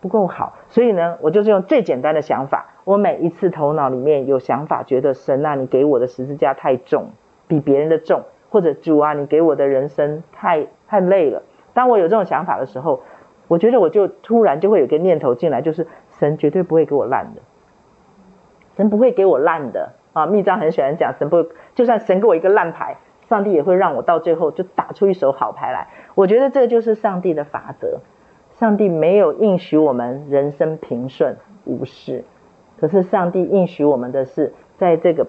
[0.00, 2.74] 不够好，所以呢，我就是用最简单的想法。
[2.84, 7.12] 我每一次头脑里面有想法，觉得神啊，你给我的十字架太重，
[7.46, 8.24] 比别人的重，
[8.54, 11.42] 或者主啊，你给我的人生太太累了。
[11.72, 13.02] 当我有这种想法的时候，
[13.48, 15.88] 我觉得我就突然就会有个念头进来，就是
[16.20, 17.42] 神绝对不会给我烂的，
[18.76, 20.26] 神不会给我烂的啊！
[20.26, 22.98] 密章很喜欢讲，神不，就算神给我一个烂牌，
[23.28, 25.88] 上帝也会让我到最后就打出一手好牌来。
[26.14, 28.02] 我觉得这就是上帝的法则。
[28.52, 32.22] 上帝没有应许我们人生平顺无事，
[32.78, 35.26] 可是上帝应许我们的是，在这个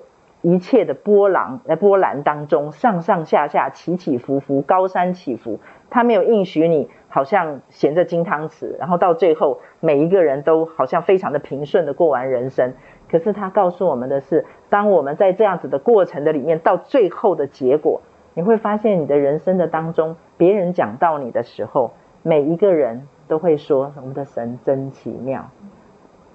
[0.47, 5.59] 一切的波浪、在波澜当中，上上下下、起起伏伏、高山起伏，
[5.89, 12.73] 他没有应许你好像衔着金汤匙，然后到最后每一个人都好像非常的平顺的过完人生。
[13.09, 18.01] 可是他告诉我们的是，当我们在这样子的过程的里面，到最后的结果，
[18.35, 23.07] 你会发现你的人生的当中，别人讲到你的时候，每一个人。
[23.27, 25.49] 都会说我们的神真奇妙，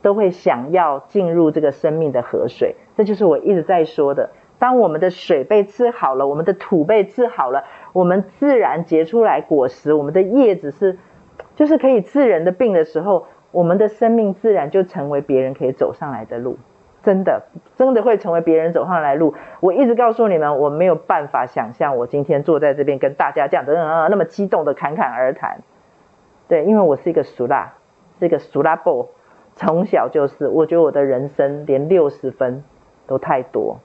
[0.02, 2.76] 都会想要进入这个生命的河水。
[2.96, 4.30] 这就是我一直在说的。
[4.58, 10.98] 当我们的水被治好了，我们的土被治好了，我们自然结出来果实，我们的叶子是
[11.56, 16.58] 就是可以治人的病的时候，我们的生命自然就成为别人可以走上来的路。
[17.02, 17.44] 真的，
[17.76, 19.34] 真的会成为别人走上来路。
[19.60, 25.60] 我一直告诉你们，我没有办法想象我今天坐在这边跟大家这样子那么激动的侃侃而谈。
[26.46, 27.72] 对，因为我是一个俗辣，
[28.18, 29.06] 是一个俗辣 boy，
[29.56, 32.64] 从小就是，我觉得我的人生连六十分
[33.06, 33.78] 都太多。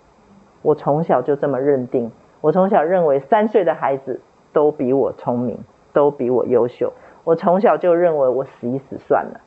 [0.61, 2.11] 我从小就这么认定，
[2.41, 4.21] 我从小认为三岁的孩子
[4.53, 5.59] 都比我聪明，
[5.93, 6.93] 都比我优秀。
[7.23, 9.41] 我从小就认为我死一死算了，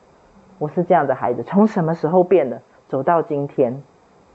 [0.59, 1.43] 我是这样的孩子。
[1.43, 2.61] 从什么时候变的？
[2.87, 3.83] 走到今天，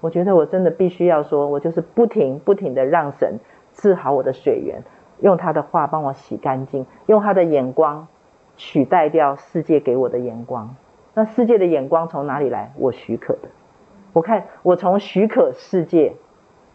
[0.00, 3.38] 我觉得我真的必须要说，我就是不停不停的让神
[3.72, 4.82] 治好我的水源，
[5.20, 8.06] 用他的话帮我洗干净，用他的眼光。
[8.56, 10.76] 取代掉世界给我的眼光，
[11.14, 12.72] 那世界的眼光从哪里来？
[12.76, 13.48] 我许可的。
[14.12, 16.14] 我看我从许可世界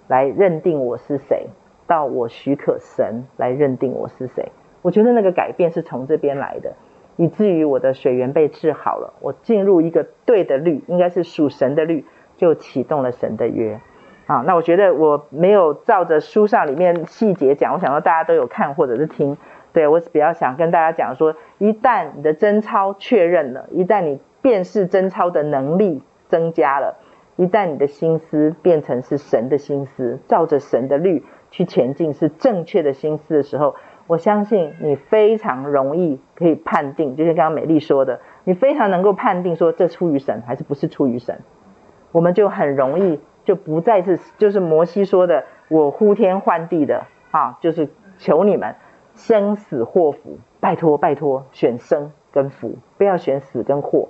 [0.08, 1.48] 来认定我是谁，
[1.88, 4.52] 到我许可神来认定我是谁。
[4.82, 6.74] 我觉得那个改变是从这边来的，
[7.18, 12.06] 以至于我的水源被治好了，我进入一个对的律，应该是属神的律，
[12.38, 13.82] 就启动了神的约。
[14.26, 19.36] 啊，那我觉得我没有照着书上里面细节讲，我想说大家都有看或者是听。
[19.74, 26.98] 对，我比较想跟大家讲说，一旦你的贞操确认了，一旦你辨识贞操的能力增加了，
[27.36, 33.76] 一旦你的心思变成是神的心思，照着神的律去前进是正确的心思的时候，
[34.08, 41.42] 我相信你非常容易可以判定，就像刚刚美丽说的，你非常能够判定说这出于神还是不是出于神，
[42.12, 48.76] 我们就很容易就不再是就是摩西说的我呼天唤地的啊，就是求你们。
[49.16, 54.08] 生死祸福，拜托拜托，选生跟福，不要选死跟祸。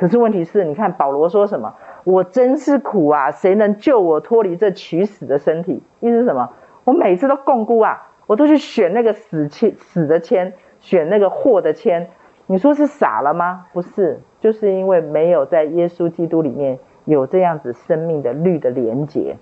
[0.00, 1.74] 可是问题是，你看保罗说什么？
[2.04, 3.30] 我真是苦啊！
[3.30, 5.82] 谁能救我脱离这取死的身体？
[6.00, 6.50] 意思是什么？
[6.84, 12.08] 我每次都摃龟啊，我都去选那个死签，死的签，选那个祸的签。
[12.46, 13.66] 你说是傻了吗？
[13.74, 19.36] 不是，就是因为没有在耶稣基督里面有这样子生命的律的连结。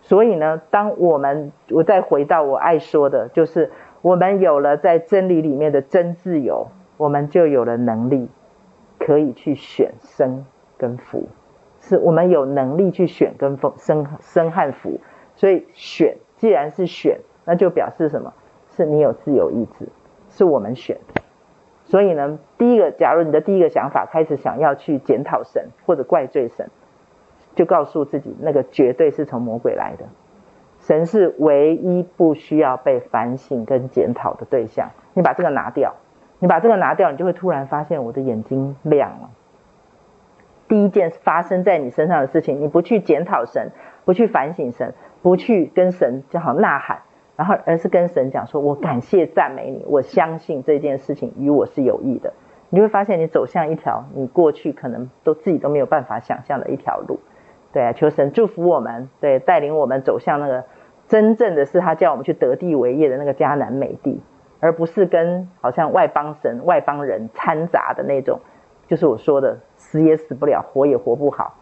[0.00, 3.70] 所以呢，当我们我再回到我爱说的，就是。
[4.00, 6.68] 我们有了在真理里面的真自由，
[6.98, 8.28] 我们就有了能力，
[8.98, 10.44] 可以去选生
[10.76, 11.28] 跟福，
[11.80, 15.00] 是我们有能力去选跟风生生和福。
[15.36, 18.34] 所以选，既然是选，那就表示什么？
[18.70, 19.88] 是你有自由意志，
[20.28, 20.98] 是我们选。
[21.84, 26.68] 所以呢，第一个，假如你的第一个想法开始想要去检讨神或者怪罪神，
[27.54, 30.04] 就告诉自己，那个绝对是从魔鬼来的。
[30.80, 34.90] 神是唯一不需要被反省跟检讨的对象。
[35.14, 35.94] 你把这个拿掉，
[36.40, 39.30] 你把这个拿掉，你就会突然发现我的眼睛亮了。
[40.68, 43.70] 第一件发生在你身上的事情，你不去检讨神，
[44.04, 47.00] 不去反省神，不去跟神叫好呐喊，
[47.36, 52.32] 然后而是跟神讲说：“我感谢赞美你，我相信这件事情与我是有益的。”
[52.70, 57.18] 你就会发现你走向一条你过去可能都自己都没有办法想象的一条路。
[57.72, 60.64] 对啊，求神祝福我们，对，带领我们走向那个。
[61.08, 64.20] 真正的是他叫我们去得地为业的那个迦南美地，
[64.60, 68.40] 而不是跟好像外邦神、外邦人掺杂的那种，
[68.86, 71.54] 就是我说的死也死不了，活也活不好。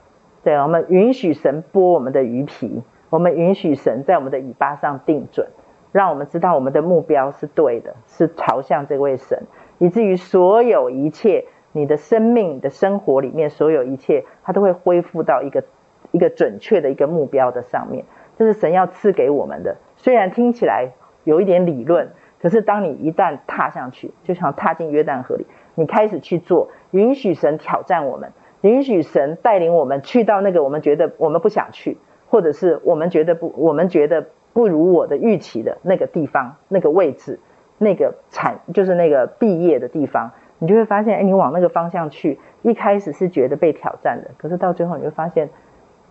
[0.43, 5.48] 对，我们允许神剥我们的鱼皮，我们允许神在我们的尾巴上定准，
[5.93, 9.43] 让我们知道我们的目标是对的，是朝向这位神，
[9.78, 15.64] 以至于所有一切你的生命你的生活里面所有一切，它都会恢复到一个
[16.12, 18.05] 一个准确的一个目标的上面。
[18.39, 20.93] 这是神要赐给我们的，虽然听起来
[21.24, 22.10] 有一点理论，
[22.47, 25.44] 可是当你一旦踏上去，就像踏进约旦河里，
[25.74, 31.98] 你开始去做，允许神挑战我们，允许神带领我们去到那个我们觉得我们不想去，
[32.31, 37.40] 或者是我们觉得不，我们觉得不如我的预期的那个地方、那个位置、
[37.78, 45.51] 那个产，就是那个毕业的地方，你就会发现，哎，你往那个方向去，一开始是觉得被挑战的，可是到最后你会发现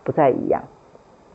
[0.04, 0.64] 不再一样。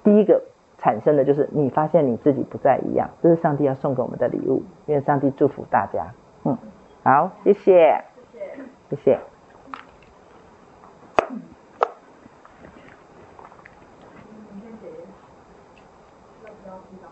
[0.04, 0.42] 第一个。
[0.80, 4.62] 产生的就是你发现你自己不再一样，这是上帝要送给我们的礼物。
[4.86, 6.06] 愿上帝祝福大家。
[6.44, 6.58] 嗯，
[7.04, 8.02] 好，谢谢，
[8.32, 8.38] 谢
[8.90, 9.29] 谢，谢谢。